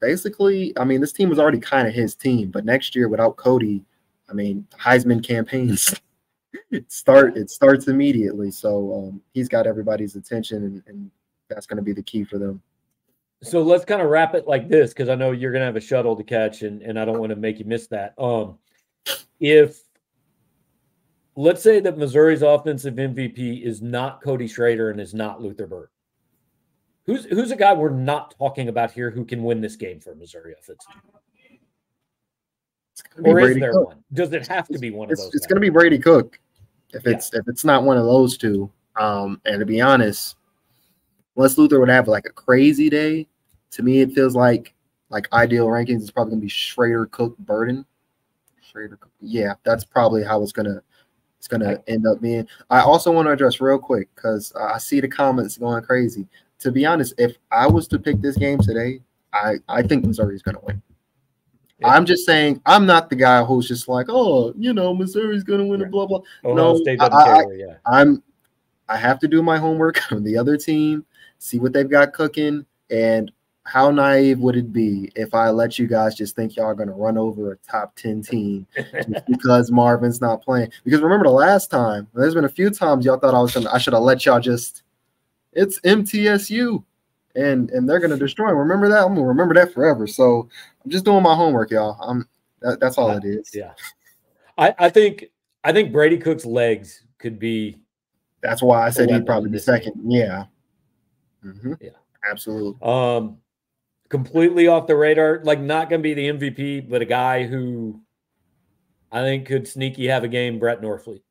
basically, 0.00 0.76
I 0.78 0.84
mean, 0.84 1.00
this 1.00 1.12
team 1.12 1.30
was 1.30 1.38
already 1.38 1.58
kind 1.58 1.88
of 1.88 1.94
his 1.94 2.14
team, 2.14 2.50
but 2.50 2.66
next 2.66 2.94
year 2.94 3.08
without 3.08 3.36
Cody, 3.36 3.82
I 4.28 4.34
mean, 4.34 4.66
Heisman 4.78 5.26
campaigns 5.26 5.94
it 6.70 6.92
start 6.92 7.36
it 7.36 7.50
starts 7.50 7.88
immediately. 7.88 8.50
So 8.50 8.94
um, 8.94 9.22
he's 9.32 9.48
got 9.48 9.66
everybody's 9.66 10.16
attention, 10.16 10.64
and, 10.64 10.82
and 10.86 11.10
that's 11.48 11.66
going 11.66 11.78
to 11.78 11.82
be 11.82 11.92
the 11.92 12.02
key 12.02 12.24
for 12.24 12.38
them. 12.38 12.60
So 13.42 13.62
let's 13.62 13.84
kind 13.84 14.00
of 14.00 14.08
wrap 14.08 14.34
it 14.34 14.46
like 14.46 14.68
this 14.68 14.90
because 14.90 15.08
I 15.08 15.14
know 15.14 15.30
you're 15.32 15.52
going 15.52 15.60
to 15.60 15.66
have 15.66 15.76
a 15.76 15.80
shuttle 15.80 16.16
to 16.16 16.24
catch, 16.24 16.62
and, 16.62 16.82
and 16.82 16.98
I 16.98 17.04
don't 17.04 17.18
want 17.18 17.30
to 17.30 17.36
make 17.36 17.58
you 17.58 17.64
miss 17.64 17.86
that. 17.88 18.14
Um, 18.18 18.58
if 19.40 19.78
let's 21.36 21.62
say 21.62 21.80
that 21.80 21.98
Missouri's 21.98 22.42
offensive 22.42 22.94
MVP 22.94 23.62
is 23.62 23.82
not 23.82 24.22
Cody 24.22 24.48
Schrader 24.48 24.90
and 24.90 25.00
is 25.00 25.14
not 25.14 25.42
Luther 25.42 25.66
Burden, 25.66 25.90
who's 27.04 27.26
who's 27.26 27.50
a 27.50 27.56
guy 27.56 27.74
we're 27.74 27.90
not 27.90 28.34
talking 28.38 28.68
about 28.68 28.90
here 28.90 29.10
who 29.10 29.24
can 29.24 29.42
win 29.42 29.60
this 29.60 29.76
game 29.76 30.00
for 30.00 30.14
Missouri 30.14 30.54
offensive? 30.58 30.92
Or 33.22 33.38
is 33.40 33.56
there 33.56 33.72
Cook. 33.72 33.88
one? 33.88 34.04
Does 34.14 34.32
it 34.32 34.46
have 34.46 34.68
to 34.68 34.78
be 34.78 34.90
one 34.90 35.10
it's, 35.10 35.20
of 35.20 35.26
those? 35.26 35.34
It's 35.34 35.46
going 35.46 35.56
to 35.56 35.60
be 35.60 35.68
Brady 35.68 35.98
Cook. 35.98 36.38
If 36.92 37.06
it's 37.06 37.30
yeah. 37.32 37.40
if 37.40 37.48
it's 37.48 37.64
not 37.64 37.82
one 37.82 37.98
of 37.98 38.04
those 38.04 38.38
two, 38.38 38.70
um, 38.98 39.40
and 39.44 39.60
to 39.60 39.66
be 39.66 39.80
honest, 39.80 40.36
unless 41.36 41.58
Luther 41.58 41.80
would 41.80 41.88
have 41.88 42.08
like 42.08 42.26
a 42.26 42.32
crazy 42.32 42.88
day, 42.88 43.26
to 43.72 43.82
me 43.82 44.00
it 44.00 44.12
feels 44.12 44.34
like 44.34 44.74
like 45.08 45.32
ideal 45.32 45.66
rankings 45.66 46.02
is 46.02 46.10
probably 46.10 46.32
gonna 46.32 46.42
be 46.42 46.48
Schrader, 46.48 47.06
Cook, 47.06 47.36
Burden. 47.38 47.84
Schrader, 48.60 48.98
yeah, 49.20 49.54
that's 49.64 49.84
probably 49.84 50.24
how 50.24 50.42
it's 50.42 50.52
gonna 50.52 50.82
it's 51.38 51.48
gonna 51.48 51.80
end 51.86 52.06
up 52.06 52.20
being. 52.20 52.46
I 52.70 52.80
also 52.80 53.12
want 53.12 53.26
to 53.26 53.32
address 53.32 53.60
real 53.60 53.78
quick 53.78 54.08
because 54.14 54.52
I 54.54 54.78
see 54.78 55.00
the 55.00 55.08
comments 55.08 55.58
going 55.58 55.82
crazy. 55.84 56.26
To 56.60 56.72
be 56.72 56.86
honest, 56.86 57.14
if 57.18 57.36
I 57.52 57.66
was 57.66 57.86
to 57.88 57.98
pick 57.98 58.20
this 58.20 58.36
game 58.36 58.58
today, 58.58 59.00
I 59.32 59.56
I 59.68 59.82
think 59.82 60.04
Missouri's 60.04 60.42
gonna 60.42 60.60
win. 60.62 60.82
Yeah. 61.78 61.88
I'm 61.88 62.06
just 62.06 62.24
saying 62.24 62.62
I'm 62.64 62.86
not 62.86 63.10
the 63.10 63.16
guy 63.16 63.44
who's 63.44 63.68
just 63.68 63.86
like, 63.86 64.06
oh, 64.08 64.54
you 64.56 64.72
know, 64.72 64.94
Missouri's 64.94 65.44
gonna 65.44 65.66
win 65.66 65.80
yeah. 65.80 65.84
and 65.84 65.92
blah 65.92 66.06
blah. 66.06 66.20
Ohio 66.44 66.54
no, 66.54 66.76
State 66.78 66.98
doesn't 66.98 67.14
I, 67.14 67.42
care, 67.44 67.54
yeah. 67.54 67.74
I'm 67.84 68.22
I 68.88 68.96
have 68.96 69.18
to 69.20 69.28
do 69.28 69.42
my 69.42 69.58
homework 69.58 70.00
on 70.12 70.24
the 70.24 70.36
other 70.36 70.56
team 70.56 71.04
see 71.38 71.58
what 71.58 71.72
they've 71.72 71.88
got 71.88 72.12
cooking, 72.12 72.66
and 72.90 73.30
how 73.66 73.90
naive 73.90 74.38
would 74.38 74.56
it 74.56 74.72
be 74.72 75.10
if 75.16 75.34
I 75.34 75.50
let 75.50 75.78
you 75.78 75.88
guys 75.88 76.14
just 76.14 76.36
think 76.36 76.54
y'all 76.54 76.66
are 76.66 76.74
going 76.74 76.88
to 76.88 76.94
run 76.94 77.18
over 77.18 77.52
a 77.52 77.56
top 77.56 77.96
10 77.96 78.22
team 78.22 78.66
because 79.28 79.72
Marvin's 79.72 80.20
not 80.20 80.42
playing? 80.42 80.70
Because 80.84 81.00
remember 81.00 81.24
the 81.24 81.32
last 81.32 81.68
time, 81.68 82.06
there's 82.14 82.34
been 82.34 82.44
a 82.44 82.48
few 82.48 82.70
times 82.70 83.04
y'all 83.04 83.18
thought 83.18 83.34
I 83.34 83.40
was 83.40 83.52
going 83.52 83.66
to, 83.66 83.74
I 83.74 83.78
should 83.78 83.92
have 83.92 84.04
let 84.04 84.24
y'all 84.24 84.38
just, 84.38 84.84
it's 85.52 85.80
MTSU 85.80 86.84
and 87.34 87.70
and 87.70 87.88
they're 87.88 87.98
going 87.98 88.10
to 88.10 88.16
destroy. 88.16 88.48
Them. 88.48 88.58
Remember 88.58 88.88
that? 88.88 89.02
I'm 89.02 89.14
going 89.14 89.24
to 89.24 89.24
remember 89.24 89.54
that 89.54 89.74
forever. 89.74 90.06
So 90.06 90.48
I'm 90.84 90.90
just 90.90 91.04
doing 91.04 91.22
my 91.22 91.34
homework, 91.34 91.72
y'all. 91.72 92.00
I'm, 92.00 92.28
that, 92.62 92.78
that's 92.78 92.98
all 92.98 93.10
it 93.10 93.24
is. 93.24 93.50
Yeah. 93.52 93.72
I, 94.56 94.74
I 94.78 94.90
think, 94.90 95.26
I 95.64 95.72
think 95.72 95.92
Brady 95.92 96.18
Cook's 96.18 96.46
legs 96.46 97.02
could 97.18 97.38
be. 97.38 97.78
That's 98.42 98.62
why 98.62 98.86
I 98.86 98.90
said 98.90 99.10
he'd 99.10 99.26
probably 99.26 99.50
be 99.50 99.58
second. 99.58 99.94
Yeah. 100.06 100.44
Mm-hmm. 101.46 101.74
Yeah, 101.80 101.90
absolutely. 102.28 102.76
Um, 102.82 103.38
completely 104.08 104.66
off 104.66 104.86
the 104.86 104.96
radar. 104.96 105.40
Like 105.44 105.60
not 105.60 105.88
going 105.88 106.00
to 106.00 106.02
be 106.02 106.14
the 106.14 106.28
MVP, 106.28 106.88
but 106.88 107.02
a 107.02 107.06
guy 107.06 107.46
who 107.46 108.00
I 109.12 109.22
think 109.22 109.46
could 109.46 109.68
sneaky 109.68 110.06
have 110.08 110.24
a 110.24 110.28
game. 110.28 110.58
Brett 110.58 110.80
Norfleet. 110.80 111.22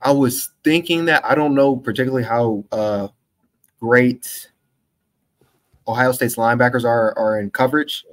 I 0.00 0.10
was 0.10 0.50
thinking 0.64 1.04
that 1.04 1.24
I 1.24 1.34
don't 1.34 1.54
know 1.54 1.76
particularly 1.76 2.24
how 2.24 2.64
uh, 2.72 3.08
great 3.78 4.50
Ohio 5.86 6.12
State's 6.12 6.36
linebackers 6.36 6.84
are 6.84 7.16
are 7.16 7.38
in 7.38 7.50
coverage. 7.50 8.04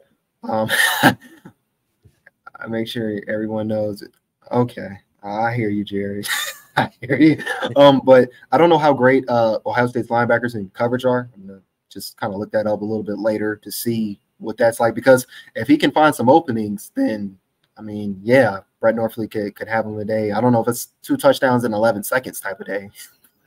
Um, 0.44 0.70
I 1.02 2.68
make 2.68 2.88
sure 2.88 3.20
everyone 3.28 3.68
knows 3.68 4.02
it. 4.02 4.12
Okay, 4.52 4.90
I 5.24 5.54
hear 5.54 5.70
you, 5.70 5.84
Jerry. 5.84 6.24
I 6.80 7.06
hear 7.06 7.20
you. 7.20 7.44
Um, 7.76 8.02
but 8.04 8.30
I 8.52 8.58
don't 8.58 8.70
know 8.70 8.78
how 8.78 8.94
great 8.94 9.28
uh, 9.28 9.60
Ohio 9.66 9.88
State's 9.88 10.10
linebackers 10.10 10.56
in 10.56 10.70
coverage 10.70 11.06
are. 11.06 11.30
I'm 11.36 11.48
gonna 11.48 11.62
just 11.90 12.18
kind 12.18 12.34
of 12.34 12.40
look 12.40 12.52
that 12.52 12.68
up 12.68 12.82
a 12.82 12.86
little 12.86 13.04
bit 13.04 13.20
later 13.20 13.56
to 13.58 13.72
see 13.72 14.20
what 14.38 14.58
that's 14.58 14.80
like. 14.80 14.96
Because 14.96 15.28
if 15.56 15.68
he 15.68 15.78
can 15.78 15.92
find 15.92 16.14
some 16.14 16.30
openings, 16.30 16.92
then 16.96 17.38
I 17.78 17.82
mean, 17.82 18.20
yeah, 18.24 18.60
Brett 18.80 18.96
Norfleet 18.96 19.32
could, 19.32 19.56
could 19.56 19.68
have 19.68 19.86
him 19.86 19.98
a 19.98 20.06
day. 20.06 20.32
I 20.32 20.42
don't 20.42 20.52
know 20.52 20.62
if 20.62 20.68
it's 20.68 20.90
two 21.02 21.18
touchdowns 21.18 21.64
in 21.64 21.74
11 21.74 22.04
seconds 22.04 22.40
type 22.40 22.60
of 22.60 22.68
day. 22.68 22.90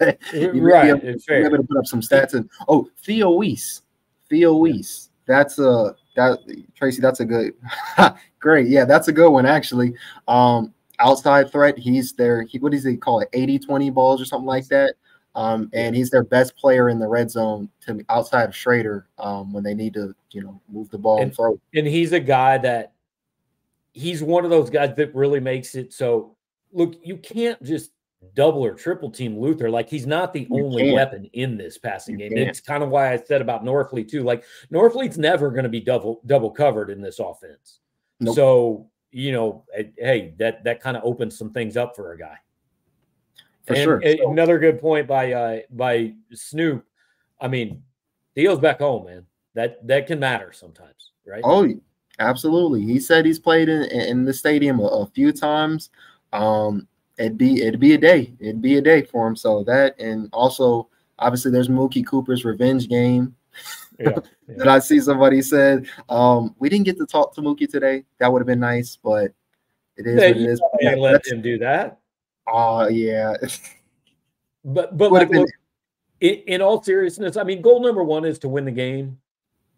you 0.33 0.63
right, 0.63 0.89
able, 0.89 1.01
it's 1.03 1.25
fair. 1.25 1.45
able 1.45 1.59
to 1.59 1.63
put 1.63 1.79
up 1.79 1.87
some 1.87 2.01
stats. 2.01 2.35
And 2.35 2.49
oh, 2.69 2.89
Theo 3.05 3.33
Wease, 3.33 3.83
Theo 4.29 4.55
Wease, 4.57 5.11
that's 5.27 5.59
a 5.59 5.95
that 6.17 6.39
Tracy. 6.77 7.01
That's 7.01 7.21
a 7.21 7.25
good, 7.25 7.55
great. 8.39 8.69
Yeah, 8.69 8.85
that's 8.85 9.09
a 9.09 9.13
good 9.13 9.31
one 9.31 9.47
actually. 9.47 9.95
Um, 10.29 10.75
outside 11.03 11.51
threat. 11.51 11.79
He's 11.79 12.13
their 12.13 12.43
he, 12.43 12.59
what 12.59 12.73
does 12.73 12.85
he 12.85 12.97
call 12.97 13.21
it? 13.21 13.31
80-20 13.33 13.93
balls 13.93 14.21
or 14.21 14.25
something 14.25 14.47
like 14.47 14.69
that. 14.69 14.95
Um, 15.35 15.71
and 15.73 15.97
he's 15.97 16.11
their 16.11 16.25
best 16.25 16.57
player 16.57 16.89
in 16.91 16.99
the 16.99 17.09
red 17.09 17.31
zone 17.31 17.71
to 17.87 18.05
outside 18.11 18.49
of 18.49 18.57
Schrader 18.57 19.09
um, 19.19 19.53
when 19.53 19.65
they 19.65 19.75
need 19.75 19.95
to, 19.95 20.15
you 20.31 20.43
know, 20.43 20.61
move 20.71 20.91
the 20.91 20.99
ball 20.99 21.17
and, 21.17 21.25
and 21.25 21.35
throw. 21.35 21.59
And 21.75 21.87
he's 21.87 22.13
a 22.13 22.21
guy 22.21 22.59
that 22.59 22.93
he's 23.93 24.23
one 24.23 24.45
of 24.45 24.51
those 24.51 24.71
guys 24.71 24.95
that 24.97 25.15
really 25.15 25.41
makes 25.41 25.75
it 25.75 25.93
so. 25.93 26.37
Look, 26.75 26.97
you 27.03 27.19
can't 27.19 27.63
just 27.63 27.93
double 28.35 28.65
or 28.65 28.75
triple 28.75 29.11
team 29.11 29.39
Luther. 29.39 29.71
Like 29.71 29.89
he's 29.89 30.07
not 30.07 30.33
the 30.33 30.47
you 30.51 30.65
only 30.65 30.85
can't. 30.85 30.95
weapon 30.95 31.31
in 31.33 31.57
this 31.57 31.79
passing 31.79 32.19
you 32.19 32.29
game. 32.29 32.39
It's 32.39 32.61
kind 32.61 32.83
of 32.83 32.91
why 32.91 33.13
I 33.13 33.17
said 33.17 33.41
about 33.41 33.65
Norfleet 33.65 34.09
too. 34.09 34.23
Like 34.23 34.45
Norfleet's 34.73 35.19
never 35.19 35.51
going 35.51 35.65
to 35.65 35.69
be 35.69 35.81
double 35.81 36.21
double 36.27 36.51
covered 36.51 36.91
in 36.91 37.01
this 37.01 37.19
offense. 37.19 37.81
Nope. 38.21 38.37
So 38.37 38.91
you 39.13 39.31
know, 39.31 39.65
hey, 39.99 40.35
that 40.39 40.65
that 40.65 40.81
kind 40.81 40.97
of 40.97 41.05
opens 41.05 41.37
some 41.39 41.53
things 41.53 41.77
up 41.77 41.95
for 41.95 42.13
a 42.13 42.19
guy. 42.19 42.37
For 43.67 43.75
and 43.75 43.83
sure. 43.83 44.03
Another 44.31 44.59
good 44.59 44.81
point 44.81 45.07
by 45.07 45.33
uh 45.33 45.59
by 45.71 46.15
Snoop. 46.33 46.85
I 47.41 47.49
mean, 47.49 47.83
Theo's 48.35 48.59
back 48.59 48.81
home, 48.81 49.07
man. 49.07 49.27
That 49.55 49.87
that 49.87 50.07
can 50.07 50.19
matter 50.19 50.53
sometimes, 50.53 51.13
right? 51.27 51.43
Oh, 51.45 51.69
absolutely. 52.19 52.83
He 52.83 52.99
said 52.99 53.27
he's 53.27 53.39
played 53.39 53.69
in 53.69 53.83
in 53.85 54.25
the 54.25 54.33
stadium 54.33 54.81
a, 54.81 54.85
a 54.85 55.07
few 55.07 55.31
times. 55.31 55.91
Um, 56.33 56.89
it'd 57.19 57.39
be 57.39 57.63
it'd 57.63 57.81
be 57.81 57.95
a 57.95 57.99
day. 57.99 58.35
It'd 58.41 58.63
be 58.63 58.79
a 58.79 58.83
day 58.83 59.03
for 59.03 59.27
him. 59.29 59.37
So 59.37 59.63
that 59.65 60.01
and 60.01 60.29
also 60.33 60.89
obviously 61.19 61.51
there's 61.51 61.69
Mookie 61.69 62.07
Cooper's 62.07 62.45
revenge 62.45 62.89
game 62.89 63.37
yeah, 63.99 64.11
yeah. 64.49 64.55
that 64.59 64.69
I 64.69 64.79
see 64.79 65.01
somebody 65.01 65.43
said. 65.43 65.87
Um, 66.09 66.55
we 66.59 66.69
didn't 66.69 66.85
get 66.85 66.99
to 66.99 67.07
talk 67.07 67.35
to 67.35 67.41
Mookie 67.41 67.69
today. 67.69 68.05
That 68.19 68.33
would 68.33 68.41
have 68.41 68.47
been 68.47 68.61
nice, 68.61 68.97
but 69.03 69.33
It 69.97 70.07
is. 70.07 70.17
what 70.17 70.25
it 70.25 70.37
is. 70.37 70.61
Yeah, 70.81 70.95
let 70.97 71.27
him 71.27 71.43
do 71.43 71.59
that. 71.59 71.99
Oh 72.47 72.89
yeah. 72.89 73.35
but 74.65 74.97
but 74.97 75.13
like, 75.13 75.31
look, 75.31 75.49
in, 76.21 76.35
in, 76.47 76.63
all 76.63 76.83
seriousness, 76.83 77.37
I 77.37 77.45
mean, 77.45 77.63
goal 77.63 77.83
number 77.83 78.03
one 78.03 78.25
is 78.25 78.39
to 78.41 78.49
win 78.49 78.65
the 78.65 78.71
game, 78.73 79.19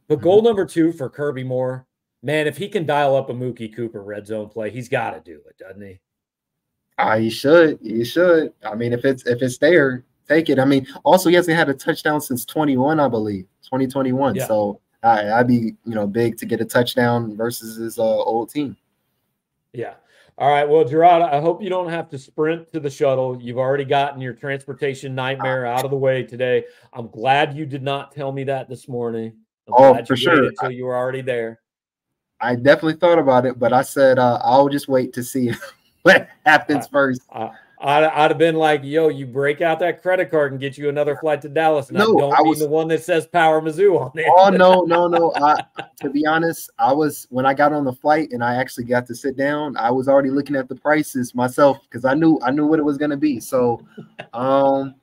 but 0.08 0.20
goal 0.20 0.38
mm-hmm. 0.38 0.46
number 0.46 0.66
two 0.66 0.92
for 0.92 1.08
Kirby 1.08 1.44
Moore, 1.44 1.86
man, 2.22 2.46
if 2.46 2.56
he 2.56 2.68
can 2.68 2.86
dial 2.86 3.16
up 3.16 3.30
a 3.30 3.34
Mookie 3.34 3.74
Cooper 3.74 4.02
red 4.02 4.26
zone 4.26 4.48
play, 4.48 4.70
he's 4.70 4.88
got 4.88 5.10
to 5.10 5.20
do 5.20 5.40
it, 5.48 5.58
doesn't 5.58 5.82
he? 5.82 6.00
Ah, 6.98 7.10
uh, 7.10 7.18
he 7.18 7.30
should. 7.30 7.78
He 7.82 8.04
should. 8.04 8.52
I 8.64 8.74
mean, 8.74 8.92
if 8.92 9.04
it's 9.04 9.26
if 9.26 9.42
it's 9.42 9.58
there, 9.58 10.04
take 10.28 10.48
it. 10.50 10.58
I 10.58 10.64
mean, 10.64 10.86
also 11.04 11.28
he 11.28 11.34
hasn't 11.34 11.56
had 11.56 11.68
a 11.68 11.74
touchdown 11.74 12.20
since 12.20 12.44
21, 12.44 13.00
I 13.00 13.08
believe, 13.08 13.46
2021. 13.62 14.34
Yeah. 14.34 14.46
So 14.46 14.80
I, 15.02 15.32
I'd 15.32 15.48
be 15.48 15.74
you 15.84 15.94
know 15.94 16.06
big 16.06 16.36
to 16.38 16.46
get 16.46 16.60
a 16.60 16.64
touchdown 16.64 17.36
versus 17.36 17.76
his 17.76 17.98
uh, 17.98 18.02
old 18.02 18.50
team. 18.50 18.76
Yeah. 19.72 19.94
All 20.36 20.50
right. 20.50 20.68
Well, 20.68 20.84
Jarod, 20.84 21.22
I 21.22 21.40
hope 21.40 21.62
you 21.62 21.70
don't 21.70 21.90
have 21.90 22.08
to 22.10 22.18
sprint 22.18 22.72
to 22.72 22.80
the 22.80 22.90
shuttle. 22.90 23.40
You've 23.40 23.58
already 23.58 23.84
gotten 23.84 24.20
your 24.20 24.32
transportation 24.32 25.14
nightmare 25.14 25.64
out 25.64 25.84
of 25.84 25.90
the 25.90 25.96
way 25.96 26.24
today. 26.24 26.64
I'm 26.92 27.08
glad 27.08 27.56
you 27.56 27.66
did 27.66 27.84
not 27.84 28.10
tell 28.10 28.32
me 28.32 28.42
that 28.44 28.68
this 28.68 28.88
morning. 28.88 29.34
I'm 29.68 29.74
oh, 29.76 30.04
for 30.04 30.16
sure. 30.16 30.46
Until 30.46 30.72
you 30.72 30.86
were 30.86 30.96
already 30.96 31.22
there. 31.22 31.60
I 32.40 32.56
definitely 32.56 32.94
thought 32.94 33.18
about 33.18 33.46
it, 33.46 33.58
but 33.60 33.72
I 33.72 33.82
said 33.82 34.18
uh, 34.18 34.40
I'll 34.42 34.68
just 34.68 34.88
wait 34.88 35.12
to 35.14 35.22
see 35.22 35.52
what 36.02 36.28
happens 36.44 36.88
first. 36.88 37.22
I, 37.32 37.50
I'd, 37.84 38.04
I'd, 38.04 38.30
have 38.30 38.38
been 38.38 38.56
like, 38.56 38.82
"Yo, 38.82 39.08
you 39.08 39.26
break 39.26 39.60
out 39.60 39.78
that 39.80 40.00
credit 40.00 40.30
card 40.30 40.52
and 40.52 40.60
get 40.60 40.78
you 40.78 40.88
another 40.88 41.16
flight 41.16 41.42
to 41.42 41.50
Dallas." 41.50 41.90
And 41.90 41.98
no, 41.98 42.16
I 42.16 42.20
don't 42.20 42.38
I 42.38 42.40
was, 42.40 42.58
mean 42.58 42.68
the 42.68 42.74
one 42.74 42.88
that 42.88 43.04
says 43.04 43.26
Power 43.26 43.60
Mizzou 43.60 44.00
on 44.00 44.10
it. 44.14 44.24
Oh 44.38 44.48
no, 44.48 44.80
no, 44.82 45.06
no! 45.06 45.32
I, 45.36 45.62
to 46.00 46.08
be 46.08 46.24
honest, 46.24 46.70
I 46.78 46.94
was 46.94 47.26
when 47.28 47.44
I 47.44 47.52
got 47.52 47.74
on 47.74 47.84
the 47.84 47.92
flight 47.92 48.32
and 48.32 48.42
I 48.42 48.54
actually 48.54 48.84
got 48.84 49.06
to 49.08 49.14
sit 49.14 49.36
down. 49.36 49.76
I 49.76 49.90
was 49.90 50.08
already 50.08 50.30
looking 50.30 50.56
at 50.56 50.66
the 50.66 50.74
prices 50.74 51.34
myself 51.34 51.78
because 51.82 52.06
I 52.06 52.14
knew 52.14 52.40
I 52.42 52.50
knew 52.50 52.66
what 52.66 52.78
it 52.78 52.84
was 52.84 52.96
going 52.96 53.10
to 53.10 53.18
be. 53.18 53.38
So, 53.38 53.86
um, 54.32 54.94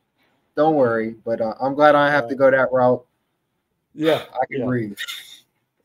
don't 0.55 0.75
worry. 0.75 1.15
But 1.23 1.39
uh, 1.39 1.53
I'm 1.61 1.75
glad 1.75 1.93
I 1.93 2.09
have 2.09 2.27
to 2.29 2.35
go 2.35 2.49
that 2.49 2.71
route. 2.71 3.05
Yeah, 3.93 4.23
I 4.33 4.45
can 4.49 4.61
yeah. 4.61 4.65
breathe. 4.65 4.97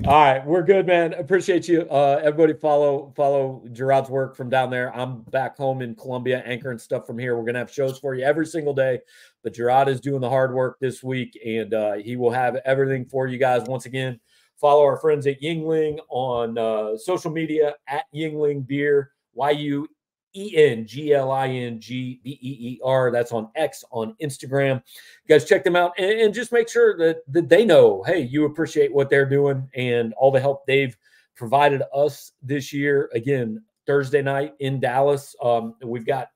All 0.05 0.13
right, 0.13 0.45
we're 0.45 0.63
good, 0.63 0.87
man. 0.87 1.15
Appreciate 1.15 1.67
you. 1.69 1.81
Uh, 1.91 2.21
everybody 2.23 2.53
follow 2.53 3.15
follow 3.17 3.63
Jarod's 3.69 4.11
work 4.11 4.37
from 4.37 4.51
down 4.51 4.69
there. 4.69 4.95
I'm 4.95 5.23
back 5.23 5.57
home 5.57 5.81
in 5.81 5.95
Columbia, 5.95 6.43
anchoring 6.45 6.79
stuff 6.79 7.07
from 7.07 7.19
here. 7.19 7.37
We're 7.37 7.47
gonna 7.47 7.61
have 7.61 7.73
shows 7.73 7.99
for 7.99 8.15
you 8.15 8.23
every 8.23 8.45
single 8.45 8.75
day, 8.75 9.01
but 9.43 9.55
Jarod 9.55 9.89
is 9.89 10.01
doing 10.01 10.21
the 10.21 10.29
hard 10.29 10.55
work 10.55 10.77
this 10.81 11.03
week, 11.03 11.39
and 11.45 11.73
uh, 11.73 11.95
he 11.95 12.17
will 12.17 12.31
have 12.31 12.57
everything 12.67 13.07
for 13.07 13.27
you 13.27 13.39
guys. 13.39 13.67
Once 13.67 13.87
again, 13.87 14.21
follow 14.61 14.83
our 14.85 14.99
friends 14.99 15.27
at 15.27 15.41
Yuengling 15.41 15.99
on 16.11 16.59
uh, 16.59 16.99
social 16.99 17.31
media 17.31 17.75
at 17.89 18.05
Yuengling 18.15 18.67
Beer. 18.67 19.13
Y 19.33 19.51
U 19.51 19.89
E 20.37 20.57
N 20.57 20.87
G 20.87 21.15
L 21.15 21.33
I 21.33 21.49
N 21.49 21.81
G 21.81 22.21
B 22.23 22.39
E 22.43 22.57
E 22.61 22.81
R. 22.85 23.11
That's 23.11 23.33
on 23.33 23.49
X, 23.57 23.85
on 23.91 24.15
Instagram. 24.23 24.83
You 25.25 25.35
guys 25.35 25.45
check 25.45 25.65
them 25.65 25.77
out 25.77 25.93
and, 25.99 26.21
and, 26.21 26.35
just 26.35 26.53
make 26.53 26.69
sure 26.69 26.97
that, 26.99 27.23
that 27.33 27.49
they 27.49 27.65
know, 27.65 28.03
hey, 28.03 28.21
you 28.21 28.45
appreciate 28.45 28.93
what 28.93 29.09
they're 29.09 29.29
doing 29.29 29.69
and 29.75 30.13
all 30.15 30.31
the 30.31 30.41
help 30.41 30.67
they've 30.67 30.97
provided 31.35 31.83
us 31.95 32.33
this 32.43 32.73
year. 32.73 33.11
Again, 33.15 33.63
Thursday 33.87 34.23
night 34.23 34.55
in 34.61 34.81
Dallas. 34.81 35.35
Um, 35.43 35.75
we've 35.83 36.07
got 36.07 36.29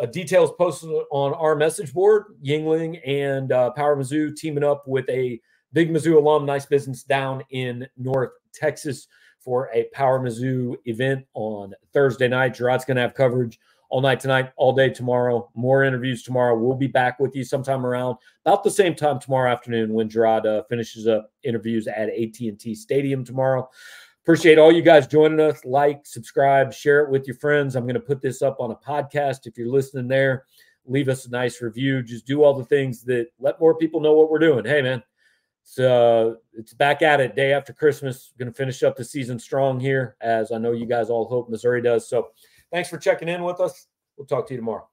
uh, 0.00 0.06
details 0.06 0.52
posted 0.58 0.90
on 1.10 1.34
our 1.34 1.54
message 1.54 1.92
board. 1.92 2.24
Yuengling 2.44 3.00
and 3.06 3.52
uh, 3.52 3.70
Power 3.72 3.96
Mizzou 3.96 4.34
teaming 4.34 4.64
up 4.64 4.84
with 4.86 5.08
a 5.08 5.40
big 5.72 5.90
Mizzou 5.90 6.16
alum, 6.16 6.46
nice 6.46 6.66
business 6.66 7.02
down 7.02 7.42
in 7.50 7.86
North 7.96 8.30
Texas 8.52 9.08
for 9.44 9.70
a 9.72 9.84
Power 9.92 10.20
Mizzou 10.20 10.76
event 10.86 11.26
on 11.34 11.74
Thursday 11.92 12.28
night. 12.28 12.54
Jarod's 12.54 12.84
going 12.84 12.96
to 12.96 13.02
have 13.02 13.14
coverage 13.14 13.58
all 13.90 14.00
night 14.00 14.18
tonight, 14.18 14.50
all 14.56 14.72
day 14.72 14.88
tomorrow. 14.88 15.48
More 15.54 15.84
interviews 15.84 16.22
tomorrow. 16.22 16.58
We'll 16.58 16.76
be 16.76 16.86
back 16.86 17.20
with 17.20 17.36
you 17.36 17.44
sometime 17.44 17.86
around 17.86 18.16
about 18.44 18.64
the 18.64 18.70
same 18.70 18.94
time 18.94 19.20
tomorrow 19.20 19.52
afternoon 19.52 19.92
when 19.92 20.08
Jarod 20.08 20.46
uh, 20.46 20.64
finishes 20.64 21.06
up 21.06 21.30
interviews 21.42 21.86
at 21.86 22.08
AT&T 22.08 22.74
Stadium 22.74 23.24
tomorrow. 23.24 23.68
Appreciate 24.24 24.58
all 24.58 24.72
you 24.72 24.82
guys 24.82 25.06
joining 25.06 25.38
us. 25.38 25.64
Like, 25.66 26.06
subscribe, 26.06 26.72
share 26.72 27.02
it 27.02 27.10
with 27.10 27.26
your 27.26 27.36
friends. 27.36 27.76
I'm 27.76 27.84
going 27.84 27.94
to 27.94 28.00
put 28.00 28.22
this 28.22 28.40
up 28.40 28.56
on 28.58 28.70
a 28.70 28.76
podcast. 28.76 29.46
If 29.46 29.58
you're 29.58 29.68
listening 29.68 30.08
there, 30.08 30.46
leave 30.86 31.08
us 31.08 31.26
a 31.26 31.30
nice 31.30 31.60
review. 31.60 32.02
Just 32.02 32.26
do 32.26 32.42
all 32.42 32.54
the 32.54 32.64
things 32.64 33.02
that 33.04 33.28
let 33.38 33.60
more 33.60 33.76
people 33.76 34.00
know 34.00 34.14
what 34.14 34.30
we're 34.30 34.38
doing. 34.38 34.64
Hey, 34.64 34.80
man, 34.80 35.02
so 35.64 36.36
it's 36.52 36.74
back 36.74 37.02
at 37.02 37.20
it 37.20 37.34
day 37.34 37.52
after 37.52 37.72
Christmas. 37.72 38.32
Going 38.38 38.52
to 38.52 38.56
finish 38.56 38.82
up 38.82 38.96
the 38.96 39.04
season 39.04 39.38
strong 39.38 39.80
here, 39.80 40.16
as 40.20 40.52
I 40.52 40.58
know 40.58 40.72
you 40.72 40.86
guys 40.86 41.10
all 41.10 41.26
hope 41.26 41.48
Missouri 41.48 41.82
does. 41.82 42.08
So 42.08 42.28
thanks 42.70 42.90
for 42.90 42.98
checking 42.98 43.28
in 43.28 43.42
with 43.42 43.60
us. 43.60 43.88
We'll 44.16 44.26
talk 44.26 44.46
to 44.48 44.54
you 44.54 44.58
tomorrow. 44.58 44.88